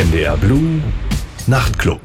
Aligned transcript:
NDR 0.00 0.38
Blue 0.38 0.80
Nachtclub. 1.46 2.00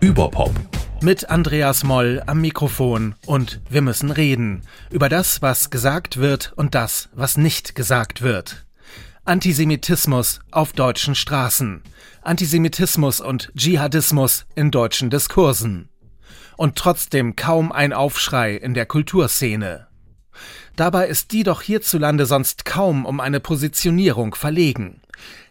Überpop. 0.00 0.52
Mit 1.00 1.30
Andreas 1.30 1.84
Moll 1.84 2.22
am 2.26 2.42
Mikrofon 2.42 3.14
und 3.24 3.62
wir 3.70 3.80
müssen 3.80 4.10
reden 4.10 4.60
über 4.90 5.08
das, 5.08 5.40
was 5.40 5.70
gesagt 5.70 6.18
wird 6.18 6.52
und 6.56 6.74
das, 6.74 7.08
was 7.14 7.38
nicht 7.38 7.74
gesagt 7.74 8.20
wird. 8.20 8.66
Antisemitismus 9.24 10.40
auf 10.50 10.74
deutschen 10.74 11.14
Straßen. 11.14 11.82
Antisemitismus 12.20 13.22
und 13.22 13.50
Dschihadismus 13.56 14.44
in 14.54 14.70
deutschen 14.70 15.08
Diskursen. 15.08 15.88
Und 16.58 16.76
trotzdem 16.76 17.36
kaum 17.36 17.72
ein 17.72 17.94
Aufschrei 17.94 18.54
in 18.54 18.74
der 18.74 18.84
Kulturszene. 18.84 19.86
Dabei 20.76 21.06
ist 21.08 21.32
die 21.32 21.42
doch 21.42 21.62
hierzulande 21.62 22.26
sonst 22.26 22.66
kaum 22.66 23.06
um 23.06 23.18
eine 23.18 23.40
Positionierung 23.40 24.34
verlegen. 24.34 25.00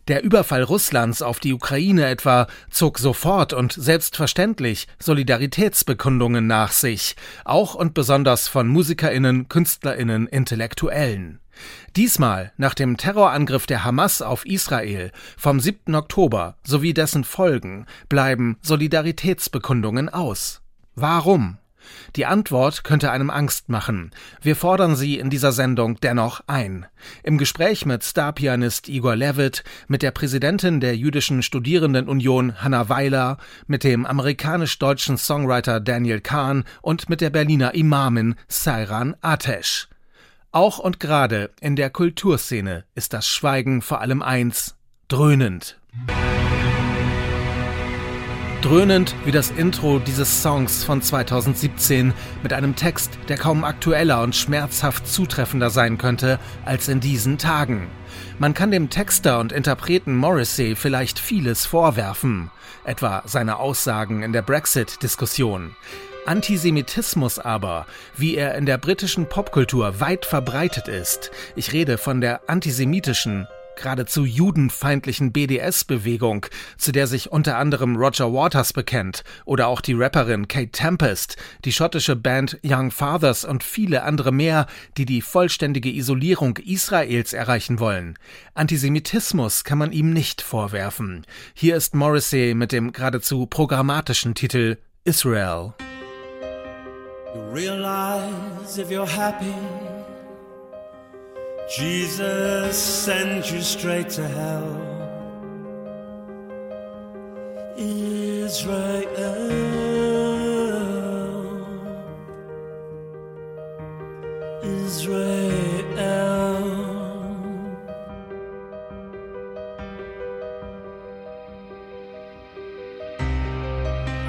Der 0.09 0.23
Überfall 0.23 0.63
Russlands 0.63 1.21
auf 1.21 1.39
die 1.39 1.53
Ukraine 1.53 2.07
etwa 2.07 2.47
zog 2.71 2.97
sofort 2.97 3.53
und 3.53 3.71
selbstverständlich 3.73 4.87
Solidaritätsbekundungen 4.97 6.47
nach 6.47 6.71
sich, 6.71 7.15
auch 7.45 7.75
und 7.75 7.93
besonders 7.93 8.47
von 8.47 8.67
Musikerinnen, 8.67 9.49
Künstlerinnen, 9.49 10.25
Intellektuellen. 10.25 11.39
Diesmal, 11.95 12.51
nach 12.57 12.73
dem 12.73 12.97
Terrorangriff 12.97 13.67
der 13.67 13.83
Hamas 13.83 14.23
auf 14.23 14.47
Israel 14.47 15.11
vom 15.37 15.59
7. 15.59 15.93
Oktober 15.93 16.57
sowie 16.63 16.95
dessen 16.95 17.23
Folgen, 17.23 17.85
bleiben 18.07 18.57
Solidaritätsbekundungen 18.63 20.09
aus. 20.09 20.63
Warum? 20.95 21.59
Die 22.15 22.25
Antwort 22.25 22.83
könnte 22.83 23.11
einem 23.11 23.29
Angst 23.29 23.69
machen. 23.69 24.11
Wir 24.41 24.55
fordern 24.55 24.95
sie 24.95 25.17
in 25.17 25.29
dieser 25.29 25.51
Sendung 25.51 25.99
dennoch 25.99 26.41
ein. 26.47 26.85
Im 27.23 27.37
Gespräch 27.37 27.85
mit 27.85 28.03
Starpianist 28.03 28.89
Igor 28.89 29.15
Levitt, 29.15 29.63
mit 29.87 30.01
der 30.01 30.11
Präsidentin 30.11 30.79
der 30.79 30.95
Jüdischen 30.95 31.43
Studierendenunion 31.43 32.61
Hanna 32.61 32.89
Weiler, 32.89 33.37
mit 33.67 33.83
dem 33.83 34.05
amerikanisch-deutschen 34.05 35.17
Songwriter 35.17 35.79
Daniel 35.79 36.21
Kahn 36.21 36.63
und 36.81 37.09
mit 37.09 37.21
der 37.21 37.29
Berliner 37.29 37.73
Imamin 37.73 38.35
Sairan 38.47 39.15
Atesh. 39.21 39.87
Auch 40.51 40.79
und 40.79 40.99
gerade 40.99 41.51
in 41.61 41.75
der 41.75 41.91
Kulturszene 41.91 42.85
ist 42.95 43.13
das 43.13 43.27
Schweigen 43.27 43.81
vor 43.81 44.01
allem 44.01 44.23
eins, 44.23 44.75
dröhnend. 45.07 45.79
Dröhnend 48.61 49.15
wie 49.23 49.31
das 49.31 49.51
Intro 49.51 49.99
dieses 49.99 50.43
Songs 50.43 50.83
von 50.83 51.01
2017 51.01 52.13
mit 52.43 52.51
einem 52.51 52.75
Text, 52.75 53.17
der 53.29 53.37
kaum 53.37 53.63
aktueller 53.63 54.21
und 54.21 54.35
schmerzhaft 54.35 55.07
zutreffender 55.07 55.69
sein 55.69 55.97
könnte 55.97 56.39
als 56.65 56.89
in 56.89 56.99
diesen 56.99 57.37
Tagen. 57.37 57.87
Man 58.37 58.53
kann 58.53 58.69
dem 58.69 58.89
Texter 58.89 59.39
und 59.39 59.53
Interpreten 59.53 60.13
Morrissey 60.17 60.75
vielleicht 60.75 61.19
vieles 61.19 61.65
vorwerfen, 61.65 62.51
etwa 62.83 63.23
seine 63.25 63.59
Aussagen 63.59 64.23
in 64.23 64.33
der 64.33 64.41
Brexit-Diskussion. 64.41 65.73
Antisemitismus 66.25 67.39
aber, 67.39 67.85
wie 68.17 68.35
er 68.35 68.55
in 68.55 68.65
der 68.65 68.77
britischen 68.77 69.29
Popkultur 69.29 70.01
weit 70.01 70.25
verbreitet 70.25 70.89
ist, 70.89 71.31
ich 71.55 71.71
rede 71.71 71.97
von 71.97 72.19
der 72.19 72.41
antisemitischen 72.47 73.47
geradezu 73.79 74.25
judenfeindlichen 74.25 75.31
BDS-Bewegung, 75.31 76.45
zu 76.77 76.91
der 76.91 77.07
sich 77.07 77.31
unter 77.31 77.57
anderem 77.57 77.95
Roger 77.95 78.31
Waters 78.31 78.73
bekennt, 78.73 79.23
oder 79.45 79.67
auch 79.67 79.81
die 79.81 79.93
Rapperin 79.93 80.47
Kate 80.47 80.71
Tempest, 80.71 81.37
die 81.65 81.71
schottische 81.71 82.15
Band 82.15 82.59
Young 82.63 82.91
Fathers 82.91 83.45
und 83.45 83.63
viele 83.63 84.03
andere 84.03 84.31
mehr, 84.31 84.67
die 84.97 85.05
die 85.05 85.21
vollständige 85.21 85.89
Isolierung 85.89 86.57
Israels 86.57 87.33
erreichen 87.33 87.79
wollen. 87.79 88.17
Antisemitismus 88.53 89.63
kann 89.63 89.77
man 89.77 89.91
ihm 89.91 90.11
nicht 90.13 90.41
vorwerfen. 90.41 91.25
Hier 91.53 91.75
ist 91.75 91.95
Morrissey 91.95 92.53
mit 92.53 92.71
dem 92.71 92.91
geradezu 92.91 93.45
programmatischen 93.47 94.35
Titel 94.35 94.77
Israel. 95.05 95.73
You 97.33 97.41
realize 97.53 98.77
if 98.79 98.89
you're 98.89 99.05
happy 99.05 99.53
Jesus 101.69 102.75
sends 102.75 103.51
you 103.51 103.61
straight 103.61 104.09
to 104.09 104.27
hell. 104.27 104.89
Israel. 107.77 109.51
Israel. 114.63 115.99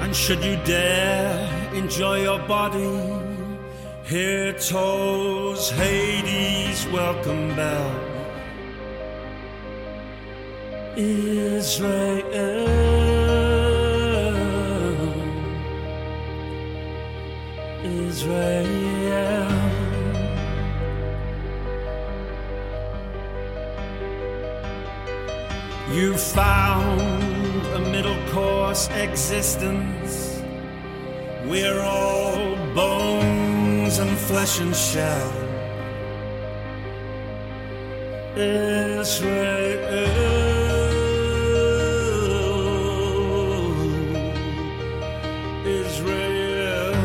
And 0.01 0.15
should 0.15 0.43
you 0.43 0.57
dare 0.63 1.73
enjoy 1.73 2.21
your 2.21 2.37
body? 2.47 3.20
Here 4.11 4.51
tolls 4.51 5.69
Hades' 5.71 6.85
welcome 6.87 7.55
bell. 7.55 7.95
Israel. 10.97 12.67
Israel. 17.85 19.47
You 25.93 26.17
found 26.17 27.65
a 27.75 27.79
middle 27.89 28.19
course 28.33 28.89
existence. 28.89 30.41
We're 31.45 31.79
all 31.79 32.57
bones 32.75 33.40
and 33.99 34.17
flesh 34.17 34.59
and 34.61 34.75
shell. 34.75 35.31
Israel. 38.37 39.81
Israel. 45.65 46.95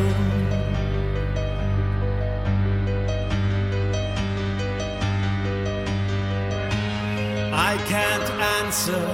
I 7.52 7.76
can't 7.88 8.30
answer 8.60 9.06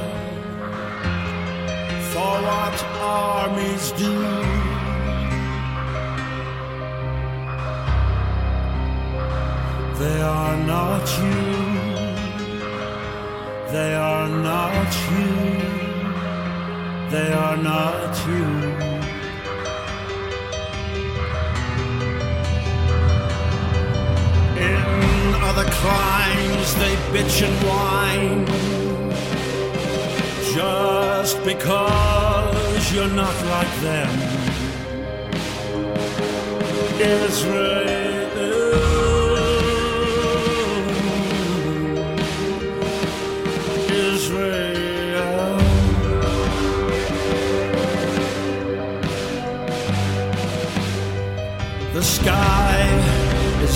for 2.12 2.33
what 2.49 2.84
armies 3.00 3.93
do. 3.93 4.61
They 10.02 10.20
are 10.20 10.56
not 10.56 11.06
you. 11.22 11.42
They 13.70 13.94
are 13.94 14.28
not 14.28 14.90
you. 15.12 15.30
They 17.14 17.32
are 17.32 17.56
not 17.56 18.12
you. 18.26 18.48
In 24.70 25.34
other 25.48 25.68
climes 25.80 26.68
they 26.82 26.94
bitch 27.12 27.38
and 27.46 27.56
whine 27.68 28.44
just 30.52 31.36
because 31.44 32.92
you're 32.92 33.14
not 33.22 33.36
like 33.54 33.74
them. 33.88 34.12
Israel. 37.00 38.01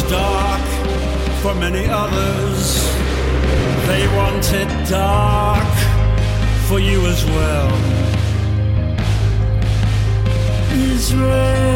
Dark 0.08 0.62
for 1.42 1.54
many 1.54 1.86
others. 1.88 2.84
They 3.86 4.06
want 4.16 4.52
it 4.52 4.68
dark 4.88 5.74
for 6.68 6.78
you 6.80 7.06
as 7.06 7.24
well. 7.24 7.70
Israel. 10.72 11.66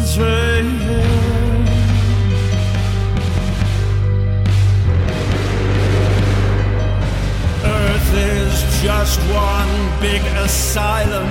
Israel. 0.00 0.68
Earth 7.64 8.14
is 8.14 8.82
just 8.82 9.20
one 9.30 10.00
big 10.00 10.22
asylum, 10.44 11.28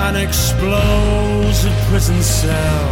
an 0.00 0.14
explosive 0.16 1.74
prison 1.90 2.22
cell. 2.22 2.88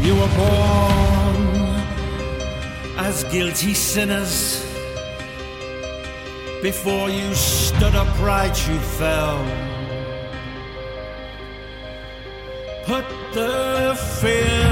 You 0.01 0.13
were 0.15 0.33
born 0.37 1.39
as 2.97 3.25
guilty 3.25 3.73
sinners 3.73 4.60
before 6.61 7.09
you 7.09 7.33
stood 7.33 7.95
upright, 7.95 8.55
you 8.67 8.77
fell. 8.77 9.43
Put 12.85 13.03
the 13.33 13.97
fear 14.21 14.67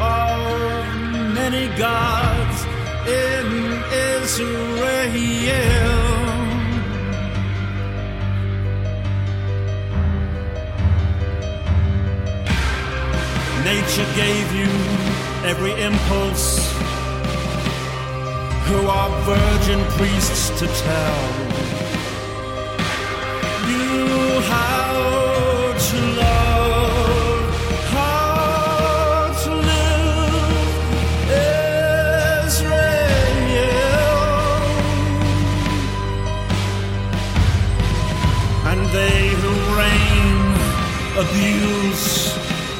of 0.00 1.34
many 1.34 1.66
gods 1.76 2.64
in 3.08 3.82
Israel. 4.22 4.78
Nature 13.64 14.06
gave 14.14 14.54
you 14.54 14.70
every 15.44 15.72
impulse. 15.82 16.77
Who 18.68 18.86
are 18.86 19.10
virgin 19.24 19.80
priests 19.96 20.50
to 20.60 20.66
tell 20.66 21.22
you 23.66 24.40
how 24.42 25.72
to 25.88 25.98
love, 26.20 27.54
how 27.94 29.32
to 29.42 29.50
live, 29.70 30.68
Israel. 32.44 32.88
And 38.70 38.80
they 38.98 39.20
who 39.40 39.52
reign 39.80 40.40
abuse 41.24 42.06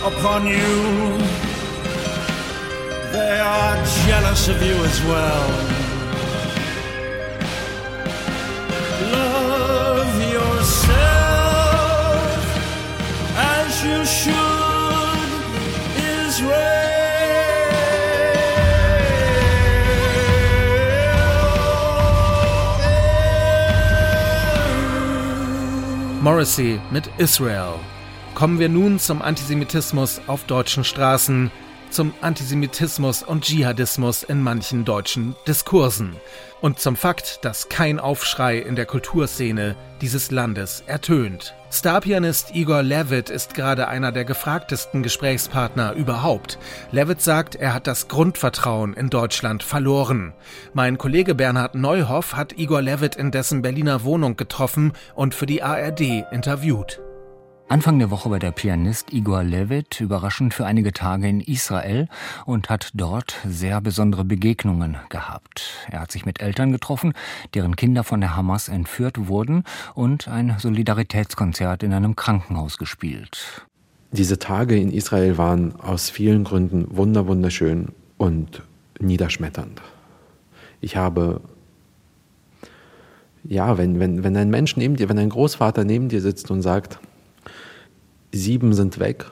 upon 0.04 0.40
you. 0.46 0.72
They 3.10 3.40
are 3.40 3.76
jealous 4.04 4.48
of 4.48 4.62
you 4.62 4.76
as 4.84 5.02
well. 5.04 5.67
Morrissey 26.28 26.78
mit 26.90 27.10
Israel. 27.16 27.74
Kommen 28.34 28.58
wir 28.58 28.68
nun 28.68 28.98
zum 28.98 29.22
Antisemitismus 29.22 30.20
auf 30.26 30.44
deutschen 30.44 30.84
Straßen, 30.84 31.50
zum 31.90 32.14
Antisemitismus 32.20 33.22
und 33.22 33.44
Dschihadismus 33.44 34.22
in 34.22 34.42
manchen 34.42 34.84
deutschen 34.84 35.36
Diskursen 35.46 36.16
und 36.60 36.78
zum 36.78 36.96
Fakt, 36.96 37.44
dass 37.44 37.68
kein 37.68 38.00
Aufschrei 38.00 38.58
in 38.58 38.76
der 38.76 38.86
Kulturszene 38.86 39.76
dieses 40.00 40.30
Landes 40.30 40.82
ertönt. 40.86 41.54
Starpianist 41.70 42.54
Igor 42.54 42.82
Levitt 42.82 43.30
ist 43.30 43.54
gerade 43.54 43.88
einer 43.88 44.12
der 44.12 44.24
gefragtesten 44.24 45.02
Gesprächspartner 45.02 45.92
überhaupt. 45.92 46.58
Levitt 46.92 47.20
sagt, 47.20 47.54
er 47.54 47.74
hat 47.74 47.86
das 47.86 48.08
Grundvertrauen 48.08 48.94
in 48.94 49.10
Deutschland 49.10 49.62
verloren. 49.62 50.32
Mein 50.72 50.98
Kollege 50.98 51.34
Bernhard 51.34 51.74
Neuhoff 51.74 52.34
hat 52.34 52.58
Igor 52.58 52.82
Levitt 52.82 53.16
in 53.16 53.30
dessen 53.30 53.62
Berliner 53.62 54.04
Wohnung 54.04 54.36
getroffen 54.36 54.92
und 55.14 55.34
für 55.34 55.46
die 55.46 55.62
ARD 55.62 56.24
interviewt. 56.32 57.00
Anfang 57.70 57.98
der 57.98 58.10
Woche 58.10 58.30
war 58.30 58.38
der 58.38 58.50
Pianist 58.50 59.12
Igor 59.12 59.42
Levit 59.42 60.00
überraschend 60.00 60.54
für 60.54 60.64
einige 60.64 60.94
Tage 60.94 61.28
in 61.28 61.40
Israel 61.40 62.08
und 62.46 62.70
hat 62.70 62.92
dort 62.94 63.36
sehr 63.46 63.82
besondere 63.82 64.24
Begegnungen 64.24 64.96
gehabt. 65.10 65.74
Er 65.90 66.00
hat 66.00 66.10
sich 66.10 66.24
mit 66.24 66.40
Eltern 66.40 66.72
getroffen, 66.72 67.12
deren 67.52 67.76
Kinder 67.76 68.04
von 68.04 68.22
der 68.22 68.34
Hamas 68.34 68.70
entführt 68.70 69.28
wurden 69.28 69.64
und 69.94 70.28
ein 70.28 70.56
Solidaritätskonzert 70.58 71.82
in 71.82 71.92
einem 71.92 72.16
Krankenhaus 72.16 72.78
gespielt. 72.78 73.66
Diese 74.12 74.38
Tage 74.38 74.78
in 74.78 74.90
Israel 74.90 75.36
waren 75.36 75.78
aus 75.78 76.08
vielen 76.08 76.44
Gründen 76.44 76.86
wunderschön 76.96 77.88
und 78.16 78.62
niederschmetternd. 78.98 79.82
Ich 80.80 80.96
habe 80.96 81.42
ja, 83.44 83.76
wenn, 83.76 84.00
wenn, 84.00 84.24
wenn 84.24 84.36
ein 84.38 84.48
Mensch 84.50 84.76
neben 84.76 84.96
dir, 84.96 85.10
wenn 85.10 85.18
ein 85.18 85.28
Großvater 85.28 85.84
neben 85.84 86.08
dir 86.08 86.20
sitzt 86.20 86.50
und 86.50 86.62
sagt, 86.62 86.98
sieben 88.32 88.72
sind 88.74 88.98
weg, 88.98 89.26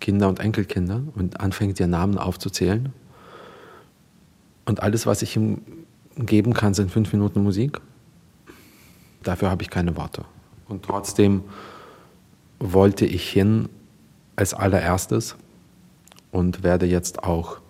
Kinder 0.00 0.28
und 0.28 0.40
Enkelkinder, 0.40 1.02
und 1.14 1.40
anfängt 1.40 1.80
ihr 1.80 1.86
Namen 1.86 2.18
aufzuzählen. 2.18 2.92
Und 4.64 4.82
alles, 4.82 5.06
was 5.06 5.22
ich 5.22 5.36
ihm 5.36 5.60
geben 6.16 6.54
kann, 6.54 6.74
sind 6.74 6.90
fünf 6.90 7.12
Minuten 7.12 7.42
Musik. 7.42 7.80
Dafür 9.22 9.50
habe 9.50 9.62
ich 9.62 9.70
keine 9.70 9.96
Worte. 9.96 10.24
Und 10.68 10.84
trotzdem 10.84 11.42
wollte 12.58 13.04
ich 13.04 13.28
hin 13.28 13.68
als 14.36 14.54
allererstes 14.54 15.36
und 16.30 16.62
werde 16.62 16.86
jetzt 16.86 17.22
auch 17.22 17.60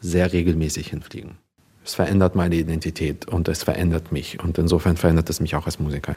sehr 0.00 0.32
regelmäßig 0.32 0.88
hinfliegen. 0.88 1.36
Es 1.84 1.94
verändert 1.94 2.34
meine 2.34 2.54
Identität 2.54 3.26
und 3.28 3.48
es 3.48 3.62
verändert 3.62 4.12
mich. 4.12 4.42
Und 4.42 4.58
insofern 4.58 4.96
verändert 4.96 5.30
es 5.30 5.40
mich 5.40 5.54
auch 5.56 5.66
als 5.66 5.78
Musiker. 5.78 6.14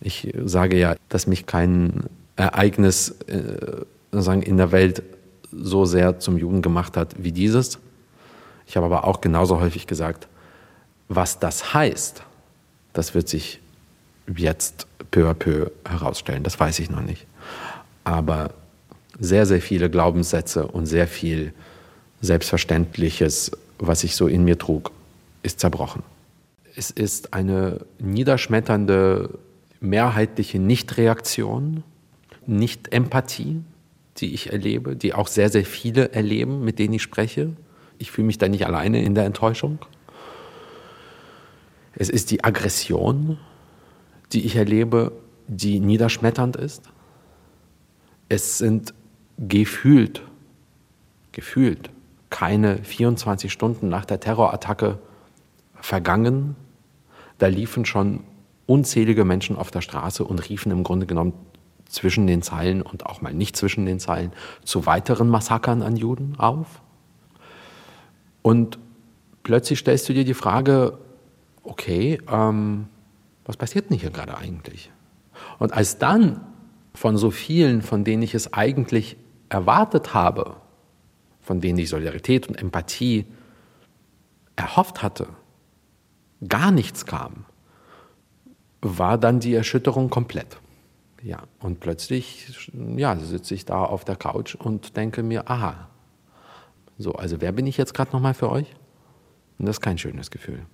Ich 0.00 0.32
sage 0.44 0.78
ja, 0.78 0.94
dass 1.08 1.26
mich 1.26 1.46
kein 1.46 2.04
Ereignis 2.38 3.16
äh, 3.26 3.84
in 4.12 4.56
der 4.56 4.72
Welt 4.72 5.02
so 5.50 5.84
sehr 5.84 6.18
zum 6.20 6.38
Juden 6.38 6.62
gemacht 6.62 6.96
hat 6.96 7.14
wie 7.18 7.32
dieses. 7.32 7.78
Ich 8.66 8.76
habe 8.76 8.86
aber 8.86 9.04
auch 9.04 9.20
genauso 9.20 9.60
häufig 9.60 9.86
gesagt, 9.86 10.28
was 11.08 11.38
das 11.38 11.74
heißt, 11.74 12.22
das 12.92 13.14
wird 13.14 13.28
sich 13.28 13.60
jetzt 14.34 14.86
peu 15.10 15.28
à 15.28 15.34
peu 15.34 15.70
herausstellen. 15.88 16.42
Das 16.42 16.60
weiß 16.60 16.78
ich 16.78 16.90
noch 16.90 17.00
nicht. 17.00 17.26
Aber 18.04 18.50
sehr, 19.18 19.46
sehr 19.46 19.60
viele 19.60 19.90
Glaubenssätze 19.90 20.66
und 20.66 20.86
sehr 20.86 21.08
viel 21.08 21.52
Selbstverständliches, 22.20 23.50
was 23.78 24.04
ich 24.04 24.14
so 24.14 24.26
in 24.26 24.44
mir 24.44 24.58
trug, 24.58 24.92
ist 25.42 25.60
zerbrochen. 25.60 26.02
Es 26.76 26.90
ist 26.90 27.34
eine 27.34 27.80
niederschmetternde, 27.98 29.30
mehrheitliche 29.80 30.58
Nichtreaktion 30.58 31.82
nicht-Empathie, 32.48 33.62
die 34.16 34.34
ich 34.34 34.52
erlebe, 34.52 34.96
die 34.96 35.14
auch 35.14 35.28
sehr, 35.28 35.50
sehr 35.50 35.64
viele 35.64 36.12
erleben, 36.12 36.64
mit 36.64 36.78
denen 36.78 36.94
ich 36.94 37.02
spreche. 37.02 37.52
Ich 37.98 38.10
fühle 38.10 38.26
mich 38.26 38.38
da 38.38 38.48
nicht 38.48 38.66
alleine 38.66 39.02
in 39.02 39.14
der 39.14 39.24
Enttäuschung. 39.24 39.78
Es 41.94 42.08
ist 42.08 42.30
die 42.30 42.44
Aggression, 42.44 43.38
die 44.32 44.44
ich 44.44 44.56
erlebe, 44.56 45.12
die 45.46 45.80
niederschmetternd 45.80 46.56
ist. 46.56 46.90
Es 48.28 48.58
sind 48.58 48.94
gefühlt, 49.38 50.22
gefühlt 51.32 51.90
keine 52.30 52.82
24 52.84 53.52
Stunden 53.52 53.88
nach 53.88 54.04
der 54.04 54.20
Terrorattacke 54.20 54.98
vergangen. 55.80 56.56
Da 57.38 57.46
liefen 57.46 57.84
schon 57.84 58.24
unzählige 58.66 59.24
Menschen 59.24 59.56
auf 59.56 59.70
der 59.70 59.80
Straße 59.80 60.24
und 60.24 60.48
riefen 60.48 60.70
im 60.72 60.84
Grunde 60.84 61.06
genommen 61.06 61.32
zwischen 61.88 62.26
den 62.26 62.42
Zeilen 62.42 62.82
und 62.82 63.06
auch 63.06 63.20
mal 63.20 63.34
nicht 63.34 63.56
zwischen 63.56 63.86
den 63.86 63.98
Zeilen 63.98 64.32
zu 64.62 64.86
weiteren 64.86 65.28
Massakern 65.28 65.82
an 65.82 65.96
Juden 65.96 66.38
auf. 66.38 66.82
Und 68.42 68.78
plötzlich 69.42 69.80
stellst 69.80 70.08
du 70.08 70.12
dir 70.12 70.24
die 70.24 70.34
Frage, 70.34 70.98
okay, 71.62 72.20
ähm, 72.30 72.88
was 73.44 73.56
passiert 73.56 73.90
denn 73.90 73.98
hier 73.98 74.10
gerade 74.10 74.36
eigentlich? 74.36 74.90
Und 75.58 75.72
als 75.72 75.98
dann 75.98 76.40
von 76.94 77.16
so 77.16 77.30
vielen, 77.30 77.82
von 77.82 78.04
denen 78.04 78.22
ich 78.22 78.34
es 78.34 78.52
eigentlich 78.52 79.16
erwartet 79.48 80.12
habe, 80.14 80.56
von 81.40 81.60
denen 81.60 81.78
ich 81.78 81.88
Solidarität 81.88 82.48
und 82.48 82.56
Empathie 82.56 83.24
erhofft 84.56 85.02
hatte, 85.02 85.28
gar 86.46 86.70
nichts 86.70 87.06
kam, 87.06 87.46
war 88.82 89.16
dann 89.16 89.40
die 89.40 89.54
Erschütterung 89.54 90.10
komplett. 90.10 90.58
Ja, 91.22 91.42
und 91.60 91.80
plötzlich 91.80 92.70
ja, 92.96 93.16
sitze 93.16 93.54
ich 93.54 93.64
da 93.64 93.84
auf 93.84 94.04
der 94.04 94.16
Couch 94.16 94.54
und 94.54 94.96
denke 94.96 95.22
mir, 95.22 95.50
aha, 95.50 95.88
so, 96.96 97.12
also 97.12 97.40
wer 97.40 97.52
bin 97.52 97.66
ich 97.66 97.76
jetzt 97.76 97.94
gerade 97.94 98.12
nochmal 98.12 98.34
für 98.34 98.50
euch? 98.50 98.74
Und 99.58 99.66
das 99.66 99.76
ist 99.76 99.80
kein 99.80 99.98
schönes 99.98 100.30
Gefühl. 100.30 100.66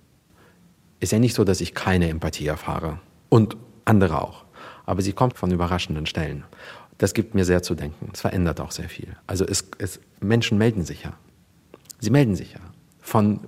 Ist 0.99 1.11
ja 1.11 1.19
nicht 1.19 1.35
so, 1.35 1.43
dass 1.43 1.61
ich 1.61 1.73
keine 1.73 2.09
Empathie 2.09 2.47
erfahre 2.47 2.99
und 3.29 3.57
andere 3.85 4.21
auch, 4.21 4.45
aber 4.85 5.01
sie 5.01 5.13
kommt 5.13 5.37
von 5.37 5.51
überraschenden 5.51 6.05
Stellen. 6.05 6.43
Das 6.97 7.13
gibt 7.13 7.35
mir 7.35 7.43
sehr 7.43 7.61
zu 7.61 7.75
denken. 7.75 8.09
Es 8.13 8.21
verändert 8.21 8.61
auch 8.61 8.71
sehr 8.71 8.87
viel. 8.87 9.17
Also 9.27 9.45
es, 9.45 9.67
es, 9.79 9.99
Menschen 10.21 10.57
melden 10.57 10.83
sich 10.83 11.03
ja. 11.03 11.13
Sie 11.99 12.09
melden 12.09 12.35
sich 12.35 12.53
ja. 12.53 12.61
Von 13.01 13.41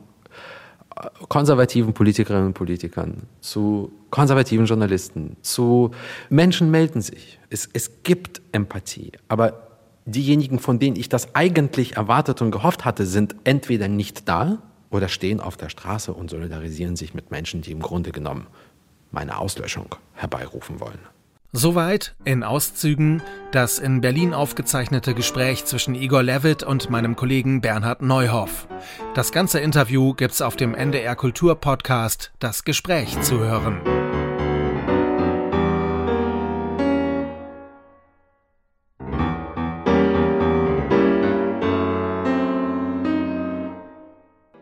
konservativen 1.29 1.93
Politikerinnen 1.93 2.47
und 2.47 2.53
Politikern, 2.53 3.23
zu 3.41 3.91
konservativen 4.09 4.65
Journalisten, 4.65 5.37
zu 5.41 5.91
Menschen 6.29 6.71
melden 6.71 7.01
sich. 7.01 7.39
Es, 7.49 7.69
es 7.71 8.03
gibt 8.03 8.41
Empathie, 8.51 9.11
aber 9.27 9.67
diejenigen, 10.05 10.59
von 10.59 10.79
denen 10.79 10.95
ich 10.95 11.09
das 11.09 11.35
eigentlich 11.35 11.97
erwartet 11.97 12.41
und 12.41 12.51
gehofft 12.51 12.85
hatte, 12.85 13.05
sind 13.05 13.35
entweder 13.43 13.87
nicht 13.87 14.27
da 14.27 14.59
oder 14.89 15.09
stehen 15.09 15.41
auf 15.41 15.57
der 15.57 15.69
Straße 15.69 16.13
und 16.13 16.29
solidarisieren 16.29 16.95
sich 16.95 17.13
mit 17.13 17.31
Menschen, 17.31 17.61
die 17.61 17.71
im 17.71 17.81
Grunde 17.81 18.11
genommen 18.11 18.47
meine 19.11 19.37
Auslöschung 19.37 19.95
herbeirufen 20.13 20.79
wollen. 20.79 20.99
Soweit 21.53 22.15
in 22.25 22.43
Auszügen 22.43 23.21
das 23.51 23.79
in 23.79 24.01
Berlin 24.01 24.33
aufgezeichnete 24.33 25.13
Gespräch 25.13 25.65
zwischen 25.65 25.95
Igor 25.95 26.21
Levitt 26.21 26.63
und 26.63 26.89
meinem 26.89 27.15
Kollegen 27.15 27.61
Bernhard 27.61 28.01
Neuhoff. 28.01 28.67
Das 29.15 29.31
ganze 29.31 29.59
Interview 29.59 30.13
gibt's 30.13 30.41
auf 30.41 30.57
dem 30.57 30.75
NDR 30.75 31.15
Kultur 31.15 31.55
Podcast 31.55 32.33
Das 32.39 32.65
Gespräch 32.65 33.19
zu 33.21 33.39
hören. 33.39 34.26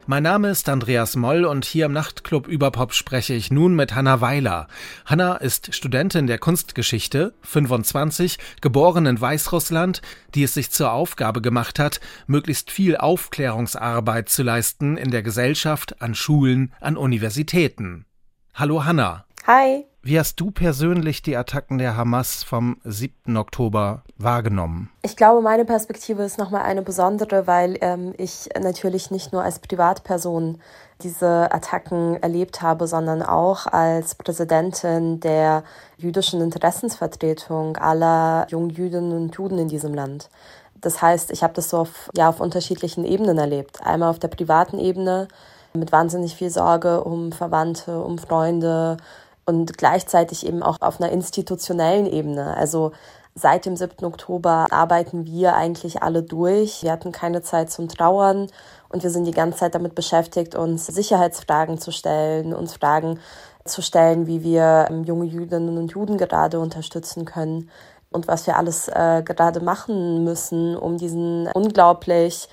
Mein 0.07 0.21
Name 0.21 0.49
ist 0.51 0.69
Andreas 0.69 1.15
Moll 1.15 1.45
und 1.45 1.65
hier 1.65 1.87
im 1.87 1.91
Nachtclub 1.91 2.47
Überpop 2.47 2.93
spreche 2.93 3.33
ich 3.33 3.49
nun 3.49 3.75
mit 3.75 3.95
Hanna 3.95 4.21
Weiler. 4.21 4.67
Hanna 5.03 5.37
ist 5.37 5.73
Studentin 5.73 6.27
der 6.27 6.37
Kunstgeschichte, 6.37 7.33
25, 7.41 8.37
geboren 8.61 9.07
in 9.07 9.19
Weißrussland, 9.19 10.03
die 10.35 10.43
es 10.43 10.53
sich 10.53 10.69
zur 10.69 10.91
Aufgabe 10.91 11.41
gemacht 11.41 11.79
hat, 11.79 12.01
möglichst 12.27 12.69
viel 12.69 12.97
Aufklärungsarbeit 12.97 14.29
zu 14.29 14.43
leisten 14.43 14.95
in 14.95 15.09
der 15.09 15.23
Gesellschaft, 15.23 15.99
an 16.03 16.13
Schulen, 16.13 16.71
an 16.81 16.97
Universitäten. 16.97 18.05
Hallo 18.53 18.85
Hanna. 18.85 19.24
Hi. 19.47 19.85
Wie 20.01 20.17
hast 20.17 20.39
du 20.39 20.49
persönlich 20.49 21.21
die 21.21 21.37
Attacken 21.37 21.77
der 21.77 21.95
Hamas 21.95 22.43
vom 22.43 22.77
7. 22.83 23.37
Oktober 23.37 24.01
wahrgenommen? 24.17 24.89
Ich 25.03 25.15
glaube, 25.15 25.41
meine 25.41 25.65
Perspektive 25.65 26.23
ist 26.23 26.39
nochmal 26.39 26.63
eine 26.63 26.81
besondere, 26.81 27.45
weil 27.45 27.77
ähm, 27.81 28.15
ich 28.17 28.49
natürlich 28.59 29.11
nicht 29.11 29.33
nur 29.33 29.43
als 29.43 29.59
Privatperson 29.59 30.57
diese 31.03 31.53
Attacken 31.53 32.15
erlebt 32.23 32.63
habe, 32.63 32.87
sondern 32.87 33.21
auch 33.21 33.67
als 33.67 34.15
Präsidentin 34.15 35.19
der 35.19 35.63
jüdischen 35.97 36.41
Interessensvertretung 36.41 37.77
aller 37.77 38.47
jungen 38.49 38.71
Jüdinnen 38.71 39.11
und 39.11 39.35
Juden 39.35 39.59
in 39.59 39.67
diesem 39.67 39.93
Land. 39.93 40.31
Das 40.73 41.03
heißt, 41.03 41.29
ich 41.29 41.43
habe 41.43 41.53
das 41.53 41.69
so 41.69 41.77
auf, 41.77 42.09
ja, 42.15 42.29
auf 42.29 42.39
unterschiedlichen 42.39 43.05
Ebenen 43.05 43.37
erlebt. 43.37 43.79
Einmal 43.85 44.09
auf 44.09 44.17
der 44.17 44.29
privaten 44.29 44.79
Ebene 44.79 45.27
mit 45.75 45.91
wahnsinnig 45.91 46.33
viel 46.35 46.49
Sorge 46.49 47.03
um 47.03 47.31
Verwandte, 47.31 47.99
um 48.01 48.17
Freunde, 48.17 48.97
und 49.45 49.77
gleichzeitig 49.77 50.45
eben 50.45 50.63
auch 50.63 50.81
auf 50.81 50.99
einer 50.99 51.11
institutionellen 51.11 52.07
Ebene. 52.07 52.55
Also 52.57 52.91
seit 53.35 53.65
dem 53.65 53.75
7. 53.75 54.05
Oktober 54.05 54.67
arbeiten 54.71 55.25
wir 55.25 55.55
eigentlich 55.55 56.01
alle 56.01 56.23
durch. 56.23 56.83
Wir 56.83 56.91
hatten 56.91 57.11
keine 57.11 57.41
Zeit 57.41 57.71
zum 57.71 57.87
Trauern 57.87 58.47
und 58.89 59.03
wir 59.03 59.09
sind 59.09 59.25
die 59.25 59.31
ganze 59.31 59.59
Zeit 59.59 59.75
damit 59.75 59.93
beschäftigt, 59.93 60.55
uns 60.55 60.87
Sicherheitsfragen 60.87 61.77
zu 61.77 61.91
stellen, 61.91 62.53
uns 62.53 62.73
Fragen 62.73 63.19
zu 63.65 63.81
stellen, 63.81 64.27
wie 64.27 64.43
wir 64.43 64.87
ähm, 64.89 65.03
junge 65.03 65.25
Jüdinnen 65.25 65.77
und 65.77 65.91
Juden 65.91 66.17
gerade 66.17 66.59
unterstützen 66.59 67.25
können 67.25 67.69
und 68.11 68.27
was 68.27 68.47
wir 68.47 68.57
alles 68.57 68.87
äh, 68.87 69.21
gerade 69.23 69.59
machen 69.59 70.23
müssen, 70.23 70.77
um 70.77 70.97
diesen 70.97 71.47
unglaublich 71.47 72.47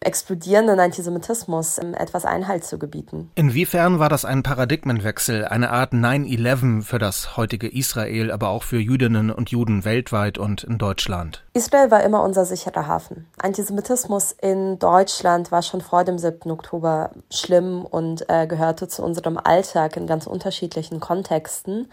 explodierenden 0.00 0.78
Antisemitismus 0.78 1.78
etwas 1.78 2.24
Einhalt 2.24 2.64
zu 2.64 2.78
gebieten. 2.78 3.30
Inwiefern 3.34 3.98
war 3.98 4.08
das 4.08 4.24
ein 4.24 4.42
Paradigmenwechsel, 4.42 5.44
eine 5.44 5.70
Art 5.70 5.92
9-11 5.92 6.82
für 6.82 6.98
das 6.98 7.36
heutige 7.36 7.68
Israel, 7.68 8.30
aber 8.30 8.48
auch 8.48 8.62
für 8.62 8.78
Jüdinnen 8.78 9.30
und 9.30 9.50
Juden 9.50 9.84
weltweit 9.84 10.38
und 10.38 10.64
in 10.64 10.78
Deutschland? 10.78 11.44
Israel 11.52 11.90
war 11.90 12.02
immer 12.04 12.22
unser 12.22 12.44
sicherer 12.44 12.86
Hafen. 12.86 13.26
Antisemitismus 13.38 14.32
in 14.32 14.78
Deutschland 14.78 15.50
war 15.50 15.62
schon 15.62 15.80
vor 15.80 16.04
dem 16.04 16.18
7. 16.18 16.50
Oktober 16.50 17.10
schlimm 17.30 17.84
und 17.84 18.28
äh, 18.28 18.46
gehörte 18.46 18.88
zu 18.88 19.02
unserem 19.02 19.36
Alltag 19.36 19.96
in 19.96 20.06
ganz 20.06 20.26
unterschiedlichen 20.26 21.00
Kontexten. 21.00 21.88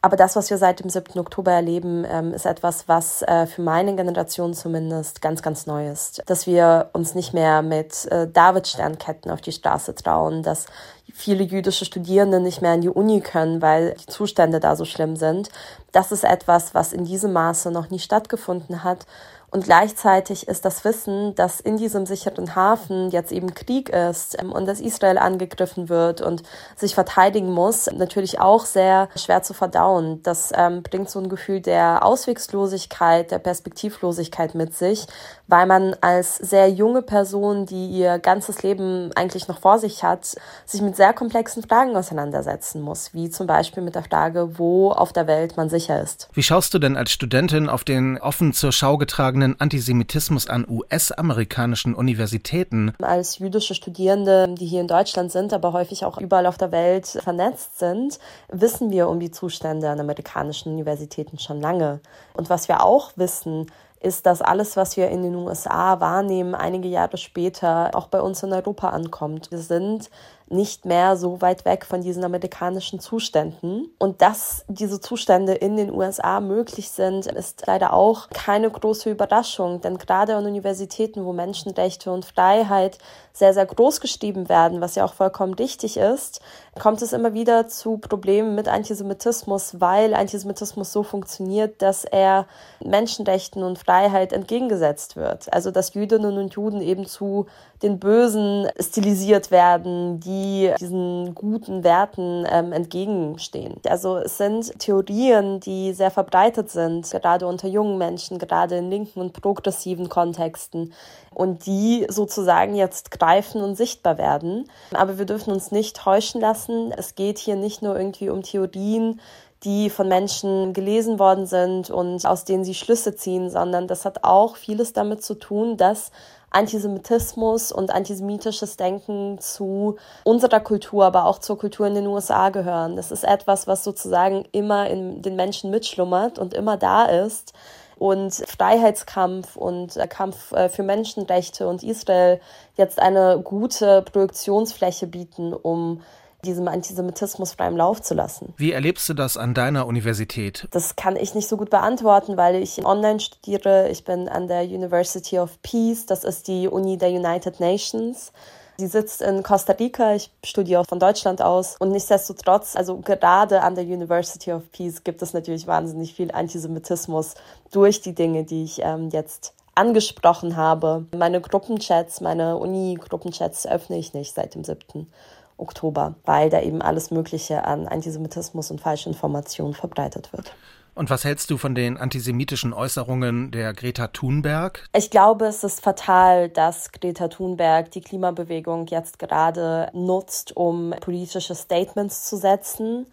Aber 0.00 0.16
das, 0.16 0.36
was 0.36 0.48
wir 0.50 0.58
seit 0.58 0.80
dem 0.80 0.90
7. 0.90 1.18
Oktober 1.18 1.50
erleben, 1.50 2.06
ähm, 2.08 2.32
ist 2.32 2.46
etwas, 2.46 2.86
was 2.86 3.22
äh, 3.22 3.46
für 3.46 3.62
meine 3.62 3.96
Generation 3.96 4.54
zumindest 4.54 5.20
ganz, 5.20 5.42
ganz 5.42 5.66
neu 5.66 5.90
ist. 5.90 6.22
Dass 6.26 6.46
wir 6.46 6.90
uns 6.92 7.16
nicht 7.16 7.34
mehr 7.34 7.62
mit 7.62 8.06
äh, 8.06 8.28
Davidsternketten 8.28 9.30
auf 9.30 9.40
die 9.40 9.50
Straße 9.50 9.96
trauen, 9.96 10.44
dass 10.44 10.66
viele 11.12 11.42
jüdische 11.42 11.84
Studierende 11.84 12.38
nicht 12.38 12.62
mehr 12.62 12.72
an 12.72 12.80
die 12.80 12.88
Uni 12.88 13.20
können, 13.20 13.60
weil 13.60 13.94
die 13.94 14.06
Zustände 14.06 14.60
da 14.60 14.76
so 14.76 14.84
schlimm 14.84 15.16
sind. 15.16 15.48
Das 15.90 16.12
ist 16.12 16.22
etwas, 16.22 16.74
was 16.74 16.92
in 16.92 17.04
diesem 17.04 17.32
Maße 17.32 17.72
noch 17.72 17.90
nie 17.90 17.98
stattgefunden 17.98 18.84
hat 18.84 19.04
und 19.50 19.64
gleichzeitig 19.64 20.46
ist 20.46 20.66
das 20.66 20.84
Wissen, 20.84 21.34
dass 21.34 21.60
in 21.60 21.78
diesem 21.78 22.04
sicheren 22.04 22.54
Hafen 22.54 23.10
jetzt 23.10 23.32
eben 23.32 23.54
Krieg 23.54 23.88
ist 23.88 24.38
ähm, 24.38 24.52
und 24.52 24.66
dass 24.66 24.78
Israel 24.78 25.16
angegriffen 25.16 25.88
wird 25.88 26.20
und 26.20 26.42
sich 26.76 26.94
verteidigen 26.94 27.50
muss, 27.50 27.90
natürlich 27.90 28.40
auch 28.40 28.66
sehr 28.66 29.08
schwer 29.16 29.42
zu 29.42 29.54
verdauen. 29.54 30.22
Das 30.22 30.52
ähm, 30.54 30.82
bringt 30.82 31.08
so 31.08 31.18
ein 31.18 31.30
Gefühl 31.30 31.60
der 31.60 32.04
Auswegslosigkeit, 32.04 33.30
der 33.30 33.38
Perspektivlosigkeit 33.38 34.54
mit 34.54 34.76
sich, 34.76 35.06
weil 35.46 35.66
man 35.66 35.96
als 36.02 36.36
sehr 36.36 36.68
junge 36.68 37.00
Person, 37.00 37.64
die 37.64 37.88
ihr 37.88 38.18
ganzes 38.18 38.62
Leben 38.62 39.12
eigentlich 39.14 39.48
noch 39.48 39.60
vor 39.60 39.78
sich 39.78 40.02
hat, 40.04 40.36
sich 40.66 40.82
mit 40.82 40.94
sehr 40.94 41.14
komplexen 41.14 41.62
Fragen 41.62 41.96
auseinandersetzen 41.96 42.82
muss, 42.82 43.14
wie 43.14 43.30
zum 43.30 43.46
Beispiel 43.46 43.82
mit 43.82 43.94
der 43.94 44.04
Frage, 44.04 44.58
wo 44.58 44.90
auf 44.90 45.14
der 45.14 45.26
Welt 45.26 45.56
man 45.56 45.70
sicher 45.70 46.02
ist. 46.02 46.28
Wie 46.34 46.42
schaust 46.42 46.74
du 46.74 46.78
denn 46.78 46.98
als 46.98 47.10
Studentin 47.10 47.70
auf 47.70 47.82
den 47.84 48.18
offen 48.18 48.52
zur 48.52 48.72
Schau 48.72 48.98
getragenen 48.98 49.37
angeschlagenen 49.38 49.60
Antisemitismus 49.60 50.48
an 50.48 50.66
US-amerikanischen 50.68 51.94
Universitäten. 51.94 52.92
Als 53.00 53.38
jüdische 53.38 53.74
Studierende, 53.74 54.48
die 54.48 54.66
hier 54.66 54.80
in 54.80 54.88
Deutschland 54.88 55.30
sind, 55.30 55.52
aber 55.52 55.72
häufig 55.72 56.04
auch 56.04 56.18
überall 56.18 56.46
auf 56.46 56.58
der 56.58 56.72
Welt 56.72 57.06
vernetzt 57.06 57.78
sind, 57.78 58.18
wissen 58.50 58.90
wir 58.90 59.08
um 59.08 59.20
die 59.20 59.30
Zustände 59.30 59.88
an 59.88 60.00
amerikanischen 60.00 60.72
Universitäten 60.72 61.38
schon 61.38 61.60
lange. 61.60 62.00
Und 62.34 62.50
was 62.50 62.68
wir 62.68 62.82
auch 62.84 63.12
wissen, 63.16 63.66
ist, 64.00 64.26
dass 64.26 64.42
alles, 64.42 64.76
was 64.76 64.96
wir 64.96 65.08
in 65.08 65.22
den 65.22 65.34
USA 65.34 66.00
wahrnehmen, 66.00 66.54
einige 66.54 66.88
Jahre 66.88 67.16
später 67.16 67.90
auch 67.94 68.06
bei 68.06 68.20
uns 68.20 68.42
in 68.42 68.52
Europa 68.52 68.90
ankommt. 68.90 69.50
Wir 69.50 69.58
sind 69.58 70.10
nicht 70.50 70.84
mehr 70.84 71.16
so 71.16 71.40
weit 71.40 71.64
weg 71.64 71.84
von 71.84 72.00
diesen 72.00 72.24
amerikanischen 72.24 73.00
Zuständen. 73.00 73.90
Und 73.98 74.22
dass 74.22 74.64
diese 74.68 75.00
Zustände 75.00 75.54
in 75.54 75.76
den 75.76 75.92
USA 75.92 76.40
möglich 76.40 76.90
sind, 76.90 77.26
ist 77.26 77.66
leider 77.66 77.92
auch 77.92 78.30
keine 78.30 78.70
große 78.70 79.10
Überraschung, 79.10 79.80
denn 79.80 79.98
gerade 79.98 80.36
an 80.36 80.46
Universitäten, 80.46 81.24
wo 81.24 81.32
Menschenrechte 81.32 82.10
und 82.10 82.24
Freiheit 82.24 82.98
sehr, 83.38 83.54
sehr 83.54 83.66
groß 83.66 84.00
geschrieben 84.00 84.48
werden, 84.48 84.80
was 84.80 84.94
ja 84.94 85.04
auch 85.04 85.14
vollkommen 85.14 85.54
richtig 85.54 85.96
ist, 85.96 86.40
kommt 86.78 87.02
es 87.02 87.12
immer 87.12 87.34
wieder 87.34 87.68
zu 87.68 87.98
Problemen 87.98 88.54
mit 88.54 88.68
Antisemitismus, 88.68 89.80
weil 89.80 90.14
Antisemitismus 90.14 90.92
so 90.92 91.02
funktioniert, 91.02 91.82
dass 91.82 92.04
er 92.04 92.46
Menschenrechten 92.84 93.62
und 93.62 93.78
Freiheit 93.78 94.32
entgegengesetzt 94.32 95.16
wird. 95.16 95.52
Also 95.52 95.70
dass 95.70 95.94
Jüdinnen 95.94 96.38
und 96.38 96.54
Juden 96.54 96.80
eben 96.80 97.06
zu 97.06 97.46
den 97.82 98.00
Bösen 98.00 98.68
stilisiert 98.80 99.50
werden, 99.50 100.18
die 100.20 100.72
diesen 100.80 101.34
guten 101.34 101.84
Werten 101.84 102.44
ähm, 102.50 102.72
entgegenstehen. 102.72 103.76
Also 103.88 104.16
es 104.16 104.36
sind 104.36 104.78
Theorien, 104.80 105.60
die 105.60 105.92
sehr 105.92 106.10
verbreitet 106.10 106.70
sind, 106.70 107.08
gerade 107.10 107.46
unter 107.46 107.68
jungen 107.68 107.98
Menschen, 107.98 108.38
gerade 108.38 108.76
in 108.76 108.90
linken 108.90 109.20
und 109.20 109.32
progressiven 109.32 110.08
Kontexten 110.08 110.92
und 111.32 111.66
die 111.66 112.04
sozusagen 112.08 112.74
jetzt 112.74 113.12
greifen 113.28 113.62
und 113.62 113.76
sichtbar 113.76 114.18
werden. 114.18 114.68
Aber 114.94 115.18
wir 115.18 115.26
dürfen 115.26 115.52
uns 115.52 115.70
nicht 115.70 115.96
täuschen 115.96 116.40
lassen. 116.40 116.92
Es 116.96 117.14
geht 117.14 117.38
hier 117.38 117.56
nicht 117.56 117.82
nur 117.82 117.96
irgendwie 117.96 118.30
um 118.30 118.42
Theorien, 118.42 119.20
die 119.64 119.90
von 119.90 120.08
Menschen 120.08 120.72
gelesen 120.72 121.18
worden 121.18 121.46
sind 121.46 121.90
und 121.90 122.24
aus 122.24 122.44
denen 122.44 122.64
sie 122.64 122.74
Schlüsse 122.74 123.16
ziehen, 123.16 123.50
sondern 123.50 123.88
das 123.88 124.04
hat 124.04 124.24
auch 124.24 124.56
vieles 124.56 124.92
damit 124.92 125.22
zu 125.22 125.34
tun, 125.34 125.76
dass 125.76 126.10
Antisemitismus 126.50 127.72
und 127.72 127.90
antisemitisches 127.90 128.76
Denken 128.76 129.38
zu 129.40 129.96
unserer 130.24 130.60
Kultur, 130.60 131.04
aber 131.04 131.26
auch 131.26 131.40
zur 131.40 131.58
Kultur 131.58 131.86
in 131.86 131.96
den 131.96 132.06
USA 132.06 132.48
gehören. 132.48 132.96
Das 132.96 133.10
ist 133.10 133.24
etwas, 133.24 133.66
was 133.66 133.84
sozusagen 133.84 134.46
immer 134.52 134.88
in 134.88 135.20
den 135.20 135.36
Menschen 135.36 135.70
mitschlummert 135.70 136.38
und 136.38 136.54
immer 136.54 136.78
da 136.78 137.04
ist. 137.04 137.52
Und 137.98 138.34
Freiheitskampf 138.34 139.56
und 139.56 139.98
Kampf 140.08 140.52
äh, 140.52 140.68
für 140.68 140.82
Menschenrechte 140.82 141.66
und 141.68 141.82
Israel 141.82 142.40
jetzt 142.76 142.98
eine 142.98 143.40
gute 143.42 144.02
Projektionsfläche 144.02 145.06
bieten, 145.06 145.52
um 145.52 146.00
diesem 146.44 146.68
Antisemitismus 146.68 147.52
freiem 147.52 147.76
Lauf 147.76 148.00
zu 148.00 148.14
lassen. 148.14 148.54
Wie 148.56 148.72
erlebst 148.72 149.08
du 149.08 149.14
das 149.14 149.36
an 149.36 149.54
deiner 149.54 149.86
Universität? 149.86 150.68
Das 150.70 150.94
kann 150.94 151.16
ich 151.16 151.34
nicht 151.34 151.48
so 151.48 151.56
gut 151.56 151.70
beantworten, 151.70 152.36
weil 152.36 152.54
ich 152.56 152.84
online 152.84 153.18
studiere. 153.18 153.88
Ich 153.88 154.04
bin 154.04 154.28
an 154.28 154.46
der 154.46 154.62
University 154.62 155.38
of 155.38 155.60
Peace, 155.62 156.06
das 156.06 156.22
ist 156.22 156.46
die 156.46 156.68
Uni 156.68 156.96
der 156.96 157.10
United 157.10 157.58
Nations. 157.58 158.32
Sie 158.80 158.86
sitzt 158.86 159.22
in 159.22 159.42
Costa 159.42 159.72
Rica, 159.72 160.14
ich 160.14 160.30
studiere 160.44 160.84
von 160.84 161.00
Deutschland 161.00 161.42
aus 161.42 161.74
und 161.80 161.90
nichtsdestotrotz, 161.90 162.76
also 162.76 162.98
gerade 162.98 163.62
an 163.62 163.74
der 163.74 163.82
University 163.82 164.52
of 164.52 164.70
Peace 164.70 165.02
gibt 165.02 165.20
es 165.20 165.32
natürlich 165.32 165.66
wahnsinnig 165.66 166.14
viel 166.14 166.30
Antisemitismus 166.30 167.34
durch 167.72 168.02
die 168.02 168.14
Dinge, 168.14 168.44
die 168.44 168.62
ich 168.62 168.80
ähm, 168.84 169.08
jetzt 169.10 169.52
angesprochen 169.74 170.56
habe. 170.56 171.06
Meine 171.16 171.40
Gruppenchats, 171.40 172.20
meine 172.20 172.56
Uni-Gruppenchats 172.56 173.66
öffne 173.66 173.98
ich 173.98 174.14
nicht 174.14 174.32
seit 174.32 174.54
dem 174.54 174.62
7. 174.62 175.10
Oktober, 175.56 176.14
weil 176.24 176.48
da 176.48 176.62
eben 176.62 176.80
alles 176.80 177.10
Mögliche 177.10 177.64
an 177.64 177.88
Antisemitismus 177.88 178.70
und 178.70 178.80
Falschinformationen 178.80 179.74
verbreitet 179.74 180.32
wird. 180.32 180.52
Und 180.98 181.10
was 181.10 181.24
hältst 181.24 181.48
du 181.52 181.58
von 181.58 181.76
den 181.76 181.96
antisemitischen 181.96 182.72
Äußerungen 182.72 183.52
der 183.52 183.72
Greta 183.72 184.08
Thunberg? 184.08 184.84
Ich 184.92 185.10
glaube, 185.10 185.46
es 185.46 185.62
ist 185.62 185.80
fatal, 185.80 186.48
dass 186.48 186.90
Greta 186.90 187.28
Thunberg 187.28 187.92
die 187.92 188.00
Klimabewegung 188.00 188.88
jetzt 188.88 189.20
gerade 189.20 189.90
nutzt, 189.92 190.56
um 190.56 190.92
politische 191.00 191.54
Statements 191.54 192.24
zu 192.24 192.36
setzen 192.36 193.06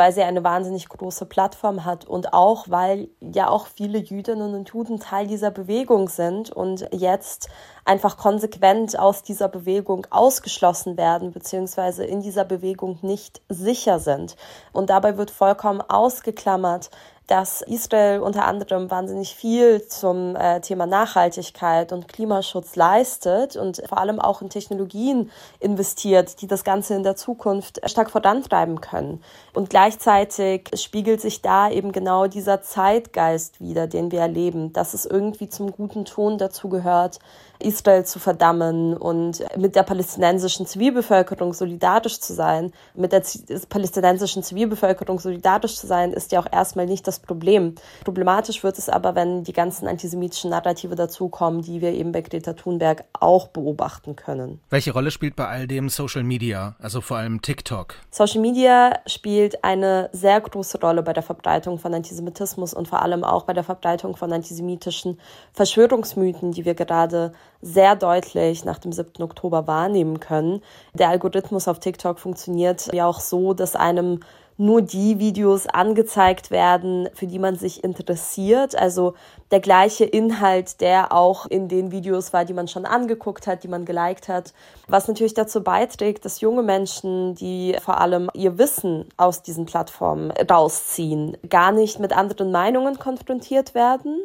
weil 0.00 0.12
sie 0.14 0.22
eine 0.22 0.42
wahnsinnig 0.42 0.88
große 0.88 1.26
Plattform 1.26 1.84
hat 1.84 2.06
und 2.06 2.32
auch, 2.32 2.70
weil 2.70 3.10
ja 3.20 3.50
auch 3.50 3.66
viele 3.66 3.98
Jüdinnen 3.98 4.54
und 4.54 4.70
Juden 4.70 4.98
Teil 4.98 5.26
dieser 5.26 5.50
Bewegung 5.50 6.08
sind 6.08 6.50
und 6.50 6.88
jetzt 6.90 7.50
einfach 7.84 8.16
konsequent 8.16 8.98
aus 8.98 9.22
dieser 9.22 9.48
Bewegung 9.48 10.06
ausgeschlossen 10.08 10.96
werden, 10.96 11.32
beziehungsweise 11.32 12.06
in 12.06 12.22
dieser 12.22 12.46
Bewegung 12.46 12.98
nicht 13.02 13.42
sicher 13.50 13.98
sind. 13.98 14.36
Und 14.72 14.88
dabei 14.88 15.18
wird 15.18 15.30
vollkommen 15.30 15.82
ausgeklammert, 15.82 16.88
dass 17.30 17.62
Israel 17.62 18.20
unter 18.20 18.44
anderem 18.44 18.90
wahnsinnig 18.90 19.36
viel 19.36 19.86
zum 19.86 20.34
äh, 20.34 20.60
Thema 20.60 20.86
Nachhaltigkeit 20.86 21.92
und 21.92 22.08
Klimaschutz 22.08 22.74
leistet 22.74 23.54
und 23.54 23.80
vor 23.88 23.98
allem 23.98 24.18
auch 24.18 24.42
in 24.42 24.50
Technologien 24.50 25.30
investiert, 25.60 26.42
die 26.42 26.48
das 26.48 26.64
Ganze 26.64 26.94
in 26.94 27.04
der 27.04 27.14
Zukunft 27.14 27.80
stark 27.88 28.10
vorantreiben 28.10 28.80
können. 28.80 29.22
Und 29.54 29.70
gleichzeitig 29.70 30.70
spiegelt 30.74 31.20
sich 31.20 31.40
da 31.40 31.70
eben 31.70 31.92
genau 31.92 32.26
dieser 32.26 32.62
Zeitgeist 32.62 33.60
wieder, 33.60 33.86
den 33.86 34.10
wir 34.10 34.20
erleben, 34.20 34.72
dass 34.72 34.92
es 34.92 35.06
irgendwie 35.06 35.48
zum 35.48 35.70
guten 35.70 36.04
Ton 36.04 36.36
dazu 36.36 36.68
gehört, 36.68 37.20
Israel 37.60 38.04
zu 38.04 38.18
verdammen 38.18 38.96
und 38.96 39.44
mit 39.56 39.76
der 39.76 39.82
palästinensischen 39.82 40.66
Zivilbevölkerung 40.66 41.52
solidarisch 41.52 42.18
zu 42.20 42.32
sein. 42.32 42.72
Mit 42.94 43.12
der 43.12 43.22
palästinensischen 43.68 44.42
Zivilbevölkerung 44.42 45.18
solidarisch 45.20 45.76
zu 45.76 45.86
sein, 45.86 46.12
ist 46.12 46.32
ja 46.32 46.40
auch 46.40 46.50
erstmal 46.50 46.86
nicht 46.86 47.06
das 47.06 47.19
Problem. 47.22 47.74
Problematisch 48.04 48.62
wird 48.62 48.78
es 48.78 48.88
aber, 48.88 49.14
wenn 49.14 49.44
die 49.44 49.52
ganzen 49.52 49.86
antisemitischen 49.86 50.50
Narrative 50.50 50.94
dazukommen, 50.94 51.62
die 51.62 51.80
wir 51.80 51.92
eben 51.92 52.12
bei 52.12 52.20
Greta 52.20 52.52
Thunberg 52.52 53.04
auch 53.12 53.48
beobachten 53.48 54.16
können. 54.16 54.60
Welche 54.70 54.92
Rolle 54.92 55.10
spielt 55.10 55.36
bei 55.36 55.46
all 55.46 55.66
dem 55.66 55.88
Social 55.88 56.22
Media, 56.22 56.76
also 56.80 57.00
vor 57.00 57.18
allem 57.18 57.42
TikTok? 57.42 57.94
Social 58.10 58.40
Media 58.40 58.98
spielt 59.06 59.64
eine 59.64 60.10
sehr 60.12 60.40
große 60.40 60.80
Rolle 60.80 61.02
bei 61.02 61.12
der 61.12 61.22
Verbreitung 61.22 61.78
von 61.78 61.94
Antisemitismus 61.94 62.74
und 62.74 62.88
vor 62.88 63.02
allem 63.02 63.24
auch 63.24 63.44
bei 63.44 63.52
der 63.52 63.64
Verbreitung 63.64 64.16
von 64.16 64.32
antisemitischen 64.32 65.18
Verschwörungsmythen, 65.52 66.52
die 66.52 66.64
wir 66.64 66.74
gerade 66.74 67.32
sehr 67.62 67.96
deutlich 67.96 68.64
nach 68.64 68.78
dem 68.78 68.92
7. 68.92 69.22
Oktober 69.22 69.66
wahrnehmen 69.66 70.20
können. 70.20 70.62
Der 70.94 71.08
Algorithmus 71.08 71.68
auf 71.68 71.80
TikTok 71.80 72.18
funktioniert 72.18 72.92
ja 72.92 73.06
auch 73.06 73.20
so, 73.20 73.54
dass 73.54 73.76
einem 73.76 74.20
nur 74.60 74.82
die 74.82 75.18
Videos 75.18 75.66
angezeigt 75.66 76.50
werden, 76.50 77.08
für 77.14 77.26
die 77.26 77.38
man 77.38 77.56
sich 77.56 77.82
interessiert. 77.82 78.76
Also 78.76 79.14
der 79.50 79.60
gleiche 79.60 80.04
Inhalt, 80.04 80.80
der 80.82 81.12
auch 81.12 81.46
in 81.46 81.68
den 81.68 81.90
Videos 81.90 82.32
war, 82.32 82.44
die 82.44 82.52
man 82.52 82.68
schon 82.68 82.84
angeguckt 82.84 83.46
hat, 83.46 83.64
die 83.64 83.68
man 83.68 83.86
geliked 83.86 84.28
hat. 84.28 84.52
Was 84.86 85.08
natürlich 85.08 85.34
dazu 85.34 85.62
beiträgt, 85.62 86.24
dass 86.26 86.42
junge 86.42 86.62
Menschen, 86.62 87.34
die 87.34 87.74
vor 87.82 88.00
allem 88.00 88.28
ihr 88.34 88.58
Wissen 88.58 89.06
aus 89.16 89.42
diesen 89.42 89.64
Plattformen 89.64 90.30
rausziehen, 90.30 91.38
gar 91.48 91.72
nicht 91.72 91.98
mit 91.98 92.12
anderen 92.14 92.52
Meinungen 92.52 92.98
konfrontiert 92.98 93.74
werden 93.74 94.20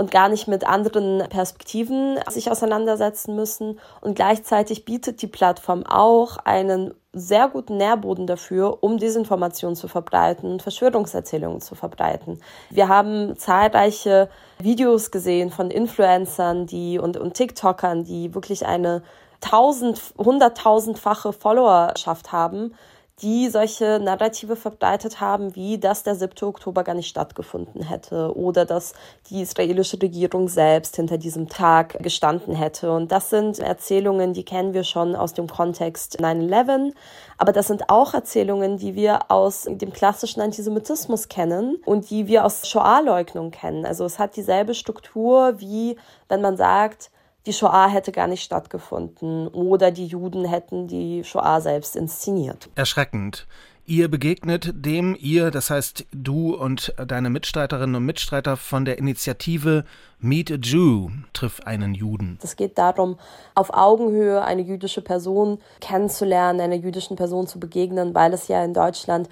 und 0.00 0.10
gar 0.10 0.30
nicht 0.30 0.48
mit 0.48 0.66
anderen 0.66 1.22
Perspektiven 1.28 2.18
sich 2.30 2.50
auseinandersetzen 2.50 3.36
müssen. 3.36 3.78
Und 4.00 4.14
gleichzeitig 4.14 4.86
bietet 4.86 5.20
die 5.20 5.26
Plattform 5.26 5.84
auch 5.84 6.38
einen 6.38 6.94
sehr 7.12 7.48
guten 7.48 7.76
Nährboden 7.76 8.26
dafür, 8.26 8.82
um 8.82 8.96
Desinformation 8.96 9.76
zu 9.76 9.88
verbreiten 9.88 10.52
und 10.52 10.62
Verschwörungserzählungen 10.62 11.60
zu 11.60 11.74
verbreiten. 11.74 12.40
Wir 12.70 12.88
haben 12.88 13.36
zahlreiche 13.36 14.30
Videos 14.58 15.10
gesehen 15.10 15.50
von 15.50 15.70
Influencern, 15.70 16.64
die 16.64 16.98
und, 16.98 17.18
und 17.18 17.34
TikTokern, 17.34 18.04
die 18.04 18.34
wirklich 18.34 18.64
eine 18.64 19.02
tausend, 19.42 20.00
hunderttausendfache 20.16 21.34
Followerschaft 21.34 22.32
haben, 22.32 22.74
die 23.22 23.48
solche 23.48 24.00
Narrative 24.00 24.56
verbreitet 24.56 25.20
haben, 25.20 25.54
wie 25.54 25.78
dass 25.78 26.02
der 26.02 26.14
7. 26.14 26.48
Oktober 26.48 26.84
gar 26.84 26.94
nicht 26.94 27.08
stattgefunden 27.08 27.82
hätte 27.82 28.36
oder 28.36 28.64
dass 28.64 28.94
die 29.28 29.42
israelische 29.42 30.00
Regierung 30.00 30.48
selbst 30.48 30.96
hinter 30.96 31.18
diesem 31.18 31.48
Tag 31.48 32.02
gestanden 32.02 32.54
hätte. 32.54 32.92
Und 32.92 33.12
das 33.12 33.30
sind 33.30 33.58
Erzählungen, 33.58 34.32
die 34.32 34.44
kennen 34.44 34.74
wir 34.74 34.84
schon 34.84 35.14
aus 35.14 35.34
dem 35.34 35.48
Kontext 35.48 36.20
9-11, 36.20 36.92
aber 37.38 37.52
das 37.52 37.66
sind 37.66 37.90
auch 37.90 38.14
Erzählungen, 38.14 38.78
die 38.78 38.94
wir 38.94 39.30
aus 39.30 39.66
dem 39.68 39.92
klassischen 39.92 40.40
Antisemitismus 40.40 41.28
kennen 41.28 41.76
und 41.84 42.10
die 42.10 42.26
wir 42.26 42.44
aus 42.44 42.68
Shoah-Leugnung 42.68 43.50
kennen. 43.50 43.84
Also 43.84 44.04
es 44.04 44.18
hat 44.18 44.36
dieselbe 44.36 44.74
Struktur, 44.74 45.60
wie 45.60 45.96
wenn 46.28 46.40
man 46.40 46.56
sagt, 46.56 47.10
die 47.46 47.52
Shoah 47.52 47.88
hätte 47.88 48.12
gar 48.12 48.26
nicht 48.26 48.42
stattgefunden 48.42 49.48
oder 49.48 49.90
die 49.90 50.06
Juden 50.06 50.44
hätten 50.44 50.88
die 50.88 51.24
Shoah 51.24 51.60
selbst 51.60 51.96
inszeniert. 51.96 52.68
Erschreckend. 52.74 53.46
Ihr 53.86 54.08
begegnet 54.08 54.72
dem, 54.72 55.16
ihr, 55.18 55.50
das 55.50 55.68
heißt 55.68 56.06
du 56.12 56.54
und 56.54 56.94
deine 57.04 57.28
Mitstreiterinnen 57.28 57.96
und 57.96 58.06
Mitstreiter 58.06 58.56
von 58.56 58.84
der 58.84 58.98
Initiative 58.98 59.84
Meet 60.20 60.52
a 60.52 60.54
Jew, 60.54 61.08
triff 61.32 61.60
einen 61.64 61.94
Juden. 61.94 62.38
Es 62.40 62.54
geht 62.54 62.78
darum, 62.78 63.18
auf 63.56 63.74
Augenhöhe 63.74 64.42
eine 64.42 64.62
jüdische 64.62 65.02
Person 65.02 65.58
kennenzulernen, 65.80 66.60
einer 66.60 66.76
jüdischen 66.76 67.16
Person 67.16 67.48
zu 67.48 67.58
begegnen, 67.58 68.14
weil 68.14 68.32
es 68.32 68.46
ja 68.46 68.62
in 68.62 68.74
Deutschland 68.74 69.28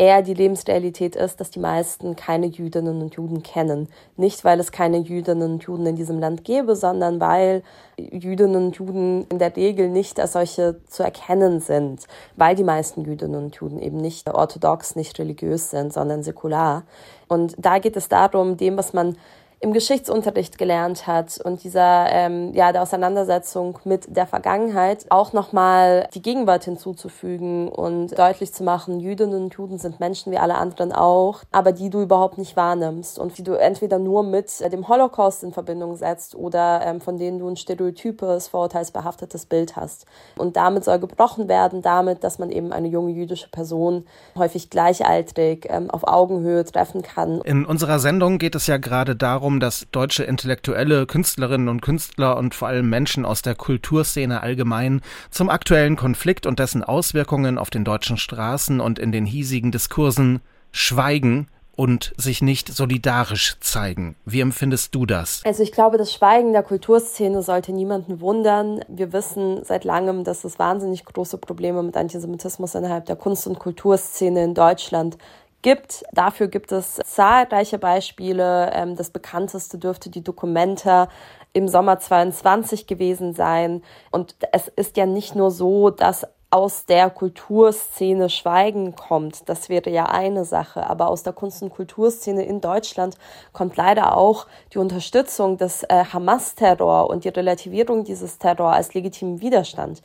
eher 0.00 0.22
die 0.22 0.32
Lebensrealität 0.32 1.14
ist, 1.14 1.40
dass 1.40 1.50
die 1.50 1.58
meisten 1.58 2.16
keine 2.16 2.46
Jüdinnen 2.46 3.02
und 3.02 3.16
Juden 3.16 3.42
kennen. 3.42 3.86
Nicht, 4.16 4.44
weil 4.44 4.58
es 4.58 4.72
keine 4.72 4.96
Jüdinnen 4.96 5.52
und 5.52 5.62
Juden 5.64 5.84
in 5.84 5.96
diesem 5.96 6.18
Land 6.18 6.42
gäbe, 6.42 6.74
sondern 6.74 7.20
weil 7.20 7.62
Jüdinnen 7.98 8.68
und 8.68 8.76
Juden 8.76 9.26
in 9.28 9.38
der 9.38 9.54
Regel 9.54 9.90
nicht 9.90 10.18
als 10.18 10.32
solche 10.32 10.80
zu 10.86 11.02
erkennen 11.02 11.60
sind, 11.60 12.06
weil 12.36 12.56
die 12.56 12.64
meisten 12.64 13.04
Jüdinnen 13.04 13.44
und 13.44 13.56
Juden 13.56 13.78
eben 13.78 13.98
nicht 13.98 14.26
orthodox, 14.30 14.96
nicht 14.96 15.18
religiös 15.18 15.68
sind, 15.68 15.92
sondern 15.92 16.22
säkular. 16.22 16.84
Und 17.28 17.54
da 17.58 17.78
geht 17.78 17.96
es 17.96 18.08
darum, 18.08 18.56
dem, 18.56 18.78
was 18.78 18.94
man 18.94 19.18
im 19.60 19.74
Geschichtsunterricht 19.74 20.56
gelernt 20.56 21.06
hat 21.06 21.38
und 21.44 21.62
dieser 21.62 22.06
ähm, 22.10 22.54
ja 22.54 22.72
der 22.72 22.82
Auseinandersetzung 22.82 23.78
mit 23.84 24.16
der 24.16 24.26
Vergangenheit 24.26 25.04
auch 25.10 25.34
nochmal 25.34 26.08
die 26.14 26.22
Gegenwart 26.22 26.64
hinzuzufügen 26.64 27.68
und 27.68 28.18
deutlich 28.18 28.54
zu 28.54 28.64
machen, 28.64 29.00
Jüdinnen 29.00 29.44
und 29.44 29.54
Juden 29.54 29.78
sind 29.78 30.00
Menschen 30.00 30.32
wie 30.32 30.38
alle 30.38 30.54
anderen 30.54 30.92
auch, 30.92 31.42
aber 31.52 31.72
die 31.72 31.90
du 31.90 32.00
überhaupt 32.00 32.38
nicht 32.38 32.56
wahrnimmst 32.56 33.18
und 33.18 33.36
die 33.36 33.42
du 33.42 33.52
entweder 33.52 33.98
nur 33.98 34.22
mit 34.22 34.60
dem 34.72 34.88
Holocaust 34.88 35.44
in 35.44 35.52
Verbindung 35.52 35.94
setzt 35.96 36.34
oder 36.34 36.80
ähm, 36.84 37.02
von 37.02 37.18
denen 37.18 37.38
du 37.38 37.46
ein 37.46 37.56
stereotypes, 37.56 38.48
vorurteilsbehaftetes 38.48 39.44
Bild 39.44 39.76
hast. 39.76 40.06
Und 40.38 40.56
damit 40.56 40.84
soll 40.84 40.98
gebrochen 40.98 41.48
werden, 41.48 41.82
damit, 41.82 42.24
dass 42.24 42.38
man 42.38 42.50
eben 42.50 42.72
eine 42.72 42.88
junge 42.88 43.12
jüdische 43.12 43.50
Person 43.50 44.06
häufig 44.38 44.70
gleichaltrig 44.70 45.66
ähm, 45.68 45.90
auf 45.90 46.04
Augenhöhe 46.04 46.64
treffen 46.64 47.02
kann. 47.02 47.42
In 47.42 47.66
unserer 47.66 47.98
Sendung 47.98 48.38
geht 48.38 48.54
es 48.54 48.66
ja 48.66 48.78
gerade 48.78 49.16
darum, 49.16 49.49
darum, 49.50 49.60
dass 49.60 49.86
deutsche 49.90 50.22
Intellektuelle, 50.22 51.06
Künstlerinnen 51.06 51.68
und 51.68 51.82
Künstler 51.82 52.36
und 52.36 52.54
vor 52.54 52.68
allem 52.68 52.88
Menschen 52.88 53.24
aus 53.24 53.42
der 53.42 53.56
Kulturszene 53.56 54.42
allgemein 54.42 55.00
zum 55.30 55.50
aktuellen 55.50 55.96
Konflikt 55.96 56.46
und 56.46 56.60
dessen 56.60 56.84
Auswirkungen 56.84 57.58
auf 57.58 57.70
den 57.70 57.84
deutschen 57.84 58.16
Straßen 58.16 58.80
und 58.80 58.98
in 59.00 59.10
den 59.10 59.26
hiesigen 59.26 59.72
Diskursen 59.72 60.40
schweigen 60.70 61.48
und 61.74 62.12
sich 62.16 62.42
nicht 62.42 62.68
solidarisch 62.68 63.56
zeigen. 63.60 64.14
Wie 64.24 64.40
empfindest 64.40 64.94
du 64.94 65.06
das? 65.06 65.40
Also 65.44 65.62
ich 65.62 65.72
glaube, 65.72 65.96
das 65.96 66.12
Schweigen 66.12 66.52
der 66.52 66.62
Kulturszene 66.62 67.42
sollte 67.42 67.72
niemanden 67.72 68.20
wundern. 68.20 68.84
Wir 68.86 69.12
wissen 69.12 69.64
seit 69.64 69.84
langem, 69.84 70.22
dass 70.22 70.44
es 70.44 70.58
wahnsinnig 70.58 71.04
große 71.04 71.38
Probleme 71.38 71.82
mit 71.82 71.96
Antisemitismus 71.96 72.74
innerhalb 72.74 73.06
der 73.06 73.16
Kunst- 73.16 73.46
und 73.46 73.58
Kulturszene 73.58 74.44
in 74.44 74.54
Deutschland 74.54 75.16
gibt. 75.62 76.04
Dafür 76.12 76.48
gibt 76.48 76.72
es 76.72 76.96
zahlreiche 77.04 77.78
Beispiele. 77.78 78.70
Ähm, 78.74 78.96
das 78.96 79.10
bekannteste 79.10 79.78
dürfte 79.78 80.10
die 80.10 80.22
Dokumenta 80.22 81.08
im 81.52 81.68
Sommer 81.68 81.98
22 81.98 82.86
gewesen 82.86 83.34
sein. 83.34 83.82
Und 84.10 84.36
es 84.52 84.68
ist 84.68 84.96
ja 84.96 85.06
nicht 85.06 85.34
nur 85.34 85.50
so, 85.50 85.90
dass 85.90 86.26
aus 86.52 86.84
der 86.84 87.10
Kulturszene 87.10 88.28
Schweigen 88.28 88.96
kommt, 88.96 89.48
das 89.48 89.68
wäre 89.68 89.88
ja 89.88 90.06
eine 90.06 90.44
Sache. 90.44 90.88
Aber 90.90 91.08
aus 91.08 91.22
der 91.22 91.32
Kunst- 91.32 91.62
und 91.62 91.70
Kulturszene 91.70 92.44
in 92.44 92.60
Deutschland 92.60 93.16
kommt 93.52 93.76
leider 93.76 94.16
auch 94.16 94.46
die 94.72 94.78
Unterstützung 94.78 95.58
des 95.58 95.84
äh, 95.84 96.04
Hamas-Terror 96.12 97.08
und 97.08 97.24
die 97.24 97.28
Relativierung 97.28 98.02
dieses 98.02 98.38
Terror 98.38 98.72
als 98.72 98.94
legitimen 98.94 99.40
Widerstand. 99.40 100.02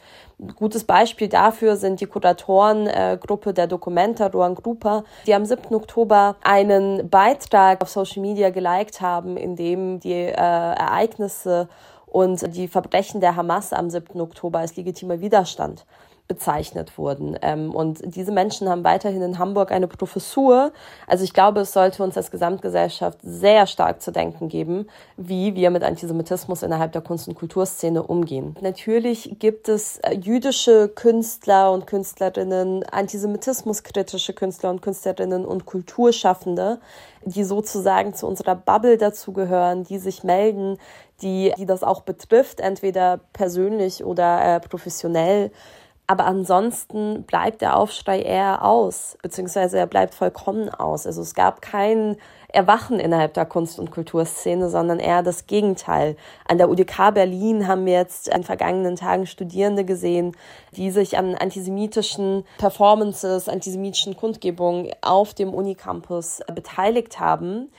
Gutes 0.56 0.84
Beispiel 0.84 1.30
dafür 1.30 1.78
sind 1.78 2.02
die 2.02 2.08
Kuratorengruppe 2.08 3.52
äh, 3.52 3.54
der 3.54 3.68
Documenta 3.68 4.28
Ruan 4.28 4.56
Grupa, 4.56 5.06
die 5.26 5.34
am 5.34 5.46
7. 5.46 5.74
Oktober 5.74 6.36
einen 6.44 7.10
Beitrag 7.10 7.82
auf 7.82 7.90
Social 7.90 8.22
Media 8.22 8.50
geliked 8.50 9.00
haben, 9.00 9.38
in 9.38 9.56
dem 9.56 10.02
die 10.02 10.12
äh, 10.12 10.34
Ereignisse 10.34 11.70
und 12.06 12.56
die 12.56 12.68
Verbrechen 12.68 13.22
der 13.22 13.38
Hamas 13.38 13.72
am 13.72 13.90
7. 13.90 14.20
Oktober 14.20 14.60
als 14.60 14.76
legitimer 14.76 15.22
Widerstand 15.22 15.86
bezeichnet 16.28 16.98
wurden. 16.98 17.38
Ähm, 17.42 17.74
und 17.74 18.00
diese 18.04 18.32
Menschen 18.32 18.68
haben 18.68 18.84
weiterhin 18.84 19.22
in 19.22 19.38
Hamburg 19.38 19.72
eine 19.72 19.88
Professur. 19.88 20.72
Also 21.08 21.24
ich 21.24 21.34
glaube, 21.34 21.62
es 21.62 21.74
sollte 21.74 22.04
uns 22.04 22.18
als 22.18 22.32
Gesamtgesellschaft 22.32 23.20
sehr 23.22 23.68
stark 23.68 24.02
zu 24.02 24.12
denken 24.12 24.50
geben, 24.50 24.88
wie 25.18 25.54
wir 25.56 25.70
mit 25.70 25.84
Antisemitismus 25.84 26.64
innerhalb 26.64 26.94
der 26.94 27.02
Kunst- 27.02 27.28
und 27.28 27.36
Kulturszene 27.36 28.02
umgehen. 28.02 28.56
Natürlich 28.62 29.36
gibt 29.40 29.70
es 29.70 29.98
äh, 30.00 30.16
jüdische 30.16 30.90
Künstler 30.90 31.72
und 31.72 31.86
Künstlerinnen, 31.86 32.84
antisemitismuskritische 32.86 34.34
Künstler 34.34 34.72
und 34.72 34.82
Künstlerinnen 34.82 35.46
und 35.46 35.66
Kulturschaffende, 35.66 36.80
die 37.26 37.44
sozusagen 37.44 38.16
zu 38.16 38.28
unserer 38.28 38.56
Bubble 38.56 38.98
dazugehören, 38.98 39.84
die 39.84 40.00
sich 40.00 40.24
melden, 40.24 40.78
die, 41.22 41.54
die 41.58 41.66
das 41.66 41.84
auch 41.84 42.02
betrifft, 42.02 42.60
entweder 42.60 43.20
persönlich 43.34 44.04
oder 44.04 44.56
äh, 44.56 44.60
professionell. 44.60 45.52
Aber 46.08 46.26
ansonsten 46.26 47.24
bleibt 47.24 47.62
der 47.62 47.78
Aufschrei 47.78 48.22
eher 48.22 48.64
aus, 48.64 49.18
beziehungsweise 49.24 49.80
er 49.80 49.88
bleibt 49.88 50.14
vollkommen 50.14 50.70
aus. 50.70 51.08
Also 51.08 51.24
es 51.24 51.34
gab 51.34 51.64
kein 51.64 52.18
Erwachen 52.48 53.00
innerhalb 53.00 53.34
der 53.34 53.46
Kunst- 53.46 53.80
und 53.80 53.90
Kulturszene, 53.90 54.70
sondern 54.70 55.00
eher 55.00 55.24
das 55.24 55.48
Gegenteil. 55.48 56.16
An 56.48 56.60
der 56.60 56.70
UDK 56.70 57.12
Berlin 57.14 57.68
haben 57.68 57.86
wir 57.88 57.94
jetzt 57.94 58.28
in 58.28 58.44
vergangenen 58.44 58.96
Tagen 58.96 59.26
Studierende 59.26 59.84
gesehen, 59.84 60.38
die 60.72 60.92
sich 60.92 61.18
an 61.18 61.34
antisemitischen 61.34 62.46
Performances, 62.60 63.50
antisemitischen 63.50 64.16
Kundgebungen 64.16 64.92
auf 65.02 65.34
dem 65.34 65.54
Unicampus 65.54 66.42
beteiligt 66.54 67.20
haben. 67.20 67.72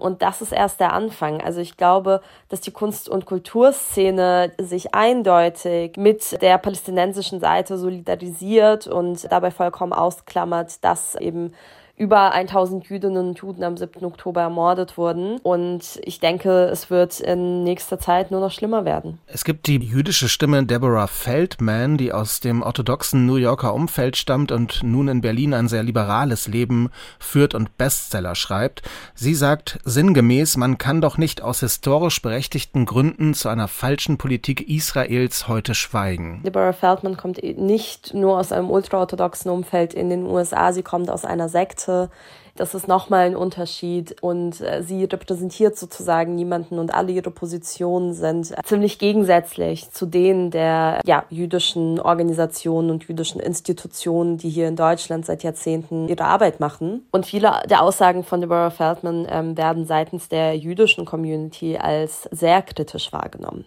Und 0.00 0.22
das 0.22 0.42
ist 0.42 0.52
erst 0.52 0.80
der 0.80 0.92
Anfang. 0.92 1.40
Also 1.40 1.60
ich 1.60 1.76
glaube, 1.76 2.20
dass 2.48 2.60
die 2.60 2.72
Kunst- 2.72 3.08
und 3.08 3.26
Kulturszene 3.26 4.52
sich 4.58 4.94
eindeutig 4.94 5.96
mit 5.96 6.40
der 6.42 6.58
palästinensischen 6.58 7.40
Seite 7.40 7.78
solidarisiert 7.78 8.86
und 8.86 9.30
dabei 9.30 9.50
vollkommen 9.50 9.92
ausklammert, 9.92 10.84
dass 10.84 11.14
eben 11.14 11.52
über 11.96 12.32
1000 12.32 12.86
Jüdinnen 12.86 13.28
und 13.28 13.38
Juden 13.38 13.62
am 13.62 13.76
7. 13.76 14.04
Oktober 14.04 14.42
ermordet 14.42 14.98
wurden. 14.98 15.38
Und 15.42 16.00
ich 16.02 16.18
denke, 16.18 16.64
es 16.64 16.90
wird 16.90 17.20
in 17.20 17.62
nächster 17.62 17.98
Zeit 17.98 18.30
nur 18.30 18.40
noch 18.40 18.50
schlimmer 18.50 18.84
werden. 18.84 19.18
Es 19.26 19.44
gibt 19.44 19.68
die 19.68 19.78
jüdische 19.78 20.28
Stimme 20.28 20.64
Deborah 20.64 21.06
Feldman, 21.06 21.96
die 21.96 22.12
aus 22.12 22.40
dem 22.40 22.62
orthodoxen 22.62 23.26
New 23.26 23.36
Yorker 23.36 23.74
Umfeld 23.74 24.16
stammt 24.16 24.50
und 24.50 24.82
nun 24.82 25.06
in 25.06 25.20
Berlin 25.20 25.54
ein 25.54 25.68
sehr 25.68 25.84
liberales 25.84 26.48
Leben 26.48 26.90
führt 27.20 27.54
und 27.54 27.78
Bestseller 27.78 28.34
schreibt. 28.34 28.82
Sie 29.14 29.34
sagt 29.34 29.78
sinngemäß, 29.84 30.56
man 30.56 30.78
kann 30.78 31.00
doch 31.00 31.16
nicht 31.16 31.42
aus 31.42 31.60
historisch 31.60 32.20
berechtigten 32.20 32.86
Gründen 32.86 33.34
zu 33.34 33.48
einer 33.48 33.68
falschen 33.68 34.18
Politik 34.18 34.68
Israels 34.68 35.46
heute 35.46 35.74
schweigen. 35.74 36.42
Deborah 36.44 36.72
Feldman 36.72 37.16
kommt 37.16 37.40
nicht 37.42 38.14
nur 38.14 38.38
aus 38.38 38.50
einem 38.50 38.70
ultraorthodoxen 38.70 39.50
Umfeld 39.50 39.94
in 39.94 40.10
den 40.10 40.24
USA, 40.24 40.72
sie 40.72 40.82
kommt 40.82 41.08
aus 41.08 41.24
einer 41.24 41.48
Sekte 41.48 41.83
Seite. 41.84 42.10
Das 42.56 42.72
ist 42.72 42.86
nochmal 42.86 43.26
ein 43.26 43.34
Unterschied 43.34 44.22
und 44.22 44.60
äh, 44.60 44.80
sie 44.84 45.02
repräsentiert 45.02 45.76
sozusagen 45.76 46.36
niemanden 46.36 46.78
und 46.78 46.94
alle 46.94 47.10
ihre 47.10 47.32
Positionen 47.32 48.14
sind 48.14 48.54
ziemlich 48.64 49.00
gegensätzlich 49.00 49.90
zu 49.90 50.06
denen 50.06 50.52
der 50.52 51.00
ja, 51.04 51.24
jüdischen 51.30 51.98
Organisationen 51.98 52.90
und 52.90 53.08
jüdischen 53.08 53.40
Institutionen, 53.40 54.38
die 54.38 54.50
hier 54.50 54.68
in 54.68 54.76
Deutschland 54.76 55.26
seit 55.26 55.42
Jahrzehnten 55.42 56.08
ihre 56.08 56.26
Arbeit 56.26 56.60
machen. 56.60 57.04
Und 57.10 57.26
viele 57.26 57.60
der 57.68 57.82
Aussagen 57.82 58.22
von 58.22 58.40
Deborah 58.40 58.70
Feldman 58.70 59.26
ähm, 59.28 59.56
werden 59.56 59.84
seitens 59.84 60.28
der 60.28 60.56
jüdischen 60.56 61.04
Community 61.06 61.76
als 61.76 62.28
sehr 62.30 62.62
kritisch 62.62 63.12
wahrgenommen. 63.12 63.64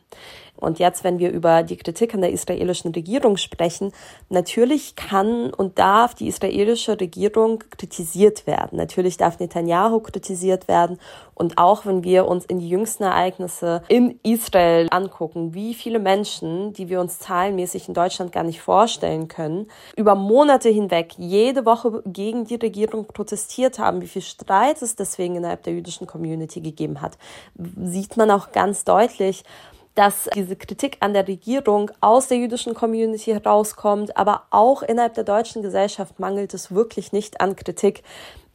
Und 0.57 0.79
jetzt, 0.79 1.03
wenn 1.03 1.19
wir 1.19 1.31
über 1.31 1.63
die 1.63 1.77
Kritik 1.77 2.13
an 2.13 2.21
der 2.21 2.31
israelischen 2.31 2.91
Regierung 2.93 3.37
sprechen, 3.37 3.91
natürlich 4.29 4.95
kann 4.95 5.53
und 5.53 5.79
darf 5.79 6.15
die 6.15 6.27
israelische 6.27 6.99
Regierung 6.99 7.63
kritisiert 7.77 8.47
werden. 8.47 8.77
Natürlich 8.77 9.17
darf 9.17 9.39
Netanyahu 9.39 9.99
kritisiert 9.99 10.67
werden. 10.67 10.99
Und 11.33 11.59
auch 11.59 11.85
wenn 11.85 12.03
wir 12.03 12.27
uns 12.27 12.45
in 12.45 12.57
die 12.57 12.69
jüngsten 12.69 13.03
Ereignisse 13.03 13.83
in 13.89 14.19
Israel 14.23 14.87
angucken, 14.89 15.53
wie 15.53 15.75
viele 15.75 15.99
Menschen, 15.99 16.73
die 16.73 16.89
wir 16.89 16.99
uns 16.99 17.19
zahlenmäßig 17.19 17.87
in 17.87 17.93
Deutschland 17.93 18.31
gar 18.31 18.43
nicht 18.43 18.59
vorstellen 18.59 19.27
können, 19.27 19.67
über 19.95 20.15
Monate 20.15 20.69
hinweg 20.69 21.13
jede 21.17 21.65
Woche 21.65 22.01
gegen 22.07 22.45
die 22.45 22.55
Regierung 22.55 23.05
protestiert 23.05 23.77
haben, 23.77 24.01
wie 24.01 24.07
viel 24.07 24.23
Streit 24.23 24.81
es 24.81 24.95
deswegen 24.95 25.35
innerhalb 25.35 25.61
der 25.61 25.73
jüdischen 25.73 26.07
Community 26.07 26.59
gegeben 26.59 27.01
hat, 27.01 27.19
sieht 27.83 28.17
man 28.17 28.31
auch 28.31 28.51
ganz 28.51 28.83
deutlich, 28.83 29.43
dass 29.97 30.29
diese 30.35 30.55
Kritik 30.55 30.97
an 30.99 31.13
der 31.13 31.27
Regierung 31.27 31.89
aus 32.01 32.27
der 32.27 32.37
jüdischen 32.37 32.75
Community 32.75 33.31
herauskommt, 33.31 34.15
aber 34.15 34.43
auch 34.51 34.83
innerhalb 34.83 35.15
der 35.15 35.23
deutschen 35.23 35.63
Gesellschaft 35.63 36.19
mangelt 36.19 36.53
es 36.53 36.71
wirklich 36.71 37.13
nicht 37.13 37.41
an 37.41 37.55
Kritik 37.55 38.03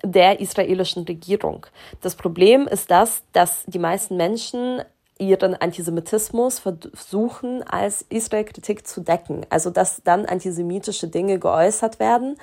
der 0.04 0.38
israelischen 0.38 1.02
Regierung. 1.02 1.66
Das 2.00 2.14
Problem 2.14 2.68
ist 2.68 2.92
das, 2.92 3.24
dass 3.32 3.64
die 3.66 3.80
meisten 3.80 4.16
Menschen 4.16 4.82
ihren 5.18 5.54
Antisemitismus 5.54 6.58
versuchen, 6.58 7.62
als 7.62 8.04
Israel-Kritik 8.08 8.86
zu 8.86 9.00
decken. 9.00 9.46
Also, 9.50 9.70
dass 9.70 10.02
dann 10.04 10.26
antisemitische 10.26 11.08
Dinge 11.08 11.38
geäußert 11.38 11.98
werden 11.98 12.36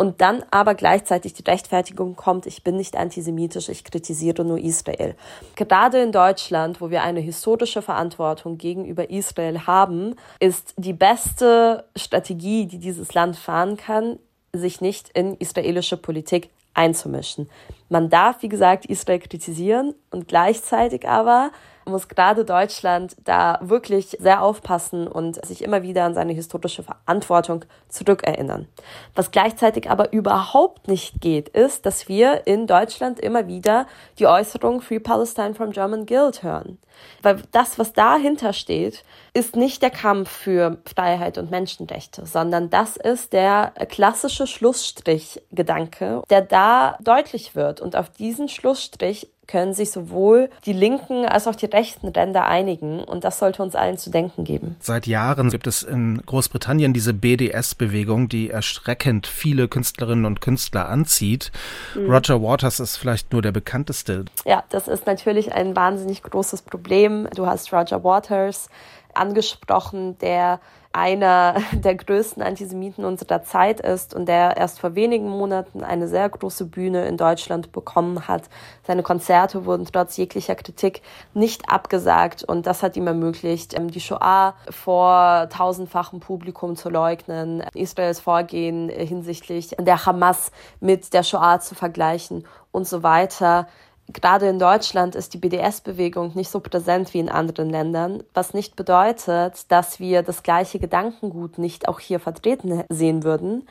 und 0.00 0.22
dann 0.22 0.42
aber 0.50 0.74
gleichzeitig 0.74 1.34
die 1.34 1.42
Rechtfertigung 1.46 2.16
kommt, 2.16 2.46
ich 2.46 2.64
bin 2.64 2.78
nicht 2.78 2.96
antisemitisch, 2.96 3.68
ich 3.68 3.84
kritisiere 3.84 4.46
nur 4.46 4.56
Israel. 4.56 5.14
Gerade 5.56 6.00
in 6.00 6.10
Deutschland, 6.10 6.80
wo 6.80 6.88
wir 6.88 7.02
eine 7.02 7.20
historische 7.20 7.82
Verantwortung 7.82 8.56
gegenüber 8.56 9.10
Israel 9.10 9.66
haben, 9.66 10.16
ist 10.38 10.72
die 10.78 10.94
beste 10.94 11.84
Strategie, 11.94 12.64
die 12.64 12.78
dieses 12.78 13.12
Land 13.12 13.36
fahren 13.36 13.76
kann, 13.76 14.18
sich 14.54 14.80
nicht 14.80 15.10
in 15.10 15.34
israelische 15.34 15.98
Politik 15.98 16.48
einzumischen. 16.72 17.50
Man 17.90 18.08
darf, 18.08 18.40
wie 18.40 18.48
gesagt, 18.48 18.86
Israel 18.86 19.18
kritisieren 19.18 19.94
und 20.10 20.28
gleichzeitig 20.28 21.06
aber 21.06 21.50
muss 21.90 22.08
gerade 22.08 22.44
Deutschland 22.44 23.16
da 23.24 23.58
wirklich 23.62 24.16
sehr 24.20 24.42
aufpassen 24.42 25.06
und 25.06 25.44
sich 25.44 25.62
immer 25.62 25.82
wieder 25.82 26.04
an 26.04 26.14
seine 26.14 26.32
historische 26.32 26.82
Verantwortung 26.82 27.64
zurückerinnern. 27.88 28.66
Was 29.14 29.30
gleichzeitig 29.30 29.90
aber 29.90 30.12
überhaupt 30.12 30.88
nicht 30.88 31.20
geht, 31.20 31.48
ist, 31.50 31.86
dass 31.86 32.08
wir 32.08 32.46
in 32.46 32.66
Deutschland 32.66 33.20
immer 33.20 33.46
wieder 33.46 33.86
die 34.18 34.26
Äußerung 34.26 34.80
Free 34.80 35.00
Palestine 35.00 35.54
from 35.54 35.72
German 35.72 36.06
Guild 36.06 36.42
hören. 36.42 36.78
Weil 37.22 37.42
das, 37.52 37.78
was 37.78 37.92
dahinter 37.92 38.52
steht, 38.52 39.04
ist 39.32 39.56
nicht 39.56 39.82
der 39.82 39.90
Kampf 39.90 40.30
für 40.30 40.78
Freiheit 40.84 41.38
und 41.38 41.50
Menschenrechte, 41.50 42.26
sondern 42.26 42.70
das 42.70 42.96
ist 42.96 43.32
der 43.32 43.72
klassische 43.88 44.46
Schlussstrich-Gedanke, 44.46 46.22
der 46.30 46.42
da 46.42 46.98
deutlich 47.00 47.54
wird. 47.54 47.80
Und 47.80 47.96
auf 47.96 48.10
diesen 48.10 48.48
Schlussstrich 48.48 49.30
können 49.50 49.74
sich 49.74 49.90
sowohl 49.90 50.48
die 50.64 50.72
linken 50.72 51.26
als 51.26 51.46
auch 51.46 51.56
die 51.56 51.66
rechten 51.66 52.08
Ränder 52.08 52.46
einigen. 52.46 53.02
Und 53.02 53.24
das 53.24 53.38
sollte 53.38 53.62
uns 53.62 53.74
allen 53.74 53.98
zu 53.98 54.10
denken 54.10 54.44
geben. 54.44 54.76
Seit 54.80 55.06
Jahren 55.06 55.50
gibt 55.50 55.66
es 55.66 55.82
in 55.82 56.22
Großbritannien 56.24 56.92
diese 56.92 57.12
BDS-Bewegung, 57.12 58.28
die 58.28 58.50
erschreckend 58.50 59.26
viele 59.26 59.68
Künstlerinnen 59.68 60.24
und 60.24 60.40
Künstler 60.40 60.88
anzieht. 60.88 61.50
Mhm. 61.94 62.10
Roger 62.10 62.42
Waters 62.42 62.80
ist 62.80 62.96
vielleicht 62.96 63.32
nur 63.32 63.42
der 63.42 63.52
bekannteste. 63.52 64.24
Ja, 64.44 64.62
das 64.70 64.88
ist 64.88 65.06
natürlich 65.06 65.52
ein 65.52 65.74
wahnsinnig 65.74 66.22
großes 66.22 66.62
Problem. 66.62 67.28
Du 67.34 67.46
hast 67.46 67.72
Roger 67.72 68.04
Waters 68.04 68.68
angesprochen, 69.14 70.16
der 70.18 70.60
einer 70.92 71.54
der 71.72 71.94
größten 71.94 72.42
Antisemiten 72.42 73.04
unserer 73.04 73.42
Zeit 73.42 73.80
ist 73.80 74.14
und 74.14 74.26
der 74.26 74.56
erst 74.56 74.80
vor 74.80 74.94
wenigen 74.94 75.28
Monaten 75.28 75.84
eine 75.84 76.08
sehr 76.08 76.28
große 76.28 76.64
Bühne 76.64 77.06
in 77.06 77.16
Deutschland 77.16 77.72
bekommen 77.72 78.26
hat. 78.26 78.44
Seine 78.86 79.02
Konzerte 79.02 79.64
wurden 79.66 79.86
trotz 79.86 80.16
jeglicher 80.16 80.56
Kritik 80.56 81.02
nicht 81.32 81.70
abgesagt 81.70 82.42
und 82.42 82.66
das 82.66 82.82
hat 82.82 82.96
ihm 82.96 83.06
ermöglicht, 83.06 83.78
ähm, 83.78 83.90
die 83.90 84.00
Shoah 84.00 84.54
vor 84.68 85.48
tausendfachem 85.50 86.20
Publikum 86.20 86.76
zu 86.76 86.90
leugnen, 86.90 87.62
Israels 87.74 88.20
Vorgehen 88.20 88.88
hinsichtlich 88.88 89.76
der 89.78 90.06
Hamas 90.06 90.50
mit 90.80 91.12
der 91.12 91.22
Shoah 91.22 91.60
zu 91.60 91.74
vergleichen 91.74 92.44
und 92.72 92.86
so 92.86 93.02
weiter. 93.02 93.68
Gerade 94.12 94.48
in 94.48 94.58
Deutschland 94.58 95.14
ist 95.14 95.34
die 95.34 95.38
BDS-Bewegung 95.38 96.32
nicht 96.34 96.50
so 96.50 96.60
präsent 96.60 97.14
wie 97.14 97.18
in 97.18 97.28
anderen 97.28 97.70
Ländern, 97.70 98.22
was 98.34 98.54
nicht 98.54 98.76
bedeutet, 98.76 99.70
dass 99.70 100.00
wir 100.00 100.22
das 100.22 100.42
gleiche 100.42 100.78
Gedankengut 100.78 101.58
nicht 101.58 101.88
auch 101.88 102.00
hier 102.00 102.20
vertreten 102.20 102.84
sehen 102.88 103.22
würden. 103.22 103.66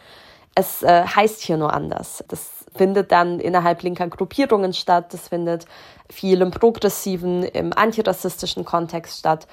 Es 0.56 0.84
äh, 0.84 1.04
heißt 1.04 1.42
hier 1.42 1.58
nur 1.58 1.74
anders. 1.74 2.24
Das 2.28 2.66
findet 2.76 3.12
dann 3.12 3.40
innerhalb 3.40 3.82
linker 3.84 4.08
Gruppierungen 4.08 4.74
statt, 4.74 5.14
das 5.14 5.28
findet 5.28 5.66
viel 6.10 6.42
im 6.42 6.52
progressiven, 6.52 7.44
im 7.44 7.72
antirassistischen 7.74 8.66
Kontext 8.66 9.20
statt 9.20 9.48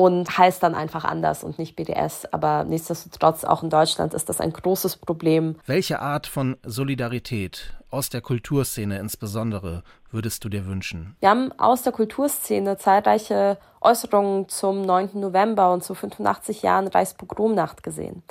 und 0.00 0.38
heißt 0.38 0.62
dann 0.62 0.74
einfach 0.74 1.04
anders 1.04 1.44
und 1.44 1.58
nicht 1.58 1.76
BDS. 1.76 2.24
Aber 2.32 2.64
nichtsdestotrotz, 2.64 3.44
auch 3.44 3.62
in 3.62 3.68
Deutschland 3.68 4.14
ist 4.14 4.30
das 4.30 4.40
ein 4.40 4.50
großes 4.50 4.96
Problem. 4.96 5.56
Welche 5.66 6.00
Art 6.00 6.26
von 6.26 6.56
Solidarität 6.64 7.74
aus 7.90 8.08
der 8.08 8.22
Kulturszene 8.22 8.98
insbesondere 8.98 9.82
würdest 10.10 10.42
du 10.42 10.48
dir 10.48 10.64
wünschen? 10.64 11.16
Wir 11.20 11.28
haben 11.28 11.52
aus 11.58 11.82
der 11.82 11.92
Kulturszene 11.92 12.78
zahlreiche 12.78 13.58
Äußerungen 13.82 14.48
zum 14.48 14.80
9. 14.80 15.20
November 15.20 15.70
und 15.70 15.84
zu 15.84 15.94
85 15.94 16.62
Jahren 16.62 16.88
Reichspogromnacht 16.88 17.82
gesehen. 17.82 18.22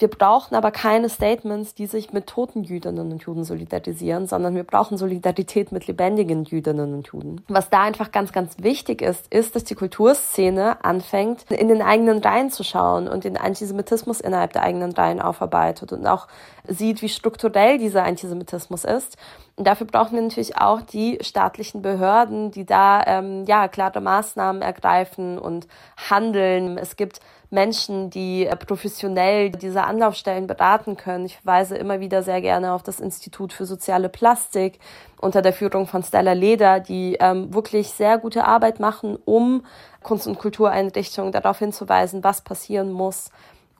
Wir 0.00 0.08
brauchen 0.08 0.54
aber 0.54 0.70
keine 0.70 1.10
Statements, 1.10 1.74
die 1.74 1.86
sich 1.86 2.10
mit 2.10 2.26
toten 2.26 2.64
Jüdinnen 2.64 3.12
und 3.12 3.22
Juden 3.22 3.44
solidarisieren, 3.44 4.26
sondern 4.26 4.54
wir 4.54 4.64
brauchen 4.64 4.96
Solidarität 4.96 5.72
mit 5.72 5.86
lebendigen 5.86 6.44
Jüdinnen 6.44 6.94
und 6.94 7.08
Juden. 7.08 7.44
Was 7.48 7.68
da 7.68 7.82
einfach 7.82 8.10
ganz, 8.10 8.32
ganz 8.32 8.56
wichtig 8.62 9.02
ist, 9.02 9.30
ist, 9.32 9.54
dass 9.54 9.64
die 9.64 9.74
Kulturszene 9.74 10.82
anfängt, 10.82 11.44
in 11.50 11.68
den 11.68 11.82
eigenen 11.82 12.20
Reihen 12.20 12.50
zu 12.50 12.64
schauen 12.64 13.08
und 13.08 13.24
den 13.24 13.36
Antisemitismus 13.36 14.20
innerhalb 14.22 14.54
der 14.54 14.62
eigenen 14.62 14.92
Reihen 14.92 15.20
aufarbeitet 15.20 15.92
und 15.92 16.06
auch 16.06 16.28
sieht, 16.66 17.02
wie 17.02 17.10
strukturell 17.10 17.76
dieser 17.76 18.04
Antisemitismus 18.04 18.84
ist. 18.84 19.18
Und 19.56 19.66
dafür 19.66 19.86
brauchen 19.86 20.14
wir 20.14 20.22
natürlich 20.22 20.56
auch 20.56 20.80
die 20.80 21.18
staatlichen 21.20 21.82
Behörden, 21.82 22.50
die 22.50 22.64
da 22.64 23.02
ähm, 23.06 23.44
ja 23.46 23.68
klare 23.68 24.00
Maßnahmen 24.00 24.62
ergreifen 24.62 25.38
und 25.38 25.68
handeln. 26.08 26.78
Es 26.78 26.96
gibt 26.96 27.20
Menschen, 27.50 28.10
die 28.10 28.46
äh, 28.46 28.56
professionell 28.56 29.50
diese 29.50 29.84
Anlaufstellen 29.84 30.46
beraten 30.46 30.96
können. 30.96 31.26
Ich 31.26 31.36
verweise 31.38 31.76
immer 31.76 32.00
wieder 32.00 32.22
sehr 32.22 32.40
gerne 32.40 32.72
auf 32.72 32.82
das 32.82 33.00
Institut 33.00 33.52
für 33.52 33.66
soziale 33.66 34.08
Plastik 34.08 34.78
unter 35.20 35.42
der 35.42 35.52
Führung 35.52 35.86
von 35.86 36.02
Stella 36.02 36.32
Leder, 36.32 36.80
die 36.80 37.16
ähm, 37.20 37.52
wirklich 37.52 37.88
sehr 37.90 38.18
gute 38.18 38.44
Arbeit 38.44 38.80
machen, 38.80 39.18
um 39.24 39.64
Kunst- 40.02 40.28
und 40.28 40.38
Kultureinrichtungen 40.38 41.32
darauf 41.32 41.58
hinzuweisen, 41.58 42.24
was 42.24 42.42
passieren 42.42 42.92
muss, 42.92 43.30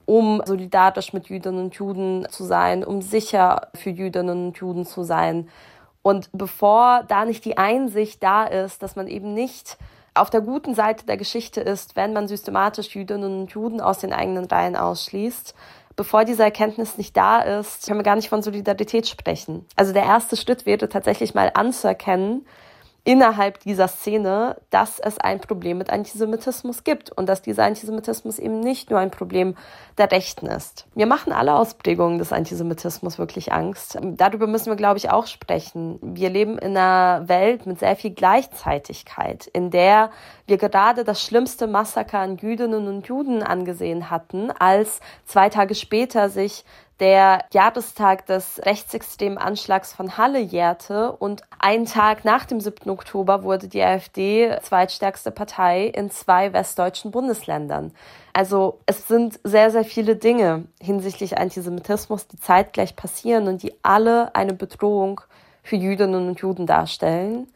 um 0.05 0.41
solidarisch 0.45 1.13
mit 1.13 1.29
Jüdinnen 1.29 1.65
und 1.65 1.75
Juden 1.75 2.27
zu 2.29 2.43
sein, 2.43 2.83
um 2.83 3.01
sicher 3.01 3.69
für 3.73 3.89
Jüdinnen 3.89 4.47
und 4.47 4.57
Juden 4.57 4.85
zu 4.85 5.03
sein. 5.03 5.47
Und 6.03 6.29
bevor 6.33 7.03
da 7.07 7.25
nicht 7.25 7.45
die 7.45 7.57
Einsicht 7.57 8.21
da 8.21 8.43
ist, 8.43 8.83
dass 8.83 8.95
man 8.95 9.07
eben 9.07 9.33
nicht 9.33 9.77
auf 10.13 10.29
der 10.29 10.41
guten 10.41 10.75
Seite 10.75 11.05
der 11.05 11.17
Geschichte 11.17 11.61
ist, 11.61 11.95
wenn 11.95 12.13
man 12.13 12.27
systematisch 12.27 12.95
Jüdinnen 12.95 13.41
und 13.41 13.51
Juden 13.51 13.79
aus 13.79 13.99
den 13.99 14.13
eigenen 14.13 14.45
Reihen 14.45 14.75
ausschließt, 14.75 15.55
bevor 15.95 16.25
diese 16.25 16.43
Erkenntnis 16.43 16.97
nicht 16.97 17.15
da 17.15 17.39
ist, 17.41 17.85
können 17.85 17.99
wir 17.99 18.03
gar 18.03 18.15
nicht 18.15 18.29
von 18.29 18.41
Solidarität 18.41 19.07
sprechen. 19.07 19.65
Also 19.75 19.93
der 19.93 20.03
erste 20.03 20.35
Schritt 20.35 20.65
wäre 20.65 20.89
tatsächlich 20.89 21.33
mal 21.33 21.51
anzuerkennen, 21.53 22.45
innerhalb 23.03 23.59
dieser 23.61 23.87
Szene, 23.87 24.57
dass 24.69 24.99
es 24.99 25.17
ein 25.17 25.39
Problem 25.39 25.79
mit 25.79 25.89
Antisemitismus 25.89 26.83
gibt 26.83 27.11
und 27.11 27.27
dass 27.27 27.41
dieser 27.41 27.63
Antisemitismus 27.63 28.37
eben 28.37 28.59
nicht 28.59 28.91
nur 28.91 28.99
ein 28.99 29.09
Problem 29.09 29.55
der 29.97 30.11
Rechten 30.11 30.45
ist. 30.45 30.85
Wir 30.93 31.07
machen 31.07 31.33
alle 31.33 31.55
Ausprägungen 31.55 32.19
des 32.19 32.31
Antisemitismus 32.31 33.17
wirklich 33.17 33.51
Angst. 33.51 33.97
Darüber 34.01 34.45
müssen 34.45 34.67
wir, 34.67 34.75
glaube 34.75 34.99
ich, 34.99 35.09
auch 35.09 35.25
sprechen. 35.25 35.99
Wir 36.01 36.29
leben 36.29 36.59
in 36.59 36.77
einer 36.77 37.27
Welt 37.27 37.65
mit 37.65 37.79
sehr 37.79 37.95
viel 37.95 38.11
Gleichzeitigkeit, 38.11 39.47
in 39.47 39.71
der 39.71 40.11
wir 40.45 40.57
gerade 40.57 41.03
das 41.03 41.23
schlimmste 41.23 41.65
Massaker 41.65 42.19
an 42.19 42.37
Jüdinnen 42.37 42.87
und 42.87 43.07
Juden 43.07 43.41
angesehen 43.41 44.11
hatten, 44.11 44.51
als 44.51 44.99
zwei 45.25 45.49
Tage 45.49 45.73
später 45.73 46.29
sich 46.29 46.65
der 47.01 47.45
Jahrestag 47.51 48.27
des 48.27 48.61
rechtsextremen 48.63 49.39
Anschlags 49.39 49.91
von 49.91 50.17
Halle 50.17 50.39
jährte 50.39 51.11
und 51.11 51.41
einen 51.57 51.85
Tag 51.85 52.23
nach 52.25 52.45
dem 52.45 52.61
7. 52.61 52.91
Oktober 52.91 53.41
wurde 53.41 53.67
die 53.67 53.81
AfD 53.81 54.55
zweitstärkste 54.61 55.31
Partei 55.31 55.87
in 55.87 56.11
zwei 56.11 56.53
westdeutschen 56.53 57.09
Bundesländern. 57.09 57.91
Also 58.33 58.79
es 58.85 59.07
sind 59.07 59.39
sehr, 59.43 59.71
sehr 59.71 59.83
viele 59.83 60.15
Dinge 60.15 60.65
hinsichtlich 60.79 61.39
Antisemitismus, 61.39 62.27
die 62.27 62.39
zeitgleich 62.39 62.95
passieren 62.95 63.47
und 63.47 63.63
die 63.63 63.73
alle 63.81 64.35
eine 64.35 64.53
Bedrohung 64.53 65.21
für 65.63 65.77
Jüdinnen 65.77 66.27
und 66.27 66.39
Juden 66.39 66.67
darstellen. 66.67 67.47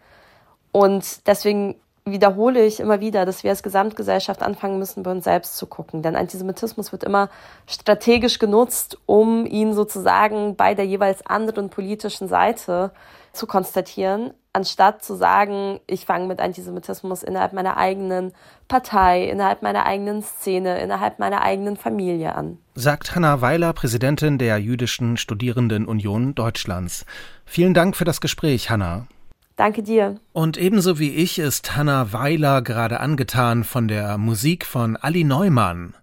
Und 0.71 1.27
deswegen 1.27 1.75
wiederhole 2.07 2.63
ich 2.63 2.79
immer 2.79 2.99
wieder, 2.99 3.25
dass 3.25 3.43
wir 3.43 3.49
als 3.49 3.63
Gesamtgesellschaft 3.63 4.43
anfangen 4.43 4.77
müssen, 4.77 5.01
bei 5.01 5.09
uns 5.09 5.23
selbst 5.23 5.57
zu 5.57 5.65
gucken. 5.65 6.03
Denn 6.03 6.15
Antisemitismus 6.15 6.91
wird 6.91 7.03
immer 7.03 7.29
strategisch 7.65 8.37
genutzt, 8.37 8.99
um 9.07 9.47
ihn 9.47 9.73
sozusagen 9.73 10.55
bei 10.55 10.75
der 10.75 10.85
jeweils 10.85 11.25
anderen 11.25 11.69
politischen 11.69 12.27
Seite 12.27 12.91
zu 13.33 13.47
konstatieren, 13.47 14.35
anstatt 14.53 15.03
zu 15.03 15.15
sagen, 15.15 15.79
ich 15.87 16.05
fange 16.05 16.27
mit 16.27 16.39
Antisemitismus 16.39 17.23
innerhalb 17.23 17.53
meiner 17.53 17.75
eigenen 17.75 18.33
Partei, 18.67 19.27
innerhalb 19.27 19.63
meiner 19.63 19.87
eigenen 19.87 20.21
Szene, 20.21 20.79
innerhalb 20.79 21.17
meiner 21.17 21.41
eigenen 21.41 21.75
Familie 21.75 22.35
an. 22.35 22.59
Sagt 22.75 23.15
Hanna 23.15 23.41
Weiler, 23.41 23.73
Präsidentin 23.73 24.37
der 24.37 24.59
Jüdischen 24.59 25.17
Studierendenunion 25.17 26.35
Deutschlands. 26.35 27.05
Vielen 27.45 27.73
Dank 27.73 27.95
für 27.95 28.05
das 28.05 28.21
Gespräch, 28.21 28.69
Hanna. 28.69 29.07
Danke 29.55 29.83
dir. 29.83 30.19
Und 30.33 30.57
ebenso 30.57 30.99
wie 30.99 31.11
ich 31.11 31.39
ist 31.39 31.75
Hanna 31.75 32.11
Weiler 32.11 32.61
gerade 32.61 32.99
angetan 32.99 33.63
von 33.63 33.87
der 33.87 34.17
Musik 34.17 34.65
von 34.65 34.97
Ali 34.97 35.23
Neumann. 35.23 35.93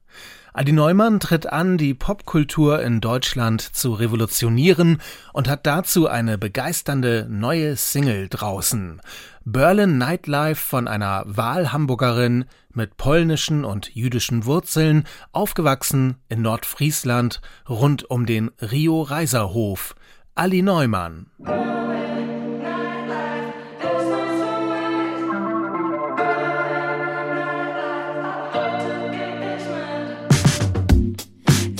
Ali 0.54 0.72
Neumann 0.72 1.18
tritt 1.18 1.46
an, 1.46 1.78
die 1.78 1.94
Popkultur 1.94 2.82
in 2.82 3.00
Deutschland 3.00 3.62
zu 3.62 3.94
revolutionieren 3.94 5.00
und 5.32 5.48
hat 5.48 5.66
dazu 5.66 6.08
eine 6.08 6.36
begeisternde 6.36 7.26
neue 7.30 7.76
Single 7.76 8.28
draußen. 8.28 9.00
Berlin 9.44 9.96
Nightlife 9.96 10.62
von 10.62 10.88
einer 10.88 11.24
Wahlhamburgerin 11.26 12.44
mit 12.70 12.98
polnischen 12.98 13.64
und 13.64 13.94
jüdischen 13.94 14.44
Wurzeln, 14.44 15.04
aufgewachsen 15.32 16.16
in 16.28 16.42
Nordfriesland 16.42 17.40
rund 17.68 18.08
um 18.10 18.26
den 18.26 18.50
Rio 18.60 19.02
Reiserhof. 19.02 19.94
Ali 20.34 20.62
Neumann. 20.62 21.26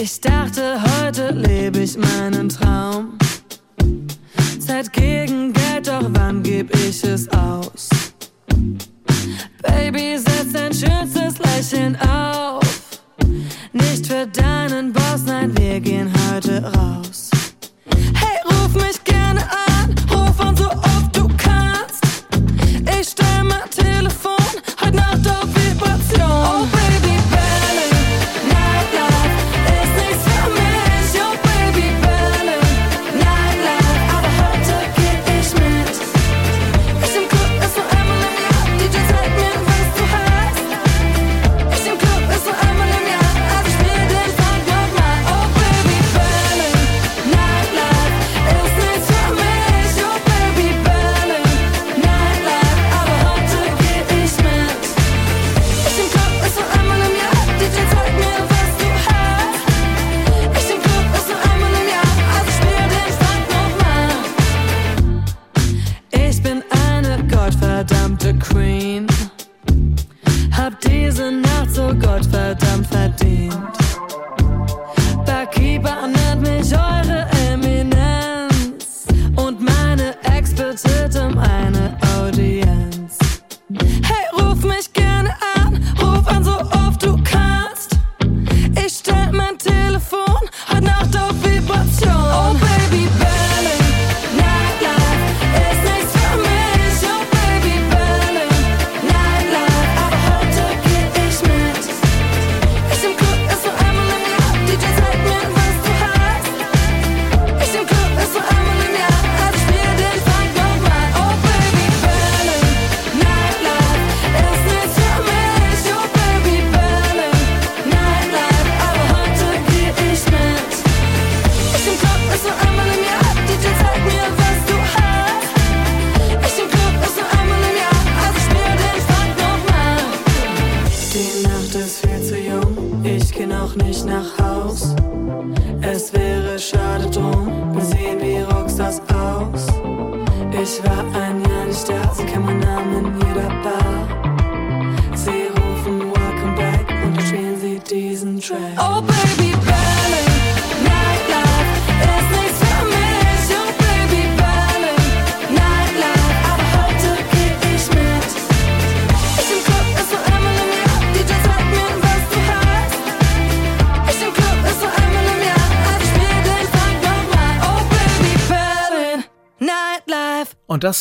Ich 0.05 0.21
dachte, 0.21 0.83
heute 0.83 1.31
lebe 1.31 1.79
ich 1.79 1.97
meinen 1.97 2.49
Traum. 2.49 3.17
Zeit 4.59 4.93
gegen 4.93 5.53
Geld, 5.53 5.87
doch 5.87 6.09
wann 6.09 6.43
geb 6.43 6.75
ich 6.75 7.05
es 7.05 7.29
aus? 7.29 7.89
Baby, 9.63 10.19
setz 10.19 10.55
dein 10.55 10.75
schönstes 10.75 11.39
Lächeln 11.39 11.97
auf. 12.01 12.65
Nicht 13.73 14.09
für 14.09 14.27
deinen 14.27 14.93
Boss, 14.93 15.23
nein, 15.25 15.57
wir 15.57 15.79
gehen 15.79 16.13
heute 16.29 16.65
raus. 16.65 17.31
Hey, 18.15 18.41
ruf 18.47 18.75
mich 18.75 19.05
gerne 19.05 19.43
an, 19.43 19.95
ruf 20.11 20.41
an 20.41 20.57
so 20.57 20.69
oft 20.69 21.17
du 21.17 21.29
kannst. 21.37 22.03
Ich 22.99 23.11
stell 23.11 23.45
mein 23.45 23.71
Telefon 23.71 24.35
heute 24.81 24.97
Nacht 24.97 25.29
auf 25.29 25.47
Vibration. 25.55 26.23
Oh, 26.29 26.72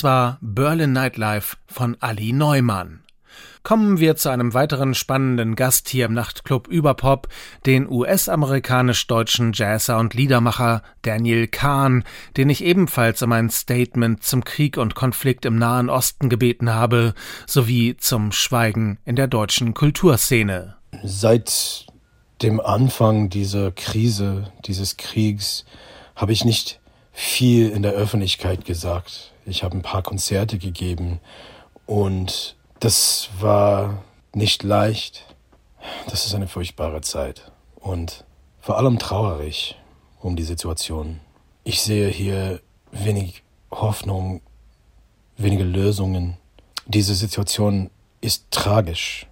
das 0.02 0.06
war 0.06 0.40
Berlin 0.42 0.94
Nightlife 0.94 1.58
von 1.68 1.96
Ali 2.00 2.34
Neumann. 2.34 3.04
Kommen 3.62 4.00
wir 4.00 4.16
zu 4.16 4.30
einem 4.30 4.56
weiteren 4.56 4.96
spannenden 4.96 5.56
Gast 5.56 5.90
hier 5.90 6.06
im 6.06 6.14
Nachtclub 6.14 6.68
Überpop, 6.68 7.28
den 7.68 7.88
US-amerikanisch-deutschen 7.88 9.54
Jazzer 9.54 10.00
und 10.00 10.16
Liedermacher 10.16 10.82
Daniel 11.04 11.48
Kahn, 11.48 12.04
den 12.36 12.50
ich 12.50 12.64
ebenfalls 12.64 13.22
um 13.22 13.32
ein 13.32 13.52
Statement 13.52 14.24
zum 14.24 14.44
Krieg 14.44 14.78
und 14.78 14.96
Konflikt 14.96 15.46
im 15.46 15.58
Nahen 15.58 15.92
Osten 15.92 16.30
gebeten 16.30 16.74
habe, 16.74 17.14
sowie 17.46 17.96
zum 17.96 18.32
Schweigen 18.32 18.98
in 19.06 19.16
der 19.16 19.28
deutschen 19.28 19.76
Kulturszene. 19.76 20.78
Seit 21.04 21.86
dem 22.42 22.60
Anfang 22.60 23.30
dieser 23.30 23.72
Krise, 23.72 24.52
dieses 24.66 24.98
Kriegs, 24.98 25.64
habe 26.16 26.32
ich 26.32 26.44
nicht 26.44 26.80
viel 27.12 27.70
in 27.70 27.84
der 27.84 27.92
Öffentlichkeit 27.92 28.66
gesagt. 28.66 29.32
Ich 29.46 29.64
habe 29.64 29.78
ein 29.78 29.82
paar 29.82 30.04
Konzerte 30.04 30.58
gegeben 30.58 31.20
und 31.86 32.56
das 32.80 33.30
war 33.40 34.04
nicht 34.34 34.64
leicht. 34.64 35.36
Das 36.10 36.26
ist 36.26 36.36
eine 36.36 36.48
furchtbare 36.48 37.02
Zeit 37.02 37.52
und 37.80 38.24
vor 38.60 38.78
allem 38.78 39.00
traurig 39.00 39.78
um 40.20 40.36
die 40.36 40.44
Situation. 40.44 41.20
Ich 41.64 41.82
sehe 41.82 42.10
hier 42.10 42.62
wenig 42.92 43.44
Hoffnung, 43.72 44.42
wenige 45.38 45.64
Lösungen. 45.64 46.38
Diese 46.86 47.16
Situation 47.16 47.90
ist 48.22 48.52
tragisch 48.52 49.28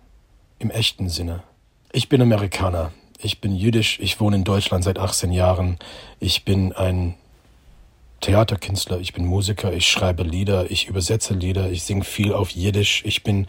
im 0.58 0.72
echten 0.72 1.10
Sinne. 1.10 1.44
Ich 1.92 2.10
bin 2.10 2.22
Amerikaner. 2.22 2.92
Ich 3.22 3.42
bin 3.42 3.56
jüdisch. 3.56 4.00
Ich 4.00 4.20
wohne 4.20 4.38
in 4.38 4.44
Deutschland 4.44 4.84
seit 4.84 4.98
18 4.98 5.32
Jahren. 5.32 5.78
Ich 6.20 6.46
bin 6.46 6.74
ein 6.74 7.16
Theaterkünstler, 8.22 9.00
ich 9.00 9.14
bin 9.14 9.26
Musiker, 9.26 9.74
ich 9.74 9.88
schreibe 9.88 10.24
Lieder, 10.24 10.70
ich 10.70 10.88
übersetze 10.88 11.34
Lieder, 11.34 11.72
ich 11.72 11.84
singe 11.84 12.04
viel 12.04 12.34
auf 12.34 12.52
Jiddisch. 12.52 13.04
Ich 13.06 13.24
bin 13.24 13.48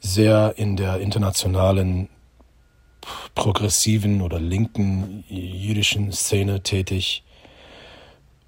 sehr 0.00 0.54
in 0.56 0.76
der 0.76 1.00
internationalen 1.00 2.08
progressiven 3.34 4.20
oder 4.20 4.38
linken 4.38 5.24
jüdischen 5.28 6.12
Szene 6.12 6.62
tätig. 6.62 7.24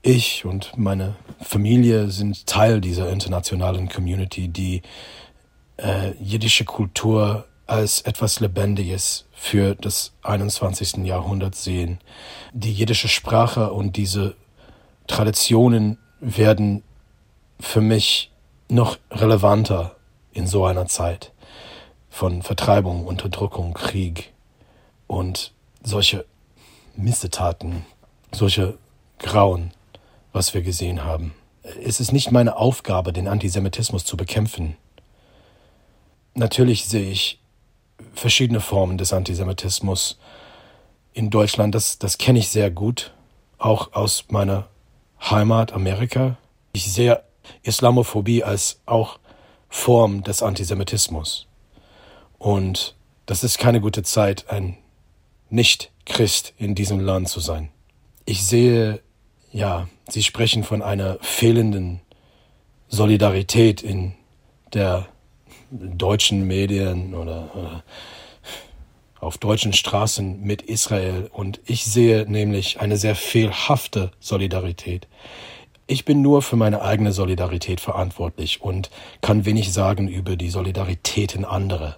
Ich 0.02 0.44
und 0.44 0.76
meine 0.76 1.14
Familie 1.40 2.11
sind 2.11 2.46
Teil 2.46 2.80
dieser 2.80 3.11
internationalen 3.11 3.88
Community, 3.88 4.48
die 4.48 4.82
äh, 5.76 6.12
jiddische 6.20 6.64
Kultur 6.64 7.46
als 7.66 8.02
etwas 8.02 8.40
Lebendiges 8.40 9.26
für 9.32 9.74
das 9.74 10.12
21. 10.22 11.04
Jahrhundert 11.04 11.54
sehen. 11.54 12.00
Die 12.52 12.72
jiddische 12.72 13.08
Sprache 13.08 13.72
und 13.72 13.96
diese 13.96 14.35
Traditionen 15.12 15.98
werden 16.20 16.83
für 17.61 17.83
mich 17.83 18.33
noch 18.70 18.96
relevanter 19.11 19.94
in 20.33 20.46
so 20.46 20.64
einer 20.64 20.87
Zeit 20.87 21.33
von 22.09 22.40
Vertreibung, 22.40 23.05
Unterdrückung, 23.05 23.75
Krieg 23.75 24.33
und 25.09 25.53
solche 25.83 26.25
Missetaten, 26.96 27.85
solche 28.33 28.79
Grauen, 29.18 29.75
was 30.33 30.55
wir 30.55 30.62
gesehen 30.62 31.05
haben. 31.05 31.35
Es 31.85 32.01
ist 32.01 32.12
nicht 32.12 32.33
meine 32.33 32.57
Aufgabe, 32.57 33.12
den 33.12 33.29
Antisemitismus 33.29 34.07
zu 34.07 34.16
bekämpfen. 34.16 34.79
Natürlich 36.33 36.87
sehe 36.87 37.11
ich 37.11 37.38
verschiedene 38.14 38.61
Formen 38.61 38.96
des 38.96 39.12
Antisemitismus 39.12 40.18
in 41.12 41.29
Deutschland. 41.29 41.75
Das, 41.75 41.98
das 41.98 42.16
kenne 42.16 42.38
ich 42.38 42.48
sehr 42.48 42.70
gut, 42.70 43.12
auch 43.59 43.92
aus 43.92 44.25
meiner 44.31 44.68
Heimat 45.30 45.72
Amerika. 45.72 46.37
Ich 46.72 46.92
sehe 46.92 47.22
Islamophobie 47.62 48.44
als 48.44 48.80
auch 48.87 49.18
Form 49.68 50.22
des 50.22 50.42
Antisemitismus. 50.42 51.46
Und 52.38 52.94
das 53.26 53.44
ist 53.44 53.58
keine 53.58 53.80
gute 53.80 54.02
Zeit, 54.02 54.50
ein 54.50 54.76
Nicht-Christ 55.48 56.54
in 56.58 56.74
diesem 56.74 57.00
Land 57.00 57.28
zu 57.28 57.40
sein. 57.40 57.70
Ich 58.24 58.44
sehe, 58.44 59.00
ja, 59.52 59.88
Sie 60.08 60.22
sprechen 60.22 60.64
von 60.64 60.82
einer 60.82 61.18
fehlenden 61.20 62.00
Solidarität 62.88 63.82
in 63.82 64.14
der 64.74 65.06
deutschen 65.70 66.46
Medien 66.46 67.14
oder, 67.14 67.54
oder 67.54 67.85
auf 69.22 69.38
deutschen 69.38 69.72
Straßen 69.72 70.42
mit 70.42 70.62
Israel 70.62 71.30
und 71.32 71.61
ich 71.64 71.85
sehe 71.85 72.26
nämlich 72.28 72.80
eine 72.80 72.96
sehr 72.96 73.14
fehlhafte 73.14 74.11
Solidarität. 74.18 75.06
Ich 75.87 76.04
bin 76.04 76.22
nur 76.22 76.42
für 76.42 76.56
meine 76.56 76.82
eigene 76.82 77.12
Solidarität 77.12 77.80
verantwortlich 77.80 78.62
und 78.62 78.90
kann 79.20 79.44
wenig 79.44 79.72
sagen 79.72 80.08
über 80.08 80.37
die 80.37 80.50
Solidaritäten 80.50 81.44
anderer. 81.44 81.96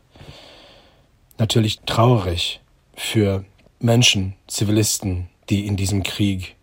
Natürlich 1.39 1.81
traurig 1.87 2.61
für 2.95 3.45
Menschen, 3.79 4.35
Zivilisten, 4.47 5.29
die 5.49 5.67
in 5.67 5.77
diesem 5.77 6.03
Krieg 6.03 6.57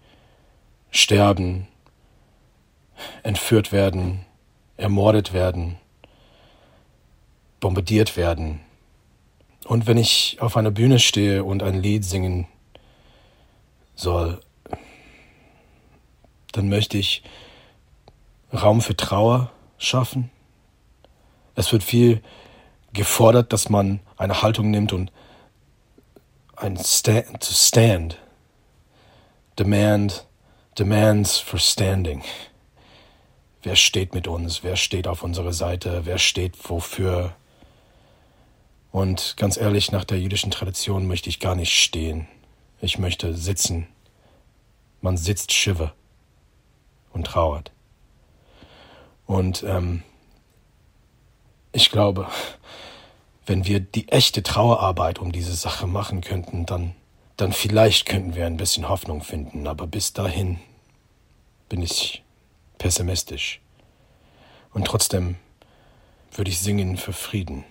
sterben, 0.92 1.68
entführt 3.24 3.72
werden, 3.72 4.26
ermordet 4.78 5.34
werden, 5.34 5.78
bombardiert 7.60 8.16
werden, 8.16 8.60
und 9.72 9.88
wenn 9.88 9.96
ich 9.96 10.36
auf 10.42 10.58
einer 10.58 10.70
Bühne 10.70 11.00
stehe 11.00 11.46
und 11.46 11.64
ein 11.64 11.82
Lied 11.82 12.04
singen 12.04 12.46
soll, 13.96 14.42
dann 16.52 16.68
möchte 16.68 16.98
ich 16.98 17.24
Raum 18.52 18.82
für 18.82 18.98
Trauer 18.98 19.50
schaffen. 19.78 20.30
Es 21.56 21.72
wird 21.72 21.86
viel 21.86 22.22
gefordert, 22.92 23.54
dass 23.54 23.70
man 23.70 24.02
eine 24.18 24.42
Haltung 24.42 24.72
nimmt 24.72 24.92
und 24.92 25.10
ein 26.58 26.76
stand, 26.76 27.40
to 27.40 27.54
stand, 27.54 28.18
demand, 29.58 30.28
demands 30.78 31.38
for 31.40 31.62
standing. 31.62 32.24
Wer 33.64 33.78
steht 33.78 34.14
mit 34.14 34.28
uns? 34.28 34.64
Wer 34.66 34.76
steht 34.76 35.08
auf 35.08 35.24
unserer 35.24 35.54
Seite? 35.54 36.02
Wer 36.04 36.18
steht 36.18 36.56
wofür? 36.70 37.38
Und 38.92 39.36
ganz 39.38 39.58
ehrlich, 39.58 39.92
nach 39.92 40.04
der 40.04 40.20
jüdischen 40.20 40.52
Tradition 40.52 41.08
möchte 41.08 41.30
ich 41.30 41.40
gar 41.40 41.56
nicht 41.56 41.74
stehen. 41.74 42.28
Ich 42.82 42.98
möchte 42.98 43.36
sitzen. 43.36 43.88
Man 45.00 45.18
sitzt 45.18 45.54
Schiffe 45.54 45.94
und 47.14 47.26
trauert. 47.26 47.72
Und 49.26 49.64
ähm, 49.64 50.04
ich 51.72 51.90
glaube, 51.90 52.28
wenn 53.46 53.66
wir 53.66 53.80
die 53.80 54.10
echte 54.10 54.44
Trauerarbeit 54.44 55.20
um 55.20 55.32
diese 55.32 55.56
Sache 55.56 55.88
machen 55.88 56.20
könnten, 56.20 56.66
dann, 56.66 56.94
dann 57.38 57.54
vielleicht 57.54 58.06
könnten 58.06 58.36
wir 58.36 58.46
ein 58.46 58.58
bisschen 58.58 58.90
Hoffnung 58.90 59.24
finden. 59.24 59.68
Aber 59.68 59.88
bis 59.88 60.12
dahin 60.12 60.60
bin 61.70 61.82
ich 61.82 62.24
pessimistisch. 62.78 63.62
Und 64.74 64.86
trotzdem 64.86 65.36
würde 66.34 66.52
ich 66.52 66.60
singen 66.60 66.98
für 66.98 67.14
Frieden 67.14 67.64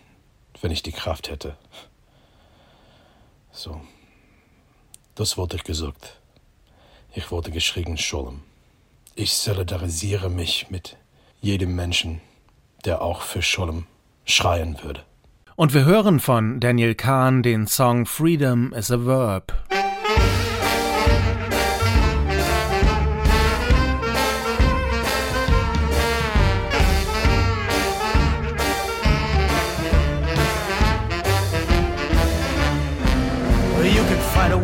wenn 0.60 0.70
ich 0.70 0.82
die 0.82 0.92
Kraft 0.92 1.30
hätte. 1.30 1.56
So, 3.52 3.80
das 5.14 5.36
wurde 5.36 5.58
gesagt. 5.58 6.20
Ich 7.14 7.30
wurde 7.30 7.50
geschrien, 7.50 7.98
Scholem. 7.98 8.42
Ich 9.14 9.34
solidarisiere 9.34 10.30
mich 10.30 10.70
mit 10.70 10.96
jedem 11.40 11.74
Menschen, 11.74 12.20
der 12.84 13.02
auch 13.02 13.22
für 13.22 13.42
Scholem 13.42 13.86
schreien 14.24 14.82
würde. 14.82 15.04
Und 15.56 15.74
wir 15.74 15.84
hören 15.84 16.20
von 16.20 16.60
Daniel 16.60 16.94
Kahn 16.94 17.42
den 17.42 17.66
Song 17.66 18.06
Freedom 18.06 18.72
is 18.72 18.90
a 18.90 19.04
Verb. 19.04 19.52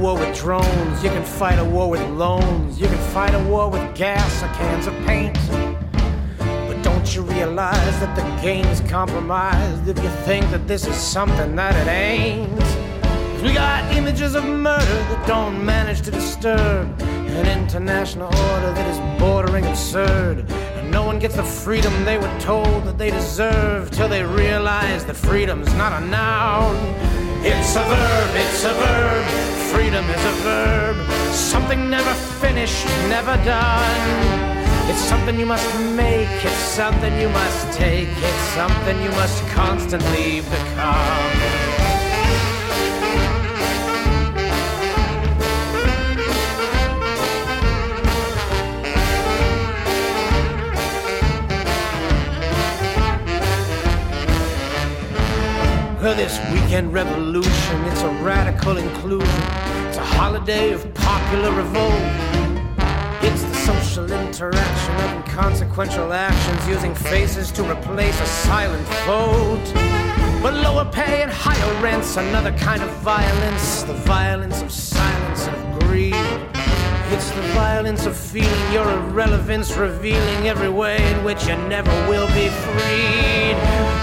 War 0.06 0.16
with 0.20 0.38
drones, 0.38 1.02
you 1.02 1.10
can 1.10 1.24
fight 1.24 1.58
a 1.58 1.64
war 1.64 1.90
with 1.90 2.00
loans, 2.10 2.80
you 2.80 2.86
can 2.86 2.98
fight 3.12 3.34
a 3.34 3.42
war 3.50 3.68
with 3.68 3.82
gas 3.96 4.40
or 4.40 4.46
cans 4.54 4.86
of 4.86 4.94
paint. 5.04 5.36
But 6.38 6.80
don't 6.84 7.12
you 7.12 7.22
realize 7.22 7.98
that 7.98 8.14
the 8.14 8.22
game's 8.40 8.80
compromised 8.82 9.88
if 9.88 10.00
you 10.00 10.10
think 10.24 10.48
that 10.52 10.68
this 10.68 10.86
is 10.86 10.94
something 10.94 11.56
that 11.56 11.74
it 11.74 11.88
ain't? 11.88 12.60
'Cause 12.60 13.42
we 13.42 13.52
got 13.52 13.82
images 13.96 14.36
of 14.36 14.44
murder 14.44 14.98
that 15.10 15.26
don't 15.26 15.64
manage 15.64 16.02
to 16.02 16.12
disturb 16.12 16.86
an 17.40 17.46
international 17.58 18.28
order 18.52 18.72
that 18.74 18.86
is 18.86 19.00
bordering 19.18 19.66
absurd. 19.66 20.44
And 20.76 20.88
no 20.88 21.02
one 21.02 21.18
gets 21.18 21.34
the 21.34 21.48
freedom 21.64 21.92
they 22.04 22.18
were 22.18 22.38
told 22.38 22.84
that 22.84 22.96
they 22.96 23.10
deserve 23.10 23.90
till 23.90 24.08
they 24.08 24.22
realize 24.22 25.04
that 25.06 25.16
freedom's 25.16 25.74
not 25.74 26.00
a 26.00 26.00
noun. 26.06 26.76
It's 27.48 27.76
a 27.76 27.84
verb, 27.84 28.30
it's 28.34 28.64
a 28.64 28.74
verb. 28.74 29.24
Freedom 29.72 30.04
is 30.10 30.24
a 30.24 30.32
verb. 30.42 30.96
Something 31.32 31.88
never 31.88 32.12
finished, 32.42 32.84
never 33.08 33.36
done. 33.44 34.90
It's 34.90 34.98
something 34.98 35.38
you 35.38 35.46
must 35.46 35.68
make, 35.94 36.44
it's 36.44 36.66
something 36.80 37.16
you 37.20 37.28
must 37.28 37.78
take, 37.78 38.08
it's 38.08 38.46
something 38.58 39.00
you 39.00 39.10
must 39.10 39.46
constantly 39.50 40.40
become. 40.40 41.65
Well, 56.06 56.14
this 56.14 56.38
weekend 56.52 56.92
revolution, 56.92 57.84
it's 57.86 58.02
a 58.02 58.08
radical 58.22 58.76
inclusion. 58.76 59.42
It's 59.88 59.96
a 59.96 60.04
holiday 60.04 60.70
of 60.70 60.94
popular 60.94 61.50
revolt. 61.50 62.00
It's 63.24 63.42
the 63.42 63.54
social 63.54 64.12
interaction 64.12 64.94
of 64.94 65.16
inconsequential 65.16 66.12
actions 66.12 66.68
using 66.68 66.94
faces 66.94 67.50
to 67.50 67.68
replace 67.68 68.20
a 68.20 68.26
silent 68.26 68.86
vote. 69.04 69.64
But 70.40 70.54
lower 70.54 70.84
pay 70.92 71.22
and 71.22 71.30
higher 71.32 71.82
rents, 71.82 72.16
another 72.16 72.56
kind 72.56 72.84
of 72.84 72.90
violence, 72.98 73.82
the 73.82 73.94
violence 73.94 74.62
of 74.62 74.70
silence. 74.70 75.55
It's 77.08 77.30
the 77.30 77.42
violence 77.54 78.04
of 78.04 78.16
feeling 78.16 78.72
your 78.72 78.90
irrelevance, 78.90 79.76
revealing 79.76 80.48
every 80.48 80.68
way 80.68 80.96
in 81.12 81.22
which 81.22 81.46
you 81.46 81.56
never 81.68 81.90
will 82.08 82.26
be 82.28 82.48
freed. 82.48 83.56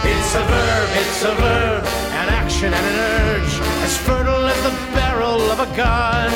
It's 0.08 0.36
a 0.36 0.44
verb, 0.44 0.90
it's 1.02 1.24
a 1.24 1.36
verb, 1.36 1.84
an 1.84 2.30
action 2.30 2.74
and 2.74 2.86
an 2.86 3.00
urge, 3.20 3.54
as 3.84 3.98
fertile 3.98 4.48
as 4.48 4.64
the 4.64 4.72
barrel 4.96 5.42
of 5.52 5.60
a 5.60 5.76
gun. 5.76 6.32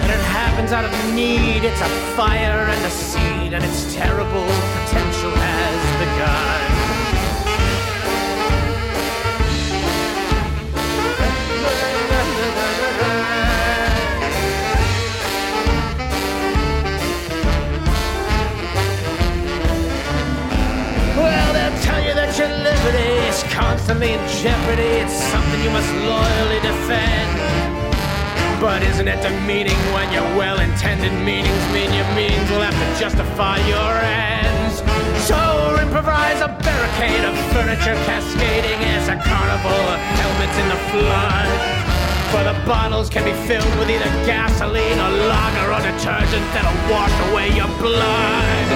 And 0.00 0.12
it 0.12 0.24
happens 0.30 0.70
out 0.70 0.84
of 0.84 0.92
need, 1.14 1.64
it's 1.64 1.80
a 1.80 1.88
fire 2.14 2.70
and 2.70 2.86
a 2.86 2.90
seed, 2.90 3.52
and 3.52 3.64
its 3.64 3.92
terrible 3.92 4.46
constantly 23.90 24.14
in 24.14 24.22
jeopardy. 24.38 25.02
It's 25.02 25.18
something 25.34 25.60
you 25.64 25.70
must 25.70 25.90
loyally 26.06 26.60
defend. 26.62 27.30
But 28.60 28.82
isn't 28.82 29.08
it 29.08 29.18
demeaning 29.22 29.78
when 29.90 30.12
your 30.12 30.22
well-intended 30.38 31.12
meanings 31.24 31.64
mean 31.74 31.90
your 31.90 32.06
means 32.14 32.46
will 32.50 32.62
have 32.62 32.76
to 32.76 32.88
justify 33.00 33.58
your 33.66 33.92
ends? 34.06 34.78
So 35.26 35.40
improvise 35.82 36.38
a 36.38 36.54
barricade 36.62 37.24
of 37.24 37.34
furniture 37.50 37.98
cascading 38.06 38.78
as 38.94 39.08
a 39.08 39.16
carnival 39.26 39.82
of 39.90 39.98
helmets 40.22 40.56
in 40.62 40.68
the 40.70 40.80
flood. 40.94 41.50
For 42.30 42.42
the 42.46 42.54
bottles 42.62 43.10
can 43.10 43.24
be 43.24 43.34
filled 43.48 43.74
with 43.80 43.90
either 43.90 44.10
gasoline 44.22 44.98
or 45.02 45.10
lager 45.26 45.66
or 45.66 45.82
detergent 45.82 46.46
that'll 46.54 46.78
wash 46.94 47.16
away 47.32 47.50
your 47.58 47.70
blood. 47.82 48.66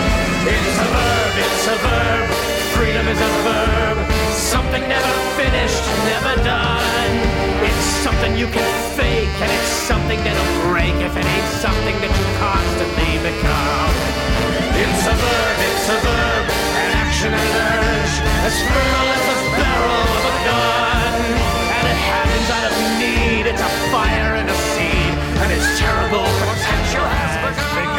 It's 0.42 0.74
a 0.74 0.88
verb, 0.90 1.32
it's 1.38 1.66
a 1.70 1.76
verb. 1.86 2.26
Freedom 2.74 3.06
is 3.06 3.20
a 3.20 3.30
verb. 3.46 4.13
Something 4.54 4.86
never 4.86 5.14
finished, 5.34 5.82
never 6.06 6.34
done. 6.46 7.12
It's 7.66 7.86
something 8.06 8.38
you 8.38 8.46
can 8.46 8.68
fake, 8.94 9.34
and 9.42 9.50
it's 9.50 9.72
something 9.90 10.18
that'll 10.22 10.70
break 10.70 10.94
if 11.02 11.10
it 11.10 11.26
ain't 11.26 11.50
something 11.58 11.96
that 11.98 12.12
you 12.14 12.26
constantly 12.38 13.18
become. 13.18 13.94
It's 14.78 15.04
a 15.10 15.16
verb, 15.18 15.58
it's 15.58 15.86
a 15.90 15.98
verb. 16.06 16.44
An 16.86 16.90
action 17.02 17.34
and 17.34 17.50
an 17.50 17.66
urge. 17.82 18.14
As 18.46 18.54
fertile 18.70 19.10
as 19.18 19.24
the 19.26 19.38
barrel 19.58 20.06
of 20.06 20.22
a 20.22 20.34
gun. 20.46 21.18
And 21.74 21.84
it 21.90 22.00
happens 22.14 22.48
out 22.54 22.64
of 22.70 22.74
need. 23.02 23.50
It's 23.50 23.58
a 23.58 23.72
fire 23.90 24.38
and 24.38 24.46
a 24.46 24.58
seed. 24.70 25.14
And 25.42 25.50
its 25.50 25.66
terrible 25.82 26.30
potential 26.46 27.02
has 27.02 27.32
begun. 27.42 27.93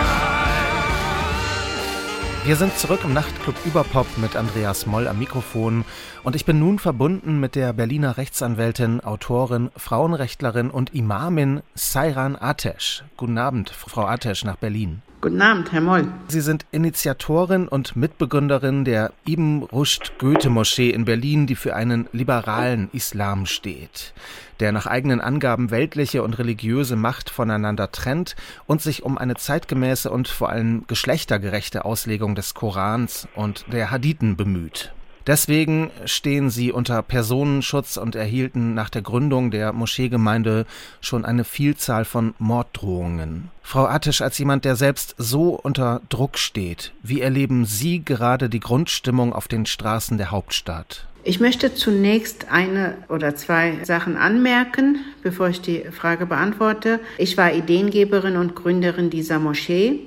Wir 2.46 2.58
sind 2.58 2.78
zurück 2.78 3.00
im 3.04 3.14
Nachtclub 3.14 3.56
Überpop 3.66 4.06
mit 4.18 4.36
Andreas 4.36 4.86
Moll 4.86 5.08
am 5.08 5.18
Mikrofon 5.18 5.84
und 6.24 6.36
ich 6.36 6.46
bin 6.46 6.60
nun 6.60 6.78
verbunden 6.78 7.40
mit 7.40 7.56
der 7.56 7.74
Berliner 7.74 8.18
Rechtsanwältin, 8.18 9.02
Autorin, 9.02 9.72
Frauenrechtlerin 9.76 10.70
und 10.70 10.94
Imamin 10.94 11.64
Sairan 11.74 12.36
Atesh. 12.40 13.04
Guten 13.18 13.40
Abend, 13.40 13.72
Frau 13.72 14.06
Atesh 14.06 14.46
nach 14.46 14.58
Berlin. 14.58 15.02
Guten 15.26 15.42
Abend, 15.42 15.72
Herr 15.72 15.82
Moll. 15.82 16.08
Sie 16.28 16.40
sind 16.40 16.68
Initiatorin 16.72 17.68
und 17.68 17.96
Mitbegründerin 17.96 18.86
der 18.86 19.12
Ibn 19.28 19.64
Rushd 19.64 20.20
Goethe 20.20 20.52
Moschee 20.52 20.92
in 20.92 21.06
Berlin, 21.06 21.48
die 21.48 21.56
für 21.56 21.76
einen 21.76 22.08
liberalen 22.12 22.90
Islam 22.94 23.48
steht, 23.48 24.14
der 24.60 24.72
nach 24.72 24.86
eigenen 24.86 25.22
Angaben 25.22 25.72
weltliche 25.72 26.22
und 26.22 26.38
religiöse 26.38 26.96
Macht 26.96 27.32
voneinander 27.32 27.92
trennt 27.92 28.36
und 28.68 28.84
sich 28.84 29.02
um 29.02 29.18
eine 29.18 29.34
zeitgemäße 29.34 30.12
und 30.12 30.28
vor 30.28 30.50
allem 30.50 30.84
geschlechtergerechte 30.86 31.86
Auslegung 31.86 32.36
des 32.36 32.54
Korans 32.54 33.28
und 33.34 33.66
der 33.74 33.90
Hadithen 33.90 34.36
bemüht. 34.36 34.94
Deswegen 35.28 35.90
stehen 36.06 36.52
sie 36.52 36.72
unter 36.72 37.02
Personenschutz 37.02 37.98
und 37.98 38.16
erhielten 38.16 38.76
nach 38.76 38.90
der 38.90 39.02
Gründung 39.02 39.50
der 39.50 39.74
Moscheegemeinde 39.74 40.66
schon 41.02 41.26
eine 41.26 41.44
Vielzahl 41.44 42.06
von 42.06 42.36
Morddrohungen. 42.38 43.50
Frau 43.64 43.86
Attisch, 43.86 44.22
als 44.22 44.38
jemand, 44.38 44.66
der 44.66 44.76
selbst 44.76 45.16
so 45.18 45.50
unter 45.56 46.02
Druck 46.10 46.38
steht, 46.38 46.94
wie 47.02 47.22
erleben 47.22 47.66
Sie 47.66 48.06
gerade 48.06 48.50
die 48.50 48.60
Grundstimmung 48.60 49.34
auf 49.34 49.48
den 49.48 49.66
Straßen 49.66 50.20
der 50.20 50.30
Hauptstadt? 50.30 51.08
Ich 51.28 51.40
möchte 51.40 51.74
zunächst 51.74 52.52
eine 52.52 52.96
oder 53.10 53.36
zwei 53.36 53.84
Sachen 53.84 54.16
anmerken, 54.16 55.00
bevor 55.24 55.50
ich 55.50 55.60
die 55.60 55.86
Frage 55.90 56.28
beantworte. 56.28 57.00
Ich 57.18 57.36
war 57.36 57.52
Ideengeberin 57.52 58.38
und 58.38 58.56
Gründerin 58.56 59.10
dieser 59.10 59.40
Moschee 59.40 60.02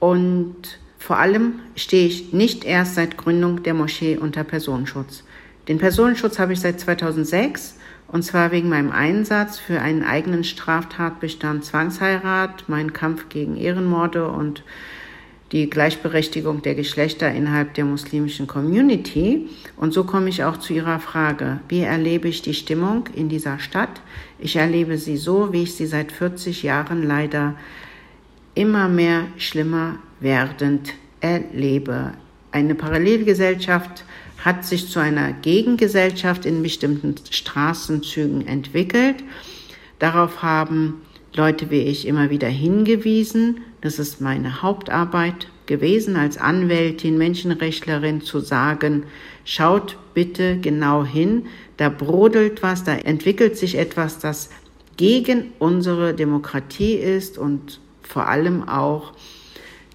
und 0.00 0.80
vor 0.98 1.18
allem 1.18 1.60
stehe 1.76 2.06
ich 2.06 2.32
nicht 2.32 2.64
erst 2.64 2.96
seit 2.96 3.16
Gründung 3.16 3.62
der 3.62 3.74
Moschee 3.74 4.16
unter 4.16 4.44
Personenschutz. 4.44 5.24
Den 5.68 5.78
Personenschutz 5.78 6.38
habe 6.38 6.52
ich 6.52 6.60
seit 6.60 6.80
2006 6.80 7.76
und 8.08 8.22
zwar 8.22 8.52
wegen 8.52 8.68
meinem 8.68 8.90
Einsatz 8.90 9.58
für 9.58 9.80
einen 9.80 10.02
eigenen 10.02 10.42
Straftatbestand 10.42 11.64
Zwangsheirat, 11.64 12.68
meinen 12.68 12.92
Kampf 12.92 13.28
gegen 13.28 13.56
Ehrenmorde 13.56 14.28
und 14.28 14.64
die 15.52 15.70
Gleichberechtigung 15.70 16.62
der 16.62 16.74
Geschlechter 16.74 17.30
innerhalb 17.32 17.74
der 17.74 17.84
muslimischen 17.84 18.46
Community. 18.46 19.48
Und 19.76 19.94
so 19.94 20.04
komme 20.04 20.28
ich 20.28 20.44
auch 20.44 20.58
zu 20.58 20.74
Ihrer 20.74 21.00
Frage. 21.00 21.60
Wie 21.68 21.80
erlebe 21.80 22.28
ich 22.28 22.42
die 22.42 22.54
Stimmung 22.54 23.08
in 23.14 23.28
dieser 23.28 23.58
Stadt? 23.58 24.00
Ich 24.38 24.56
erlebe 24.56 24.98
sie 24.98 25.16
so, 25.16 25.52
wie 25.52 25.62
ich 25.62 25.74
sie 25.74 25.86
seit 25.86 26.12
40 26.12 26.62
Jahren 26.62 27.02
leider 27.02 27.54
immer 28.54 28.88
mehr 28.88 29.24
schlimmer 29.36 29.96
werdend 30.20 30.94
erlebe. 31.20 32.12
Eine 32.52 32.74
Parallelgesellschaft 32.74 34.04
hat 34.38 34.64
sich 34.64 34.88
zu 34.88 35.00
einer 35.00 35.32
Gegengesellschaft 35.32 36.46
in 36.46 36.62
bestimmten 36.62 37.14
Straßenzügen 37.30 38.46
entwickelt. 38.46 39.16
Darauf 39.98 40.42
haben 40.42 41.02
Leute 41.34 41.70
wie 41.70 41.82
ich 41.82 42.06
immer 42.06 42.30
wieder 42.30 42.48
hingewiesen. 42.48 43.60
Das 43.80 43.98
ist 43.98 44.20
meine 44.20 44.62
Hauptarbeit 44.62 45.48
gewesen, 45.66 46.16
als 46.16 46.38
Anwältin, 46.38 47.18
Menschenrechtlerin 47.18 48.22
zu 48.22 48.40
sagen, 48.40 49.04
schaut 49.44 49.96
bitte 50.14 50.58
genau 50.58 51.04
hin, 51.04 51.46
da 51.76 51.90
brodelt 51.90 52.62
was, 52.62 52.82
da 52.82 52.94
entwickelt 52.94 53.56
sich 53.56 53.76
etwas, 53.76 54.18
das 54.18 54.50
gegen 54.96 55.52
unsere 55.60 56.14
Demokratie 56.14 56.94
ist 56.94 57.38
und 57.38 57.80
vor 58.02 58.26
allem 58.26 58.68
auch 58.68 59.12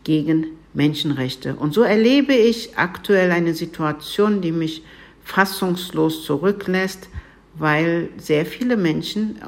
gegen 0.03 0.47
Menschenrechte. 0.73 1.55
Und 1.55 1.73
so 1.73 1.81
erlebe 1.81 2.33
ich 2.33 2.77
aktuell 2.77 3.31
eine 3.31 3.53
Situation, 3.53 4.41
die 4.41 4.51
mich 4.51 4.83
fassungslos 5.23 6.25
zurücklässt, 6.25 7.09
weil 7.55 8.09
sehr 8.17 8.45
viele 8.45 8.77
Menschen 8.77 9.39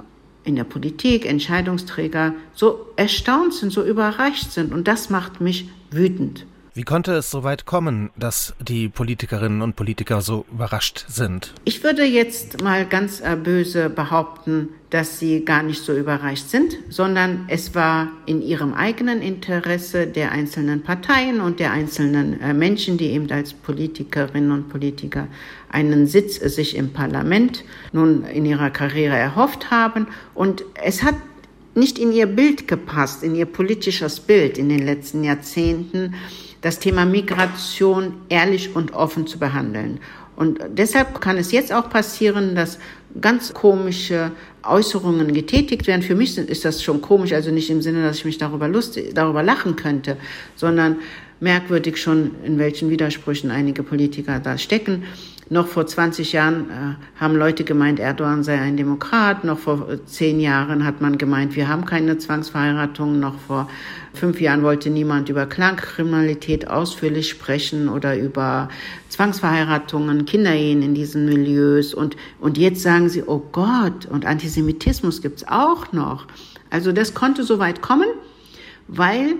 in 0.44 0.56
der 0.56 0.64
Politik, 0.64 1.26
Entscheidungsträger 1.26 2.34
so 2.54 2.88
erstaunt 2.96 3.54
sind, 3.54 3.74
so 3.74 3.84
überrascht 3.84 4.52
sind. 4.52 4.74
Und 4.74 4.88
das 4.88 5.10
macht 5.10 5.42
mich 5.42 5.70
wütend. 5.92 6.46
Wie 6.78 6.84
konnte 6.84 7.14
es 7.14 7.32
so 7.32 7.46
weit 7.46 7.66
kommen, 7.66 8.10
dass 8.18 8.54
die 8.60 8.90
Politikerinnen 8.90 9.62
und 9.62 9.78
Politiker 9.78 10.20
so 10.20 10.44
überrascht 10.52 11.06
sind? 11.08 11.54
Ich 11.64 11.86
würde 11.86 12.04
jetzt 12.04 12.62
mal 12.62 12.86
ganz 12.86 13.22
äh, 13.22 13.38
böse 13.42 13.90
behaupten, 13.90 14.68
dass 14.90 15.18
sie 15.18 15.46
gar 15.46 15.64
nicht 15.64 15.82
so 15.82 15.96
überrascht 15.96 16.50
sind, 16.50 16.78
sondern 16.90 17.46
es 17.48 17.76
war 17.76 18.10
in 18.26 18.42
ihrem 18.42 18.74
eigenen 18.74 19.22
Interesse 19.22 20.06
der 20.06 20.34
einzelnen 20.34 20.84
Parteien 20.84 21.40
und 21.40 21.62
der 21.62 21.72
einzelnen 21.72 22.42
äh, 22.42 22.54
Menschen, 22.54 22.98
die 22.98 23.12
eben 23.12 23.32
als 23.32 23.54
Politikerinnen 23.54 24.52
und 24.52 24.68
Politiker 24.68 25.30
einen 25.70 26.08
Sitz 26.08 26.36
sich 26.36 26.76
im 26.76 26.92
Parlament 26.92 27.64
nun 27.94 28.26
in 28.26 28.46
ihrer 28.46 28.70
Karriere 28.70 29.16
erhofft 29.16 29.72
haben. 29.72 30.08
Und 30.34 30.66
es 30.84 31.04
hat 31.04 31.16
nicht 31.74 32.00
in 32.00 32.12
ihr 32.12 32.26
Bild 32.26 32.68
gepasst, 32.68 33.24
in 33.24 33.34
ihr 33.34 33.46
politisches 33.46 34.20
Bild 34.20 34.58
in 34.58 34.68
den 34.68 34.86
letzten 34.86 35.24
Jahrzehnten, 35.24 36.16
das 36.66 36.80
Thema 36.80 37.06
Migration 37.06 38.16
ehrlich 38.28 38.76
und 38.76 38.92
offen 38.96 39.28
zu 39.28 39.38
behandeln. 39.38 40.00
Und 40.36 40.60
deshalb 40.74 41.22
kann 41.22 41.38
es 41.38 41.52
jetzt 41.52 41.72
auch 41.72 41.92
passieren, 41.92 42.56
dass 42.56 42.80
ganz 43.22 43.54
komische 43.54 44.32
Äußerungen 44.64 45.32
getätigt 45.32 45.86
werden. 45.86 46.02
Für 46.02 46.16
mich 46.16 46.36
ist 46.36 46.66
das 46.66 46.82
schon 46.82 47.02
komisch, 47.02 47.34
also 47.34 47.52
nicht 47.52 47.70
im 47.70 47.84
Sinne, 47.84 48.02
dass 48.02 48.18
ich 48.18 48.26
mich 48.26 48.40
darüber, 48.40 48.68
lustig, 48.68 49.14
darüber 49.14 49.44
lachen 49.44 49.76
könnte, 49.76 50.18
sondern 50.56 50.96
merkwürdig 51.40 51.98
schon, 51.98 52.32
in 52.44 52.58
welchen 52.58 52.90
Widersprüchen 52.90 53.52
einige 53.52 53.84
Politiker 53.84 54.40
da 54.40 54.58
stecken. 54.58 55.04
Noch 55.48 55.68
vor 55.68 55.86
20 55.86 56.34
Jahren 56.34 56.70
äh, 56.72 57.20
haben 57.20 57.36
Leute 57.36 57.64
gemeint, 57.64 58.00
Erdogan 58.00 58.44
sei 58.44 58.60
ein 58.60 58.78
Demokrat. 58.78 59.44
Noch 59.44 59.60
vor 59.60 59.88
zehn 60.06 60.40
Jahren 60.40 60.84
hat 60.84 61.02
man 61.02 61.20
gemeint, 61.20 61.56
wir 61.56 61.68
haben 61.68 61.86
keine 61.86 62.18
Zwangsverheiratungen. 62.18 63.20
Noch 63.20 63.38
vor 63.48 63.70
fünf 64.16 64.42
Jahren 64.42 64.64
wollte 64.64 64.90
niemand 64.90 65.30
über 65.30 65.46
Klangkriminalität 65.46 66.68
ausführlich 66.68 67.30
sprechen 67.30 67.90
oder 67.90 68.18
über 68.18 68.70
Zwangsverheiratungen, 69.10 70.26
Kinderehen 70.26 70.82
in 70.82 70.96
diesen 70.96 71.26
Milieus. 71.26 71.94
Und, 71.94 72.18
und 72.40 72.58
jetzt 72.58 72.82
sagen 72.82 73.10
sie, 73.10 73.22
oh 73.24 73.44
Gott, 73.52 74.08
und 74.08 74.26
Antisemitismus 74.26 75.22
gibt's 75.22 75.48
auch 75.48 75.92
noch. 75.92 76.26
Also 76.72 76.92
das 76.92 77.14
konnte 77.14 77.44
so 77.44 77.60
weit 77.60 77.84
kommen, 77.84 78.08
weil 78.88 79.36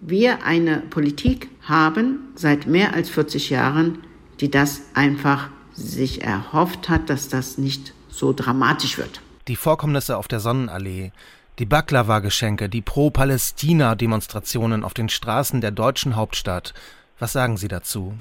wir 0.00 0.44
eine 0.44 0.76
Politik 0.90 1.48
haben 1.62 2.30
seit 2.36 2.68
mehr 2.68 2.94
als 2.94 3.10
40 3.10 3.50
Jahren, 3.50 3.98
die 4.40 4.50
das 4.50 4.82
einfach 4.94 5.48
sich 5.74 6.22
erhofft 6.22 6.88
hat, 6.88 7.10
dass 7.10 7.28
das 7.28 7.58
nicht 7.58 7.94
so 8.08 8.32
dramatisch 8.32 8.98
wird. 8.98 9.20
Die 9.48 9.56
Vorkommnisse 9.56 10.16
auf 10.16 10.28
der 10.28 10.40
Sonnenallee, 10.40 11.12
die 11.58 11.66
Baklava-Geschenke, 11.66 12.68
die 12.68 12.82
Pro-Palästina-Demonstrationen 12.82 14.84
auf 14.84 14.94
den 14.94 15.08
Straßen 15.08 15.60
der 15.60 15.70
deutschen 15.70 16.16
Hauptstadt. 16.16 16.74
Was 17.18 17.32
sagen 17.32 17.56
Sie 17.56 17.68
dazu? 17.68 18.14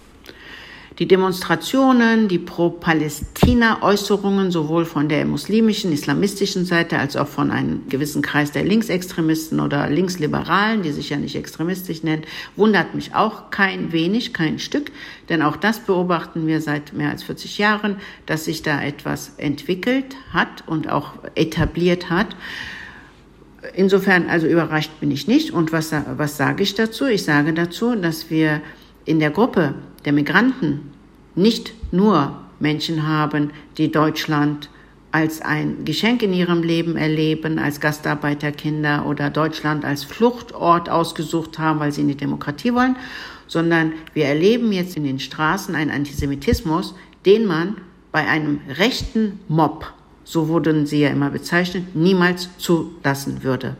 Die 1.00 1.08
Demonstrationen, 1.08 2.28
die 2.28 2.38
Pro-Palästina-Äußerungen 2.40 4.52
sowohl 4.52 4.84
von 4.84 5.08
der 5.08 5.24
muslimischen, 5.24 5.94
islamistischen 5.94 6.66
Seite 6.66 7.00
als 7.00 7.16
auch 7.16 7.30
von 7.30 7.52
einem 7.52 7.88
gewissen 7.88 8.22
Kreis 8.22 8.52
der 8.52 8.66
Linksextremisten 8.66 9.62
oder 9.62 9.90
Linksliberalen, 9.90 10.82
die 10.82 10.92
sich 10.92 11.10
ja 11.10 11.16
nicht 11.16 11.38
extremistisch 11.38 12.04
nennen, 12.04 12.24
wundert 12.58 12.96
mich 12.96 13.16
auch 13.16 13.50
kein 13.50 13.94
wenig, 13.94 14.34
kein 14.34 14.60
Stück, 14.60 14.92
denn 15.30 15.42
auch 15.42 15.56
das 15.56 15.80
beobachten 15.80 16.48
wir 16.48 16.60
seit 16.60 16.92
mehr 16.92 17.12
als 17.12 17.24
40 17.24 17.58
Jahren, 17.58 17.96
dass 18.26 18.44
sich 18.44 18.62
da 18.62 18.84
etwas 18.84 19.36
entwickelt 19.38 20.18
hat 20.34 20.68
und 20.68 20.90
auch 20.90 21.14
etabliert 21.36 22.10
hat. 22.10 22.36
Insofern, 23.74 24.30
also 24.30 24.48
überrascht 24.48 24.92
bin 25.00 25.12
ich 25.12 25.30
nicht. 25.30 25.52
Und 25.52 25.72
was, 25.72 25.94
was 26.18 26.36
sage 26.36 26.64
ich 26.64 26.76
dazu? 26.76 27.06
Ich 27.06 27.24
sage 27.24 27.54
dazu, 27.54 27.96
dass 27.96 28.30
wir 28.30 28.60
in 29.06 29.22
der 29.22 29.32
Gruppe 29.32 29.76
der 30.06 30.14
Migranten 30.14 30.92
nicht 31.36 31.74
nur 31.92 32.36
Menschen 32.60 33.08
haben, 33.08 33.52
die 33.78 33.92
Deutschland 33.92 34.70
als 35.12 35.42
ein 35.42 35.86
Geschenk 35.86 36.22
in 36.22 36.34
ihrem 36.34 36.62
Leben 36.62 36.96
erleben, 36.96 37.58
als 37.58 37.80
Gastarbeiterkinder 37.80 39.06
oder 39.08 39.30
Deutschland 39.30 39.84
als 39.84 40.04
Fluchtort 40.04 40.90
ausgesucht 40.90 41.58
haben, 41.58 41.80
weil 41.80 41.92
sie 41.92 42.02
in 42.02 42.10
die 42.10 42.18
Demokratie 42.18 42.74
wollen, 42.74 42.96
sondern 43.48 43.94
wir 44.14 44.26
erleben 44.26 44.72
jetzt 44.72 44.96
in 44.98 45.04
den 45.04 45.20
Straßen 45.20 45.74
einen 45.76 45.90
Antisemitismus, 45.90 46.94
den 47.26 47.46
man 47.46 47.78
bei 48.12 48.28
einem 48.28 48.62
rechten 48.78 49.40
Mob, 49.48 49.92
so 50.24 50.48
wurden 50.48 50.86
sie 50.86 51.02
ja 51.02 51.10
immer 51.10 51.32
bezeichnet, 51.32 51.96
niemals 51.96 52.50
zulassen 52.58 53.44
würde. 53.44 53.78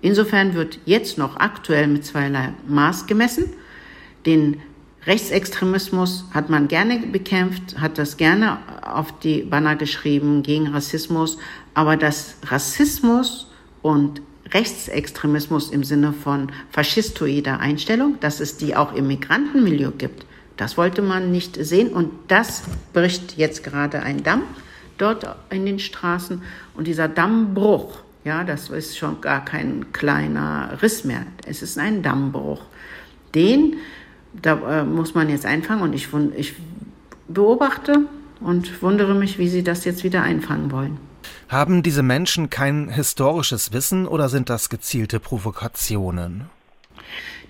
Insofern 0.00 0.54
wird 0.54 0.80
jetzt 0.84 1.18
noch 1.18 1.36
aktuell 1.36 1.86
mit 1.86 2.04
zweierlei 2.04 2.52
Maß 2.68 3.06
gemessen. 3.06 3.44
Den 4.26 4.60
Rechtsextremismus 5.06 6.24
hat 6.32 6.48
man 6.48 6.68
gerne 6.68 6.98
bekämpft, 6.98 7.78
hat 7.78 7.98
das 7.98 8.16
gerne 8.16 8.58
auf 8.82 9.18
die 9.18 9.42
Banner 9.42 9.76
geschrieben 9.76 10.42
gegen 10.42 10.68
Rassismus, 10.68 11.36
aber 11.74 11.96
dass 11.96 12.36
Rassismus 12.46 13.50
und 13.82 14.22
Rechtsextremismus 14.52 15.70
im 15.70 15.84
Sinne 15.84 16.12
von 16.12 16.50
faschistoider 16.70 17.60
Einstellung, 17.60 18.18
dass 18.20 18.40
es 18.40 18.56
die 18.56 18.76
auch 18.76 18.94
im 18.94 19.08
Migrantenmilieu 19.08 19.90
gibt, 19.90 20.26
das 20.56 20.76
wollte 20.76 21.02
man 21.02 21.32
nicht 21.32 21.56
sehen 21.56 21.92
und 21.92 22.10
das 22.28 22.62
bricht 22.92 23.36
jetzt 23.36 23.64
gerade 23.64 24.00
ein 24.00 24.22
Damm 24.22 24.42
dort 24.96 25.26
in 25.50 25.66
den 25.66 25.80
Straßen 25.80 26.42
und 26.74 26.86
dieser 26.86 27.08
Dammbruch, 27.08 27.98
ja, 28.24 28.44
das 28.44 28.70
ist 28.70 28.96
schon 28.96 29.20
gar 29.20 29.44
kein 29.44 29.92
kleiner 29.92 30.78
Riss 30.80 31.04
mehr, 31.04 31.26
es 31.46 31.62
ist 31.62 31.78
ein 31.78 32.02
Dammbruch. 32.02 32.62
Den 33.34 33.76
da 34.40 34.80
äh, 34.80 34.84
muss 34.84 35.14
man 35.14 35.28
jetzt 35.28 35.46
einfangen 35.46 35.82
und 35.82 35.94
ich, 35.94 36.08
ich 36.36 36.54
beobachte 37.28 38.06
und 38.40 38.82
wundere 38.82 39.14
mich, 39.14 39.38
wie 39.38 39.48
sie 39.48 39.62
das 39.62 39.84
jetzt 39.84 40.04
wieder 40.04 40.22
einfangen 40.22 40.70
wollen. 40.70 40.98
Haben 41.48 41.82
diese 41.82 42.02
Menschen 42.02 42.50
kein 42.50 42.88
historisches 42.88 43.72
Wissen 43.72 44.06
oder 44.06 44.28
sind 44.28 44.50
das 44.50 44.68
gezielte 44.68 45.20
Provokationen? 45.20 46.46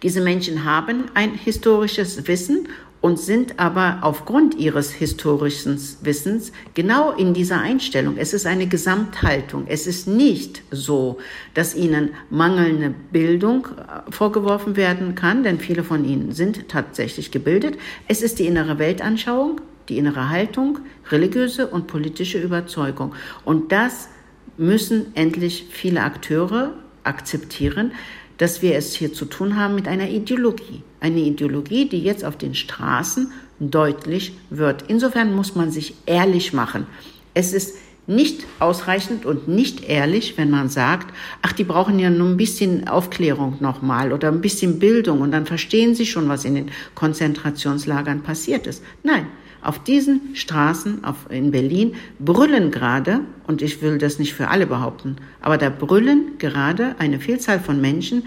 Diese 0.03 0.20
Menschen 0.20 0.64
haben 0.64 1.05
ein 1.14 1.32
historisches 1.32 2.26
Wissen 2.28 2.68
und 3.05 3.19
sind 3.19 3.61
aber 3.61 3.99
aufgrund 4.01 4.55
ihres 4.55 4.91
historischen 4.91 5.79
Wissens 6.01 6.53
genau 6.73 7.13
in 7.13 7.35
dieser 7.35 7.61
Einstellung. 7.61 8.17
Es 8.17 8.33
ist 8.33 8.47
eine 8.47 8.67
Gesamthaltung. 8.67 9.67
Es 9.67 9.87
ist 9.87 10.09
nicht 10.09 10.63
so, 10.71 11.19
dass 11.53 11.75
ihnen 11.75 12.15
mangelnde 12.31 12.95
Bildung 13.13 13.67
äh, 13.67 14.11
vorgeworfen 14.11 14.77
werden 14.77 15.15
kann, 15.17 15.43
denn 15.43 15.59
viele 15.61 15.85
von 15.85 16.07
ihnen 16.07 16.33
sind 16.33 16.71
tatsächlich 16.71 17.31
gebildet. 17.31 17.77
Es 18.09 18.23
ist 18.23 18.39
die 18.39 18.47
innere 18.47 18.79
Weltanschauung, 18.79 19.61
die 19.91 19.99
innere 19.99 20.31
Haltung, 20.31 20.79
religiöse 21.11 21.67
und 21.67 21.87
politische 21.87 22.41
Überzeugung. 22.41 23.15
Und 23.45 23.71
das 23.71 24.09
müssen 24.57 25.15
endlich 25.15 25.67
viele 25.69 26.01
Akteure 26.01 26.73
akzeptieren, 27.03 27.93
dass 28.39 28.62
wir 28.62 28.76
es 28.76 28.95
hier 28.95 29.12
zu 29.12 29.24
tun 29.24 29.57
haben 29.57 29.74
mit 29.74 29.89
einer 29.89 30.09
Ideologie. 30.09 30.82
Eine 31.01 31.20
Ideologie, 31.20 31.89
die 31.89 32.03
jetzt 32.03 32.24
auf 32.24 32.37
den 32.37 32.55
Straßen 32.55 33.32
deutlich 33.61 34.37
wird. 34.51 34.85
Insofern 34.89 35.35
muss 35.35 35.55
man 35.55 35.70
sich 35.70 35.95
ehrlich 36.07 36.53
machen. 36.53 36.87
Es 37.35 37.53
ist 37.53 37.76
nicht 38.07 38.45
ausreichend 38.59 39.24
und 39.24 39.49
nicht 39.49 39.85
ehrlich, 39.89 40.37
wenn 40.37 40.51
man 40.51 40.68
sagt, 40.68 41.14
ach, 41.41 41.53
die 41.53 41.64
brauchen 41.64 41.99
ja 41.99 42.11
nur 42.11 42.28
ein 42.28 42.37
bisschen 42.37 42.87
Aufklärung 42.87 43.57
nochmal 43.61 44.12
oder 44.12 44.28
ein 44.28 44.43
bisschen 44.43 44.78
Bildung 44.78 45.22
und 45.22 45.30
dann 45.30 45.47
verstehen 45.47 45.95
sie 45.95 46.05
schon, 46.05 46.28
was 46.28 46.45
in 46.45 46.55
den 46.55 46.70
Konzentrationslagern 46.95 48.22
passiert 48.22 48.66
ist. 48.66 48.82
Nein, 49.03 49.26
auf 49.65 49.83
diesen 49.83 50.35
Straßen 50.35 51.05
auf, 51.05 51.31
in 51.31 51.51
Berlin 51.51 51.95
brüllen 52.19 52.71
gerade, 52.71 53.21
und 53.47 53.62
ich 53.62 53.83
will 53.83 53.99
das 53.99 54.19
nicht 54.19 54.35
für 54.35 54.49
alle 54.49 54.67
behaupten, 54.67 55.17
aber 55.41 55.59
da 55.59 55.71
brüllen 55.71 56.39
gerade 56.39 56.97
eine 56.99 57.21
Vielzahl 57.21 57.61
von 57.61 57.81
Menschen 57.81 58.25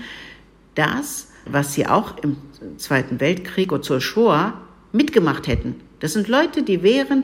das, 0.76 1.30
was 1.46 1.74
sie 1.74 1.88
auch 1.88 2.18
im 2.20 2.38
Zweiten 2.78 3.20
Weltkrieg 3.20 3.72
oder 3.72 3.82
zur 3.82 4.02
Shoah 4.02 4.54
mitgemacht 4.92 5.48
hätten. 5.48 5.76
Das 6.00 6.14
sind 6.14 6.28
Leute, 6.28 6.64
die 6.64 6.84
wären 6.84 7.24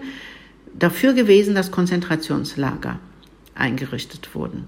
dafür 0.78 1.14
gewesen, 1.14 1.56
dass 1.56 1.72
Konzentrationslager 1.72 3.00
eingerichtet 3.56 4.34
wurden. 4.34 4.68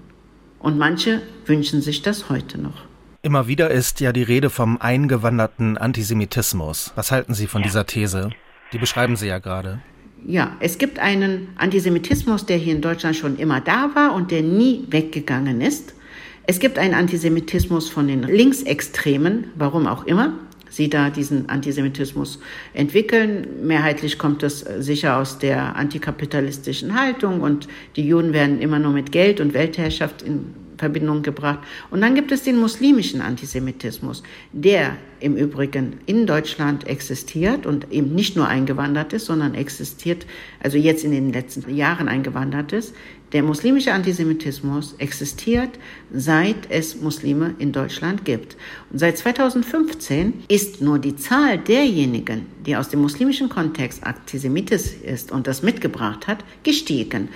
Und 0.58 0.78
manche 0.78 1.22
wünschen 1.44 1.82
sich 1.82 2.02
das 2.02 2.28
heute 2.28 2.58
noch. 2.60 2.84
Immer 3.22 3.48
wieder 3.48 3.70
ist 3.70 4.00
ja 4.00 4.12
die 4.12 4.22
Rede 4.22 4.50
vom 4.50 4.78
eingewanderten 4.80 5.78
Antisemitismus. 5.78 6.92
Was 6.94 7.10
halten 7.10 7.34
Sie 7.34 7.48
von 7.48 7.62
ja. 7.62 7.66
dieser 7.66 7.86
These? 7.86 8.30
Die 8.72 8.78
beschreiben 8.78 9.16
Sie 9.16 9.28
ja 9.28 9.38
gerade. 9.38 9.80
Ja, 10.26 10.56
es 10.60 10.78
gibt 10.78 10.98
einen 10.98 11.48
Antisemitismus, 11.56 12.46
der 12.46 12.56
hier 12.56 12.74
in 12.74 12.80
Deutschland 12.80 13.16
schon 13.16 13.36
immer 13.36 13.60
da 13.60 13.94
war 13.94 14.14
und 14.14 14.30
der 14.30 14.42
nie 14.42 14.84
weggegangen 14.88 15.60
ist. 15.60 15.94
Es 16.48 16.58
gibt 16.58 16.78
einen 16.78 16.94
Antisemitismus 16.94 17.88
von 17.88 18.08
den 18.08 18.22
Linksextremen, 18.22 19.48
warum 19.56 19.86
auch 19.86 20.04
immer. 20.04 20.32
sie 20.68 20.90
da 20.90 21.10
diesen 21.10 21.48
Antisemitismus 21.48 22.38
entwickeln. 22.74 23.46
Mehrheitlich 23.62 24.18
kommt 24.18 24.42
das 24.42 24.60
sicher 24.60 25.16
aus 25.16 25.38
der 25.38 25.74
antikapitalistischen 25.76 26.98
Haltung 27.00 27.40
und 27.40 27.66
die 27.96 28.06
Juden 28.06 28.32
werden 28.32 28.60
immer 28.60 28.78
nur 28.78 28.92
mit 28.92 29.10
Geld 29.10 29.40
und 29.40 29.54
Weltherrschaft 29.54 30.22
in 30.22 30.54
Verbindung 30.78 31.22
gebracht. 31.22 31.60
Und 31.90 32.00
dann 32.00 32.14
gibt 32.14 32.32
es 32.32 32.42
den 32.42 32.58
muslimischen 32.58 33.20
Antisemitismus, 33.20 34.22
der 34.52 34.96
im 35.20 35.36
Übrigen 35.36 35.98
in 36.06 36.26
Deutschland 36.26 36.86
existiert 36.86 37.66
und 37.66 37.90
eben 37.90 38.14
nicht 38.14 38.36
nur 38.36 38.48
eingewandert 38.48 39.12
ist, 39.12 39.26
sondern 39.26 39.54
existiert, 39.54 40.26
also 40.62 40.76
jetzt 40.76 41.04
in 41.04 41.12
den 41.12 41.32
letzten 41.32 41.74
Jahren 41.74 42.08
eingewandert 42.08 42.72
ist. 42.72 42.94
Der 43.32 43.42
muslimische 43.42 43.92
Antisemitismus 43.92 44.94
existiert, 44.98 45.70
seit 46.12 46.70
es 46.70 47.00
Muslime 47.00 47.54
in 47.58 47.72
Deutschland 47.72 48.24
gibt. 48.24 48.56
Und 48.92 48.98
seit 48.98 49.18
2015 49.18 50.44
ist 50.48 50.80
nur 50.80 50.98
die 50.98 51.16
Zahl 51.16 51.58
derjenigen, 51.58 52.46
die 52.64 52.76
aus 52.76 52.88
dem 52.88 53.00
muslimischen 53.00 53.48
Kontext 53.48 54.04
Antisemitis 54.04 54.94
ist 54.94 55.32
und 55.32 55.46
das 55.46 55.62
mitgebracht 55.62 56.28
hat, 56.28 56.44
gestiegen. 56.62 57.28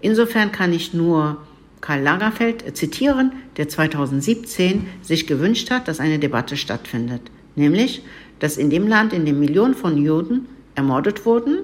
Insofern 0.00 0.52
kann 0.52 0.72
ich 0.72 0.94
nur 0.94 1.38
Karl 1.82 2.00
Lagerfeld 2.00 2.76
zitieren, 2.76 3.32
der 3.58 3.68
2017 3.68 4.86
sich 5.02 5.26
gewünscht 5.26 5.70
hat, 5.70 5.88
dass 5.88 6.00
eine 6.00 6.18
Debatte 6.18 6.56
stattfindet. 6.56 7.20
Nämlich, 7.56 8.02
dass 8.38 8.56
in 8.56 8.70
dem 8.70 8.88
Land, 8.88 9.12
in 9.12 9.26
dem 9.26 9.38
Millionen 9.38 9.74
von 9.74 9.98
Juden 9.98 10.46
ermordet 10.74 11.26
wurden, 11.26 11.58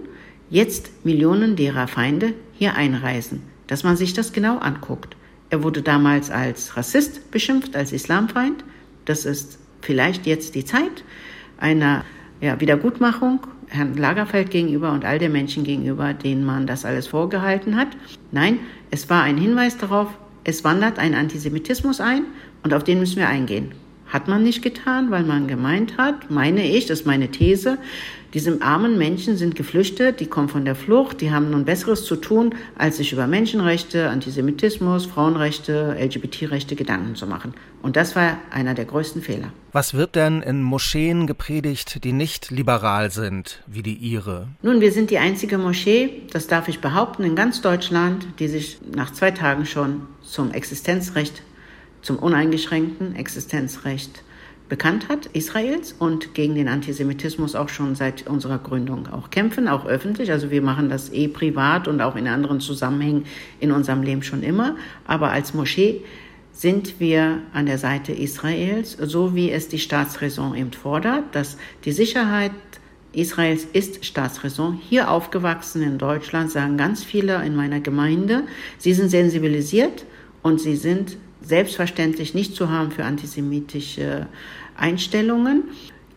jetzt 0.51 1.05
Millionen 1.05 1.57
derer 1.57 1.89
Feinde 1.89 2.35
hier 2.53 2.75
einreisen. 2.75 3.43
Dass 3.69 3.85
man 3.85 3.97
sich 3.97 4.13
das 4.13 4.33
genau 4.33 4.59
anguckt. 4.59 5.17
Er 5.51 5.63
wurde 5.63 5.83
damals 5.83 6.31
als 6.31 6.77
Rassist 6.77 7.31
beschimpft, 7.31 7.77
als 7.77 7.93
Islamfeind. 7.93 8.65
Das 9.05 9.25
ist 9.25 9.59
vielleicht 9.81 10.27
jetzt 10.27 10.55
die 10.55 10.65
Zeit 10.65 11.05
einer 11.59 12.05
ja, 12.41 12.61
Wiedergutmachung 12.61 13.41
Herrn 13.69 13.97
Lagerfeld 13.97 14.51
gegenüber 14.51 14.93
und 14.93 15.05
all 15.05 15.19
den 15.19 15.33
Menschen 15.33 15.65
gegenüber, 15.65 16.15
denen 16.15 16.45
man 16.45 16.67
das 16.67 16.85
alles 16.85 17.07
vorgehalten 17.07 17.77
hat. 17.77 17.89
Nein, 18.33 18.59
es 18.91 19.09
war 19.11 19.23
ein 19.23 19.37
Hinweis 19.37 19.77
darauf, 19.77 20.09
es 20.45 20.65
wandert 20.65 20.99
ein 20.99 21.15
Antisemitismus 21.15 22.01
ein 22.01 22.25
und 22.63 22.73
auf 22.73 22.85
den 22.85 22.99
müssen 22.99 23.19
wir 23.19 23.29
eingehen. 23.29 23.73
Hat 24.07 24.27
man 24.27 24.43
nicht 24.43 24.63
getan, 24.63 25.11
weil 25.11 25.25
man 25.25 25.47
gemeint 25.49 25.99
hat, 25.99 26.31
meine 26.31 26.67
ich, 26.67 26.87
das 26.87 27.01
ist 27.01 27.07
meine 27.07 27.29
These, 27.29 27.77
diese 28.35 28.61
armen 28.61 28.99
Menschen 28.99 29.39
sind 29.39 29.57
geflüchtet, 29.57 30.21
die 30.21 30.27
kommen 30.27 30.51
von 30.51 30.67
der 30.67 30.75
Flucht, 30.75 31.23
die 31.23 31.31
haben 31.31 31.51
nun 31.51 31.65
Besseres 31.65 32.05
zu 32.05 32.17
tun, 32.17 32.55
als 32.77 32.99
sich 32.99 33.13
über 33.13 33.27
Menschenrechte, 33.27 34.11
Antisemitismus, 34.11 35.07
Frauenrechte, 35.07 35.97
LGBT-Rechte 35.99 36.77
Gedanken 36.77 37.15
zu 37.15 37.27
machen. 37.27 37.55
Und 37.81 37.97
das 37.97 38.17
war 38.17 38.37
einer 38.51 38.75
der 38.75 38.85
größten 38.85 39.23
Fehler. 39.23 39.51
Was 39.73 39.95
wird 39.95 40.15
denn 40.15 40.43
in 40.43 40.63
Moscheen 40.63 41.27
gepredigt, 41.27 42.05
die 42.05 42.13
nicht 42.13 42.51
liberal 42.51 43.11
sind, 43.11 43.63
wie 43.67 43.83
die 43.83 43.95
Ihre? 43.95 44.49
Nun, 44.63 44.83
wir 44.83 44.93
sind 44.93 45.11
die 45.11 45.19
einzige 45.19 45.57
Moschee, 45.57 46.23
das 46.31 46.47
darf 46.49 46.69
ich 46.69 46.81
behaupten, 46.81 47.25
in 47.25 47.35
ganz 47.35 47.63
Deutschland, 47.63 48.27
die 48.39 48.49
sich 48.49 48.79
nach 48.95 49.13
zwei 49.13 49.31
Tagen 49.31 49.65
schon 49.65 50.03
zum 50.23 50.51
Existenzrecht, 50.51 51.43
zum 52.03 52.19
uneingeschränkten 52.19 53.17
Existenzrecht 53.17 54.23
bekannt 54.69 55.09
hat, 55.09 55.27
Israels, 55.33 55.95
und 55.99 56.35
gegen 56.35 56.55
den 56.55 56.69
Antisemitismus 56.69 57.55
auch 57.55 57.69
schon 57.69 57.95
seit 57.95 58.27
unserer 58.27 58.59
Gründung 58.59 59.09
auch 59.09 59.31
kämpfen, 59.31 59.69
auch 59.69 59.87
öffentlich. 59.87 60.31
Also 60.31 60.51
wir 60.51 60.63
machen 60.63 60.89
das 60.89 61.13
eh 61.13 61.29
privat 61.29 61.89
und 61.89 62.01
auch 62.01 62.17
in 62.17 62.29
anderen 62.29 62.61
Zusammenhängen 62.61 63.25
in 63.61 63.73
unserem 63.73 64.03
Leben 64.03 64.23
schon 64.23 64.43
immer. 64.43 64.77
Aber 65.07 65.31
als 65.31 65.55
Moschee 65.55 66.03
sind 66.53 66.99
wir 66.99 67.39
an 67.53 67.67
der 67.67 67.79
Seite 67.79 68.13
Israels, 68.13 68.97
so 69.01 69.35
wie 69.35 69.51
es 69.51 69.69
die 69.69 69.79
Staatsräson 69.79 70.55
eben 70.57 70.73
fordert, 70.73 71.25
dass 71.33 71.57
die 71.85 71.93
Sicherheit 71.93 72.53
Israels 73.13 73.65
ist 73.73 74.05
Staatsräson. 74.05 74.75
Hier 74.75 75.11
aufgewachsen 75.11 75.83
in 75.83 75.99
Deutschland 75.99 76.51
sagen 76.51 76.77
ganz 76.77 77.05
viele 77.05 77.45
in 77.45 77.57
meiner 77.57 77.81
Gemeinde, 77.81 78.43
sie 78.77 78.93
sind 78.93 79.09
sensibilisiert 79.09 80.05
und 80.43 80.61
sie 80.61 80.77
sind 80.77 81.17
selbstverständlich 81.49 82.35
nicht 82.35 82.55
zu 82.55 82.71
haben 82.71 82.91
für 82.91 83.05
antisemitische 83.05 84.27
Einstellungen. 84.77 85.65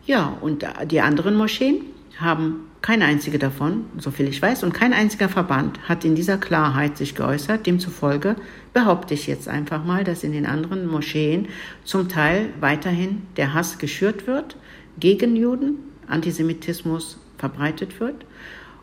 Ja, 0.06 0.38
und 0.42 0.66
die 0.90 1.02
anderen 1.02 1.36
Moscheen 1.36 1.86
haben 2.18 2.68
keine 2.82 3.06
einzige 3.06 3.38
davon, 3.38 3.86
soviel 3.98 4.28
ich 4.28 4.42
weiß, 4.42 4.64
und 4.64 4.74
kein 4.74 4.94
einziger 4.94 5.30
Verband 5.30 5.88
hat 5.88 6.04
in 6.04 6.16
dieser 6.16 6.38
Klarheit 6.38 6.98
sich 6.98 7.14
geäußert. 7.14 7.68
Demzufolge 7.68 8.36
behaupte 8.74 9.14
ich 9.14 9.28
jetzt 9.28 9.48
einfach 9.48 9.86
mal, 9.86 10.04
dass 10.04 10.24
in 10.24 10.32
den 10.32 10.48
anderen 10.48 10.88
Moscheen 10.88 11.48
zum 11.84 12.10
Teil 12.10 12.50
weiterhin 12.60 13.22
der 13.38 13.54
Hass 13.54 13.78
geschürt 13.78 14.26
wird 14.26 14.56
gegen 15.00 15.36
Juden, 15.36 15.76
Antisemitismus 16.08 17.20
verbreitet 17.38 18.00
wird. 18.00 18.26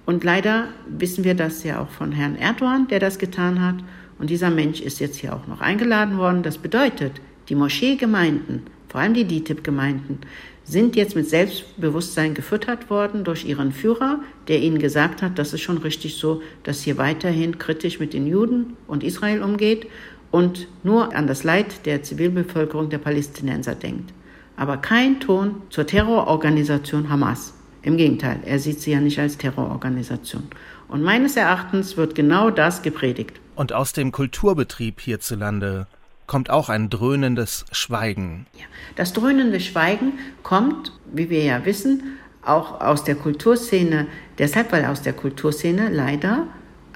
Und 0.06 0.24
leider 0.24 0.68
wissen 0.88 1.24
wir 1.24 1.34
das 1.34 1.64
ja 1.64 1.80
auch 1.80 1.90
von 1.90 2.12
Herrn 2.12 2.36
Erdogan, 2.36 2.86
der 2.88 3.00
das 3.00 3.18
getan 3.18 3.60
hat. 3.60 3.76
Und 4.18 4.30
dieser 4.30 4.50
Mensch 4.50 4.80
ist 4.80 5.00
jetzt 5.00 5.16
hier 5.16 5.34
auch 5.34 5.46
noch 5.46 5.60
eingeladen 5.60 6.18
worden. 6.18 6.42
Das 6.42 6.58
bedeutet, 6.58 7.20
die 7.48 7.54
Moscheegemeinden, 7.54 8.62
vor 8.88 9.00
allem 9.00 9.14
die 9.14 9.24
DITIB-Gemeinden, 9.24 10.20
sind 10.64 10.96
jetzt 10.96 11.16
mit 11.16 11.28
Selbstbewusstsein 11.28 12.34
gefüttert 12.34 12.90
worden 12.90 13.24
durch 13.24 13.46
ihren 13.46 13.72
Führer, 13.72 14.20
der 14.48 14.60
ihnen 14.60 14.78
gesagt 14.78 15.22
hat, 15.22 15.38
das 15.38 15.54
ist 15.54 15.62
schon 15.62 15.78
richtig 15.78 16.16
so, 16.16 16.42
dass 16.62 16.82
hier 16.82 16.98
weiterhin 16.98 17.58
kritisch 17.58 18.00
mit 18.00 18.12
den 18.12 18.26
Juden 18.26 18.76
und 18.86 19.02
Israel 19.02 19.42
umgeht 19.42 19.86
und 20.30 20.68
nur 20.82 21.14
an 21.14 21.26
das 21.26 21.42
Leid 21.42 21.86
der 21.86 22.02
Zivilbevölkerung 22.02 22.90
der 22.90 22.98
Palästinenser 22.98 23.76
denkt. 23.76 24.12
Aber 24.56 24.76
kein 24.76 25.20
Ton 25.20 25.62
zur 25.70 25.86
Terrororganisation 25.86 27.08
Hamas. 27.08 27.54
Im 27.82 27.96
Gegenteil, 27.96 28.40
er 28.44 28.58
sieht 28.58 28.80
sie 28.80 28.90
ja 28.90 29.00
nicht 29.00 29.18
als 29.18 29.38
Terrororganisation. 29.38 30.48
Und 30.88 31.02
meines 31.02 31.36
Erachtens 31.36 31.96
wird 31.96 32.14
genau 32.14 32.50
das 32.50 32.82
gepredigt. 32.82 33.40
Und 33.58 33.72
aus 33.72 33.92
dem 33.92 34.12
Kulturbetrieb 34.12 35.00
hierzulande 35.00 35.88
kommt 36.28 36.48
auch 36.48 36.68
ein 36.68 36.90
dröhnendes 36.90 37.64
Schweigen. 37.72 38.46
Das 38.94 39.12
dröhnende 39.12 39.58
Schweigen 39.58 40.12
kommt, 40.44 40.92
wie 41.12 41.28
wir 41.28 41.42
ja 41.42 41.64
wissen, 41.64 42.18
auch 42.44 42.80
aus 42.80 43.02
der 43.02 43.16
Kulturszene, 43.16 44.06
deshalb, 44.38 44.70
weil 44.70 44.84
aus 44.84 45.02
der 45.02 45.12
Kulturszene 45.12 45.88
leider 45.88 46.46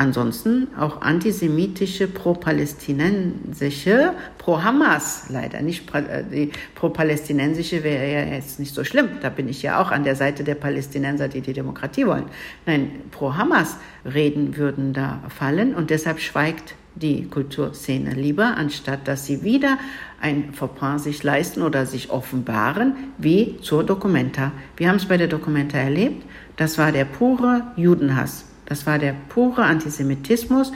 ansonsten 0.03 0.69
auch 0.79 1.01
antisemitische, 1.01 2.09
pro-palästinensische, 2.09 4.13
pro-Hamas, 4.39 5.27
leider 5.29 5.63
nicht 5.63 5.95
äh, 5.95 6.25
die 6.25 6.51
pro-palästinensische 6.75 7.85
wäre 7.85 8.13
ja 8.13 8.35
jetzt 8.35 8.59
nicht 8.59 8.75
so 8.75 8.85
schlimm. 8.85 9.09
Da 9.21 9.31
bin 9.31 9.49
ich 9.49 9.63
ja 9.63 9.81
auch 9.81 9.91
an 9.91 10.05
der 10.05 10.17
Seite 10.17 10.45
der 10.45 10.57
Palästinenser, 10.57 11.29
die 11.29 11.41
die 11.41 11.53
Demokratie 11.53 12.07
wollen. 12.07 12.25
Nein, 12.67 12.91
pro-Hamas 13.11 13.77
reden 14.05 14.57
würden 14.57 14.93
da 14.93 15.23
fallen 15.29 15.75
und 15.75 15.91
deshalb 15.91 16.21
schweigt 16.21 16.75
die 16.95 17.27
Kulturszene 17.27 18.13
lieber, 18.13 18.57
anstatt 18.57 19.09
dass 19.09 19.25
sie 19.25 19.43
wieder 19.43 19.79
ein 20.21 20.53
Fauxpas 20.53 21.05
sich 21.05 21.23
leisten 21.23 21.63
oder 21.63 21.87
sich 21.87 22.11
offenbaren, 22.11 22.95
wie 23.19 23.59
zur 23.63 23.85
Documenta. 23.85 24.53
Wir 24.77 24.89
haben 24.89 24.97
es 24.97 25.07
bei 25.07 25.17
der 25.17 25.29
Documenta 25.29 25.79
erlebt. 25.79 26.23
Das 26.57 26.77
war 26.77 26.93
der 26.93 27.07
pure 27.07 27.63
Judenhass. 27.77 28.52
Das 28.73 28.87
war 28.87 28.99
der 28.99 29.15
pure 29.29 29.65
Antisemitismus, 29.65 30.73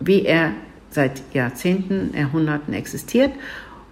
wie 0.00 0.24
er 0.24 0.52
seit 0.88 1.20
Jahrzehnten, 1.34 2.16
Jahrhunderten 2.16 2.72
existiert. 2.72 3.32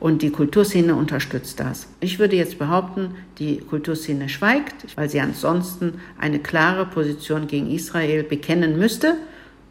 Und 0.01 0.23
die 0.23 0.31
Kulturszene 0.31 0.95
unterstützt 0.95 1.61
das. 1.61 1.87
Ich 2.01 2.19
würde 2.19 2.35
jetzt 2.35 2.59
behaupten, 2.59 3.11
die 3.39 3.59
Kulturszene 3.59 4.31
schweigt, 4.31 4.97
weil 4.97 5.11
sie 5.11 5.21
ansonsten 5.21 6.01
eine 6.19 6.39
klare 6.39 6.87
Position 6.87 7.47
gegen 7.47 7.71
Israel 7.71 8.23
bekennen 8.23 8.79
müsste, 8.79 9.17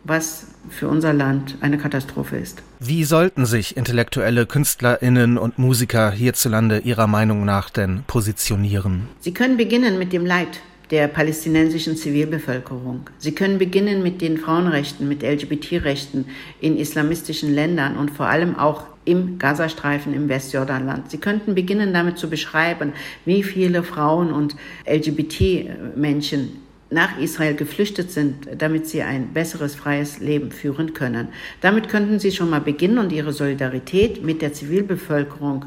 was 0.04 0.46
für 0.70 0.88
unser 0.88 1.12
Land 1.12 1.58
eine 1.62 1.80
Katastrophe 1.80 2.38
ist. 2.38 2.62
Wie 2.80 3.04
sollten 3.04 3.48
sich 3.48 3.78
intellektuelle 3.78 4.46
Künstlerinnen 4.46 5.40
und 5.40 5.58
Musiker 5.58 6.12
hierzulande 6.12 6.78
Ihrer 6.78 7.08
Meinung 7.08 7.46
nach 7.46 7.72
denn 7.72 8.04
positionieren? 8.06 9.08
Sie 9.22 9.34
können 9.34 9.58
beginnen 9.58 9.98
mit 9.98 10.14
dem 10.14 10.24
Leid 10.24 10.60
der 10.92 11.08
palästinensischen 11.08 11.96
Zivilbevölkerung. 11.96 13.10
Sie 13.18 13.34
können 13.34 13.58
beginnen 13.58 14.04
mit 14.04 14.22
den 14.22 14.38
Frauenrechten, 14.38 15.08
mit 15.08 15.24
LGBT-Rechten 15.24 16.26
in 16.60 16.78
islamistischen 16.78 17.56
Ländern 17.56 17.98
und 17.98 18.12
vor 18.12 18.28
allem 18.28 18.58
auch 18.58 18.84
im 19.06 19.40
Gazastreifen 19.40 20.14
im 20.14 20.30
Westjordanland. 20.30 21.10
Sie 21.10 21.18
könnten 21.18 21.56
beginnen 21.56 21.94
damit 21.94 22.18
zu 22.18 22.30
beschreiben, 22.30 22.94
wie 23.26 23.42
viele 23.42 23.84
Frauen 23.84 24.32
und 24.32 24.56
LGBT-Menschen 24.86 26.62
nach 26.92 27.18
Israel 27.18 27.56
geflüchtet 27.56 28.12
sind, 28.12 28.50
damit 28.58 28.86
sie 28.86 29.02
ein 29.02 29.34
besseres, 29.34 29.76
freies 29.76 30.20
Leben 30.20 30.52
führen 30.52 30.94
können. 30.94 31.30
Damit 31.62 31.88
könnten 31.88 32.20
sie 32.20 32.32
schon 32.32 32.50
mal 32.50 32.60
beginnen 32.60 32.98
und 32.98 33.14
ihre 33.14 33.32
Solidarität 33.32 34.24
mit 34.24 34.42
der 34.42 34.52
Zivilbevölkerung 34.52 35.66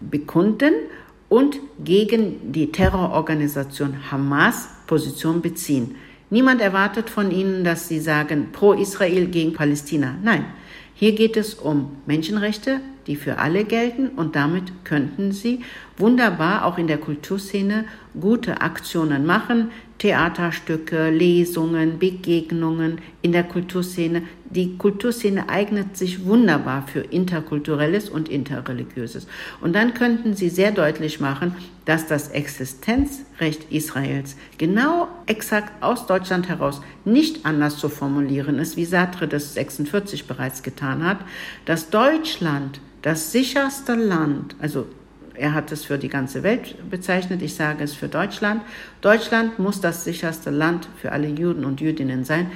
bekunden 0.00 0.74
und 1.34 1.58
gegen 1.82 2.52
die 2.52 2.70
Terrororganisation 2.70 4.08
Hamas 4.08 4.68
Position 4.86 5.42
beziehen. 5.42 5.96
Niemand 6.30 6.60
erwartet 6.60 7.10
von 7.10 7.32
ihnen, 7.32 7.64
dass 7.64 7.88
sie 7.88 7.98
sagen 7.98 8.50
pro 8.52 8.72
Israel 8.72 9.26
gegen 9.26 9.52
Palästina. 9.52 10.14
Nein, 10.22 10.44
Hier 10.96 11.12
geht 11.12 11.36
es 11.36 11.54
um 11.54 11.96
Menschenrechte, 12.06 12.80
die 13.08 13.16
für 13.16 13.38
alle 13.38 13.64
gelten 13.64 14.10
und 14.10 14.36
damit 14.36 14.84
könnten 14.84 15.32
sie 15.32 15.60
wunderbar 15.96 16.64
auch 16.64 16.78
in 16.78 16.86
der 16.86 16.98
Kulturszene 16.98 17.84
gute 18.18 18.60
Aktionen 18.60 19.26
machen, 19.26 19.72
Theaterstücke, 20.04 21.08
Lesungen, 21.08 21.98
Begegnungen 21.98 22.98
in 23.22 23.32
der 23.32 23.42
Kulturszene. 23.42 24.24
Die 24.50 24.76
Kulturszene 24.76 25.48
eignet 25.48 25.96
sich 25.96 26.26
wunderbar 26.26 26.86
für 26.86 27.00
interkulturelles 27.00 28.10
und 28.10 28.28
interreligiöses. 28.28 29.26
Und 29.62 29.74
dann 29.74 29.94
könnten 29.94 30.36
sie 30.36 30.50
sehr 30.50 30.72
deutlich 30.72 31.20
machen, 31.20 31.56
dass 31.86 32.06
das 32.06 32.28
Existenzrecht 32.28 33.72
Israels 33.72 34.36
genau 34.58 35.08
exakt 35.24 35.82
aus 35.82 36.06
Deutschland 36.06 36.50
heraus 36.50 36.82
nicht 37.06 37.46
anders 37.46 37.78
zu 37.78 37.88
formulieren 37.88 38.58
ist, 38.58 38.76
wie 38.76 38.84
Sartre 38.84 39.26
das 39.26 39.54
46 39.54 40.26
bereits 40.26 40.62
getan 40.62 41.02
hat, 41.02 41.20
dass 41.64 41.88
Deutschland 41.88 42.78
das 43.00 43.32
sicherste 43.32 43.94
Land, 43.94 44.54
also 44.58 44.84
er 45.34 45.54
hat 45.54 45.72
es 45.72 45.84
für 45.84 45.98
die 45.98 46.08
ganze 46.08 46.42
Welt 46.42 46.76
bezeichnet, 46.90 47.42
ich 47.42 47.54
sage 47.54 47.84
es 47.84 47.94
für 47.94 48.08
Deutschland. 48.08 48.62
Deutschland 49.00 49.58
muss 49.58 49.80
das 49.80 50.04
sicherste 50.04 50.50
Land 50.50 50.88
für 50.96 51.12
alle 51.12 51.28
Juden 51.28 51.64
und 51.64 51.80
Jüdinnen 51.80 52.24
sein. 52.24 52.50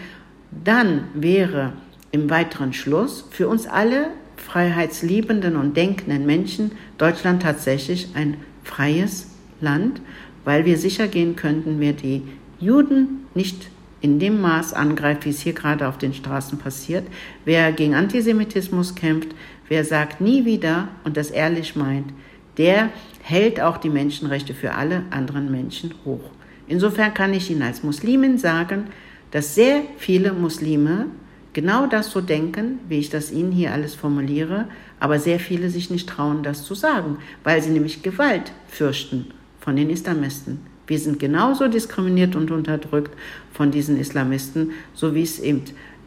Dann 0.64 1.04
wäre 1.14 1.72
im 2.12 2.30
weiteren 2.30 2.72
Schluss 2.72 3.26
für 3.30 3.48
uns 3.48 3.66
alle 3.66 4.08
freiheitsliebenden 4.36 5.56
und 5.56 5.76
denkenden 5.76 6.24
Menschen 6.24 6.72
Deutschland 6.96 7.42
tatsächlich 7.42 8.08
ein 8.14 8.36
freies 8.62 9.28
Land, 9.60 10.00
weil 10.44 10.64
wir 10.64 10.78
sicher 10.78 11.08
gehen 11.08 11.36
könnten, 11.36 11.80
wer 11.80 11.92
die 11.92 12.22
Juden 12.60 13.26
nicht 13.34 13.68
in 14.00 14.20
dem 14.20 14.40
Maß 14.40 14.74
angreift, 14.74 15.24
wie 15.24 15.30
es 15.30 15.40
hier 15.40 15.52
gerade 15.52 15.88
auf 15.88 15.98
den 15.98 16.14
Straßen 16.14 16.58
passiert, 16.58 17.04
wer 17.44 17.72
gegen 17.72 17.94
Antisemitismus 17.94 18.94
kämpft, 18.94 19.34
wer 19.68 19.84
sagt 19.84 20.20
nie 20.20 20.44
wieder 20.44 20.88
und 21.04 21.16
das 21.16 21.30
ehrlich 21.30 21.74
meint, 21.74 22.12
der 22.58 22.90
hält 23.22 23.60
auch 23.60 23.78
die 23.78 23.90
Menschenrechte 23.90 24.54
für 24.54 24.74
alle 24.74 25.04
anderen 25.10 25.50
Menschen 25.50 25.94
hoch. 26.04 26.30
Insofern 26.66 27.14
kann 27.14 27.32
ich 27.32 27.50
Ihnen 27.50 27.62
als 27.62 27.82
Muslimin 27.82 28.36
sagen, 28.36 28.88
dass 29.30 29.54
sehr 29.54 29.82
viele 29.96 30.32
Muslime 30.32 31.06
genau 31.52 31.86
das 31.86 32.10
so 32.10 32.20
denken, 32.20 32.80
wie 32.88 32.98
ich 32.98 33.10
das 33.10 33.32
Ihnen 33.32 33.52
hier 33.52 33.72
alles 33.72 33.94
formuliere, 33.94 34.66
aber 35.00 35.18
sehr 35.18 35.40
viele 35.40 35.70
sich 35.70 35.90
nicht 35.90 36.08
trauen, 36.08 36.42
das 36.42 36.64
zu 36.64 36.74
sagen, 36.74 37.18
weil 37.44 37.62
sie 37.62 37.70
nämlich 37.70 38.02
Gewalt 38.02 38.52
fürchten 38.68 39.26
von 39.60 39.76
den 39.76 39.90
Islamisten. 39.90 40.60
Wir 40.86 40.98
sind 40.98 41.18
genauso 41.18 41.68
diskriminiert 41.68 42.34
und 42.34 42.50
unterdrückt 42.50 43.14
von 43.52 43.70
diesen 43.70 43.98
Islamisten, 43.98 44.72
so 44.94 45.14
wie 45.14 45.22
es 45.22 45.38
eben 45.38 45.62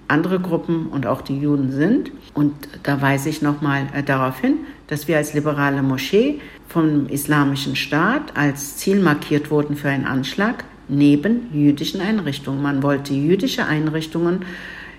andere 0.08 0.40
Gruppen 0.40 0.88
und 0.88 1.06
auch 1.06 1.22
die 1.22 1.40
Juden 1.40 1.72
sind. 1.72 2.12
Und 2.34 2.54
da 2.84 3.02
weise 3.02 3.30
ich 3.30 3.42
nochmal 3.42 3.88
äh, 3.94 4.04
darauf 4.04 4.40
hin, 4.40 4.58
dass 4.92 5.08
wir 5.08 5.16
als 5.16 5.34
liberale 5.34 5.82
Moschee 5.82 6.42
vom 6.68 7.08
Islamischen 7.08 7.78
Staat 7.78 8.36
als 8.36 8.76
Ziel 8.76 9.00
markiert 9.00 9.50
wurden 9.50 9.78
für 9.78 9.88
einen 9.88 10.04
Anschlag 10.04 10.66
neben 10.90 11.48
jüdischen 11.54 12.02
Einrichtungen. 12.02 12.62
Man 12.62 12.84
wollte 12.84 13.14
jüdische 13.14 13.66
Einrichtungen 13.66 14.44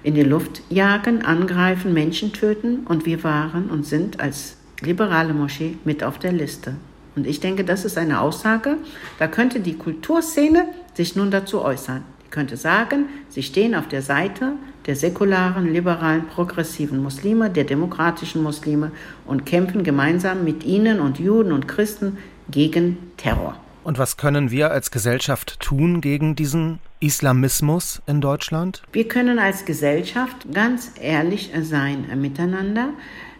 in 0.02 0.14
die 0.14 0.22
Luft 0.22 0.62
jagen, 0.70 1.26
angreifen, 1.26 1.92
Menschen 1.92 2.32
töten 2.32 2.86
und 2.86 3.04
wir 3.04 3.22
waren 3.22 3.68
und 3.68 3.84
sind 3.84 4.18
als 4.18 4.56
liberale 4.80 5.34
Moschee 5.34 5.76
mit 5.84 6.02
auf 6.02 6.18
der 6.18 6.32
Liste. 6.32 6.74
Und 7.14 7.26
ich 7.26 7.40
denke, 7.40 7.62
das 7.62 7.84
ist 7.84 7.98
eine 7.98 8.22
Aussage, 8.22 8.78
da 9.18 9.28
könnte 9.28 9.60
die 9.60 9.76
Kulturszene 9.76 10.68
sich 10.94 11.16
nun 11.16 11.30
dazu 11.30 11.60
äußern 11.60 12.02
könnte 12.32 12.56
sagen, 12.56 13.06
sie 13.28 13.44
stehen 13.44 13.76
auf 13.76 13.86
der 13.86 14.02
Seite 14.02 14.54
der 14.86 14.96
säkularen, 14.96 15.72
liberalen, 15.72 16.26
progressiven 16.26 17.02
Muslime, 17.02 17.50
der 17.50 17.64
demokratischen 17.64 18.42
Muslime 18.42 18.90
und 19.26 19.46
kämpfen 19.46 19.84
gemeinsam 19.84 20.44
mit 20.44 20.64
ihnen 20.64 21.00
und 21.00 21.18
Juden 21.18 21.52
und 21.52 21.68
Christen 21.68 22.18
gegen 22.50 22.98
Terror. 23.16 23.56
Und 23.84 23.98
was 23.98 24.16
können 24.16 24.50
wir 24.50 24.70
als 24.70 24.90
Gesellschaft 24.90 25.58
tun 25.58 26.00
gegen 26.00 26.36
diesen 26.36 26.78
Islamismus 27.00 28.00
in 28.06 28.20
Deutschland? 28.20 28.82
Wir 28.92 29.08
können 29.08 29.38
als 29.40 29.64
Gesellschaft 29.64 30.52
ganz 30.52 30.92
ehrlich 31.00 31.50
sein 31.62 32.06
miteinander. 32.20 32.90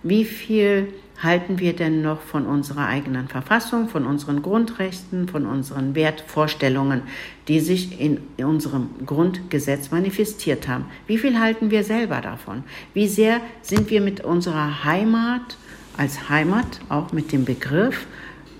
Wie 0.02 0.24
viel 0.24 0.92
halten 1.22 1.58
wir 1.58 1.74
denn 1.74 2.02
noch 2.02 2.20
von 2.20 2.46
unserer 2.46 2.86
eigenen 2.86 3.28
Verfassung, 3.28 3.88
von 3.88 4.06
unseren 4.06 4.42
Grundrechten, 4.42 5.28
von 5.28 5.46
unseren 5.46 5.94
Wertvorstellungen, 5.94 7.02
die 7.48 7.60
sich 7.60 8.00
in 8.00 8.18
unserem 8.38 8.88
Grundgesetz 9.06 9.90
manifestiert 9.90 10.68
haben? 10.68 10.86
Wie 11.06 11.18
viel 11.18 11.38
halten 11.38 11.70
wir 11.70 11.84
selber 11.84 12.20
davon? 12.20 12.64
Wie 12.94 13.08
sehr 13.08 13.40
sind 13.62 13.90
wir 13.90 14.00
mit 14.00 14.22
unserer 14.24 14.84
Heimat 14.84 15.56
als 15.96 16.28
Heimat, 16.28 16.80
auch 16.88 17.12
mit 17.12 17.32
dem 17.32 17.44
Begriff, 17.44 18.06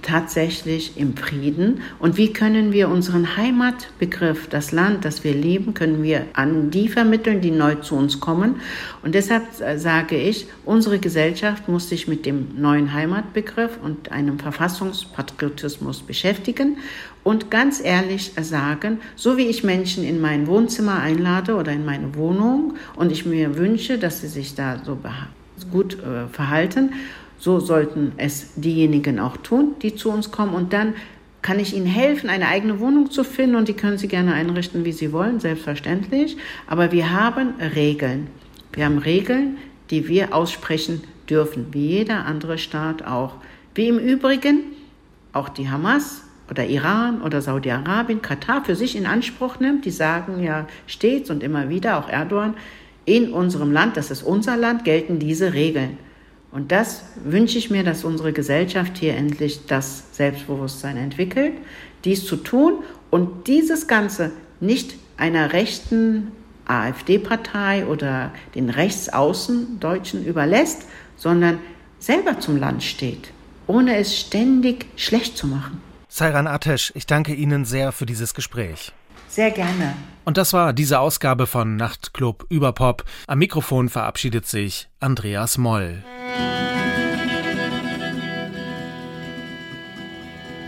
tatsächlich 0.03 0.97
im 0.97 1.17
Frieden? 1.17 1.81
Und 1.99 2.17
wie 2.17 2.33
können 2.33 2.73
wir 2.73 2.89
unseren 2.89 3.37
Heimatbegriff, 3.37 4.49
das 4.49 4.73
Land, 4.73 5.05
das 5.05 5.25
wir 5.25 5.35
leben, 5.35 5.75
können 5.75 6.03
wir 6.03 6.27
an 6.35 6.71
die 6.71 6.89
vermitteln, 6.89 7.41
die 7.41 7.51
neu 7.51 7.77
zu 7.77 7.97
uns 7.97 8.21
kommen? 8.21 8.61
Und 9.03 9.15
deshalb 9.15 9.45
sage 9.77 10.17
ich, 10.17 10.47
unsere 10.65 10.99
Gesellschaft 10.99 11.69
muss 11.69 11.89
sich 11.89 12.09
mit 12.09 12.27
dem 12.27 12.61
neuen 12.61 12.93
Heimatbegriff 12.93 13.79
und 13.83 14.13
einem 14.13 14.39
Verfassungspatriotismus 14.39 16.03
beschäftigen 16.03 16.77
und 17.25 17.51
ganz 17.51 17.81
ehrlich 17.83 18.33
sagen, 18.41 19.01
so 19.15 19.37
wie 19.37 19.47
ich 19.47 19.63
Menschen 19.63 20.05
in 20.05 20.21
mein 20.21 20.47
Wohnzimmer 20.47 21.01
einlade 21.01 21.55
oder 21.55 21.73
in 21.73 21.85
meine 21.85 22.15
Wohnung 22.17 22.75
und 22.97 23.13
ich 23.13 23.27
mir 23.27 23.57
wünsche, 23.57 23.99
dass 23.99 24.21
sie 24.21 24.29
sich 24.29 24.55
da 24.55 24.83
so 24.85 24.99
gut 25.71 25.99
äh, 26.03 26.27
verhalten, 26.29 26.93
so 27.43 27.59
sollten 27.59 28.13
es 28.19 28.53
diejenigen 28.55 29.19
auch 29.19 29.37
tun, 29.37 29.75
die 29.83 29.97
zu 29.97 30.11
uns 30.11 30.31
kommen. 30.31 30.55
Und 30.55 30.73
dann 30.73 30.95
kann 31.43 31.59
ich 31.59 31.75
Ihnen 31.75 31.87
helfen, 31.87 32.31
eine 32.31 32.47
eigene 32.47 32.79
Wohnung 32.79 33.11
zu 33.11 33.25
finden 33.25 33.57
und 33.57 33.67
die 33.67 33.73
können 33.73 33.99
Sie 33.99 34.07
gerne 34.07 34.33
einrichten, 34.33 34.85
wie 34.85 34.93
Sie 34.93 35.13
wollen, 35.13 35.41
selbstverständlich. 35.41 36.37
Aber 36.69 36.93
wir 36.93 37.11
haben 37.11 37.55
Regeln. 37.75 38.29
Wir 38.73 38.85
haben 38.85 38.99
Regeln, 38.99 39.57
die 39.91 40.07
wir 40.07 40.33
aussprechen 40.33 41.03
dürfen, 41.29 41.67
wie 41.73 41.89
jeder 41.89 42.27
andere 42.27 42.59
Staat 42.59 43.05
auch. 43.05 43.35
Wie 43.75 43.89
im 43.89 43.99
Übrigen 43.99 44.61
auch 45.33 45.49
die 45.49 45.69
Hamas 45.69 46.23
oder 46.49 46.65
Iran 46.67 47.23
oder 47.23 47.43
Saudi-Arabien, 47.43 48.23
Katar 48.23 48.65
für 48.65 48.77
sich 48.77 48.95
in 48.95 49.05
Anspruch 49.05 49.59
nimmt. 49.59 49.85
Die 49.85 49.91
sagen 49.91 50.41
ja 50.45 50.69
stets 50.87 51.29
und 51.29 51.43
immer 51.43 51.69
wieder, 51.69 51.99
auch 51.99 52.09
Erdogan, 52.09 52.55
in 53.05 53.33
unserem 53.33 53.73
Land, 53.73 53.97
das 53.97 54.13
ist 54.13 54.23
unser 54.23 54.57
Land, 54.57 54.85
gelten 54.85 55.19
diese 55.19 55.55
Regeln. 55.55 55.99
Und 56.53 56.71
das 56.71 57.03
wünsche 57.25 57.57
ich 57.57 57.71
mir, 57.71 57.83
dass 57.83 58.05
unsere 58.05 58.33
Gesellschaft 58.35 58.99
hier 58.99 59.17
endlich 59.17 59.67
das 59.67 60.05
Selbstbewusstsein 60.13 60.99
entwickelt, 60.99 61.55
dies 62.05 62.27
zu 62.27 62.37
tun 62.37 62.85
und 63.11 63.47
dieses 63.47 63.89
Ganze 63.89 64.33
nicht 64.61 64.95
einer 65.17 65.55
rechten 65.55 66.31
AfD-Partei 66.67 67.87
oder 67.87 68.33
den 68.55 68.69
Rechtsaußendeutschen 68.69 70.27
überlässt, 70.27 70.83
sondern 71.17 71.59
selber 71.99 72.39
zum 72.39 72.59
Land 72.59 72.83
steht, 72.83 73.33
ohne 73.67 73.97
es 73.97 74.19
ständig 74.19 74.87
schlecht 74.97 75.39
zu 75.39 75.47
machen. 75.47 75.81
Sairan 76.09 76.47
Atesh, 76.47 76.93
ich 76.95 77.07
danke 77.07 77.33
Ihnen 77.33 77.65
sehr 77.65 77.93
für 77.93 78.05
dieses 78.05 78.35
Gespräch. 78.35 78.93
Sehr 79.33 79.51
gerne. 79.51 79.95
Und 80.27 80.37
das 80.37 80.53
war 80.53 80.75
diese 80.75 81.01
Ausgabe 81.01 81.47
von 81.47 81.77
Nachtclub 81.77 82.45
Überpop. 82.51 83.03
Am 83.27 83.39
Mikrofon 83.39 83.89
verabschiedet 83.89 84.47
sich 84.47 84.91
Andreas 85.01 85.57
Moll. 85.57 86.05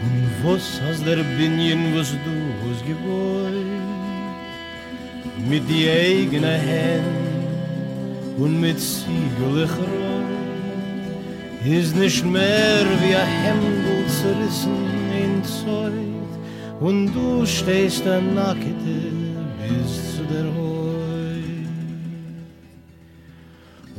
Und 0.00 0.30
was 0.42 0.80
hast 0.80 1.04
der 1.04 1.22
Binien, 1.36 1.94
was 1.94 2.12
du 2.12 2.36
hast 2.64 2.86
gewollt? 2.86 3.66
Mit 5.46 5.68
die 5.68 5.86
eigene 5.90 6.56
Hand 6.56 8.38
und 8.38 8.62
mit 8.62 8.80
siegelig 8.80 9.70
Ist 11.66 11.96
nicht 11.96 12.24
mehr 12.24 12.86
wie 13.02 13.14
ein 13.14 13.26
Hemd 13.26 14.10
zerrissen 14.10 14.88
in 15.12 15.44
Zeug 15.44 16.23
Und 16.80 17.14
du 17.14 17.46
stehst 17.46 18.04
da 18.04 18.20
nackte 18.20 18.96
bis 19.60 20.16
zu 20.16 20.22
der 20.24 20.44
Heu 20.56 21.40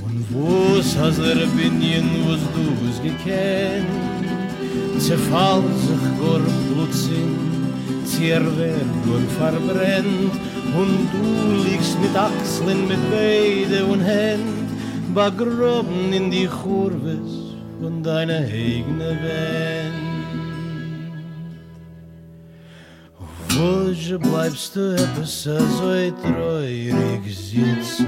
Und 0.03 0.25
was 0.33 0.97
hast 0.97 1.19
der 1.19 1.47
Binien, 1.55 2.09
was 2.27 2.41
du 2.53 2.87
hast 2.87 3.01
gekannt? 3.03 4.15
zerfall 4.99 5.63
sich 5.85 6.05
gor 6.19 6.41
plutzin 6.67 7.31
zier 8.05 8.43
wer 8.57 8.85
gor 9.05 9.23
verbrennt 9.37 10.35
und 10.79 10.97
du 11.13 11.25
liegst 11.65 11.99
mit 12.01 12.15
achseln 12.15 12.87
mit 12.87 13.03
beide 13.11 13.85
und 13.85 14.01
händ 14.01 14.69
begroben 15.13 16.13
in 16.13 16.31
die 16.31 16.47
churves 16.47 17.31
von 17.81 18.01
deiner 18.03 18.43
eigene 18.63 19.11
Wend 19.23 20.04
sitzen. 27.33 28.07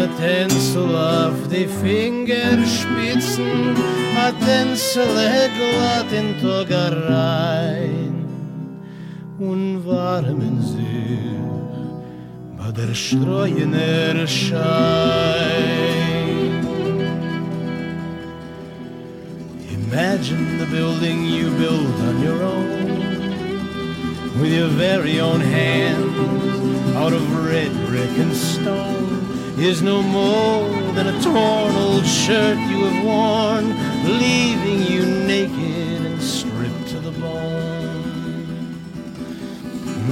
A 0.00 0.08
Tänzel 0.18 0.96
auf 0.96 1.48
die 1.50 1.68
Fingerspitzen, 1.82 3.76
a 4.16 4.32
Tänzel 4.44 5.16
in 6.12 6.28
Togerein 6.40 8.14
und 9.38 9.86
warmen 9.86 10.62
sich 10.62 10.80
der. 12.72 12.94
Imagine 19.72 20.58
the 20.58 20.66
building 20.66 21.24
you 21.24 21.50
built 21.58 21.98
on 22.00 22.22
your 22.22 22.40
own 22.44 22.99
with 24.38 24.52
your 24.52 24.68
very 24.68 25.20
own 25.20 25.40
hands. 25.40 26.96
Out 26.96 27.12
of 27.12 27.46
red 27.46 27.72
brick 27.86 28.10
and 28.18 28.34
stone 28.34 29.00
is 29.58 29.82
no 29.82 30.02
more 30.02 30.68
than 30.92 31.06
a 31.08 31.22
torn 31.22 31.74
old 31.74 32.06
shirt 32.06 32.58
you 32.58 32.84
have 32.84 33.04
worn, 33.04 33.68
leaving 34.18 34.82
you 34.82 35.04
naked 35.26 36.06
and 36.06 36.22
stripped 36.22 36.88
to 36.88 36.98
the 37.00 37.12
bone. 37.12 37.70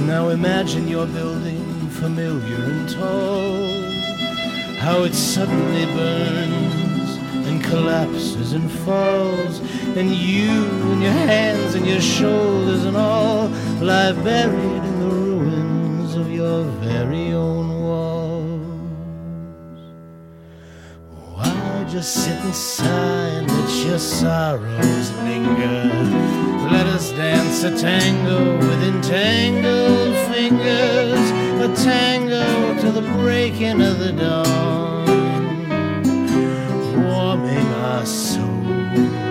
Now 0.05 0.29
imagine 0.29 0.87
your 0.87 1.05
building 1.07 1.89
familiar 1.89 2.63
and 2.63 2.89
tall, 2.89 3.91
how 4.79 5.03
it 5.03 5.13
suddenly 5.13 5.85
burns 5.93 7.17
and 7.47 7.63
collapses 7.63 8.53
and 8.53 8.71
falls, 8.71 9.59
and 9.99 10.15
you 10.15 10.49
and 10.91 11.03
your 11.03 11.11
hands 11.11 11.75
and 11.75 11.85
your 11.85 11.99
shoulders 11.99 12.85
and 12.85 12.95
all 12.95 13.49
lie 13.81 14.13
buried 14.13 14.83
in 14.91 14.99
the 15.01 15.07
ruins 15.07 16.15
of 16.15 16.31
your 16.31 16.63
very 16.79 17.33
own 17.33 17.81
walls. 17.81 18.61
Why 21.35 21.85
just 21.89 22.13
sit 22.13 22.39
and 22.45 22.55
sigh 22.55 23.27
and 23.39 23.47
let 23.49 23.85
your 23.85 23.99
sorrows 23.99 25.11
linger? 25.23 25.83
Let 26.71 26.85
us 26.87 27.11
dance 27.11 27.63
a 27.63 27.77
tango 27.77 28.57
with 28.57 28.81
entangled 28.81 30.15
fingers, 30.33 31.25
a 31.59 31.83
tango 31.83 32.79
to 32.79 32.91
the 32.91 33.01
breaking 33.17 33.81
of 33.81 33.99
the 33.99 34.13
dawn, 34.13 35.05
warming 37.03 37.67
our 37.83 38.05
souls 38.05 39.28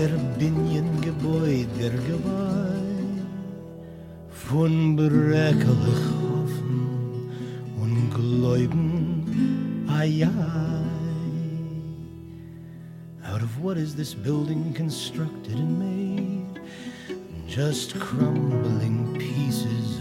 der 0.00 0.16
Binien-Gebäude 0.38 1.66
der 1.78 1.90
Gewalt? 1.90 3.20
Von 4.30 4.96
Breckelig 4.96 6.02
hoffen 6.22 7.28
und 7.78 8.10
Gläuben, 8.14 9.86
ai. 9.88 10.26
Out 13.30 13.42
of 13.42 13.62
what 13.62 13.76
is 13.76 13.94
this 13.94 14.14
building 14.14 14.72
constructed 14.74 15.56
and 15.56 15.78
made? 15.78 16.60
Just 17.46 17.94
crumbling 18.00 19.18
pieces 19.18 19.99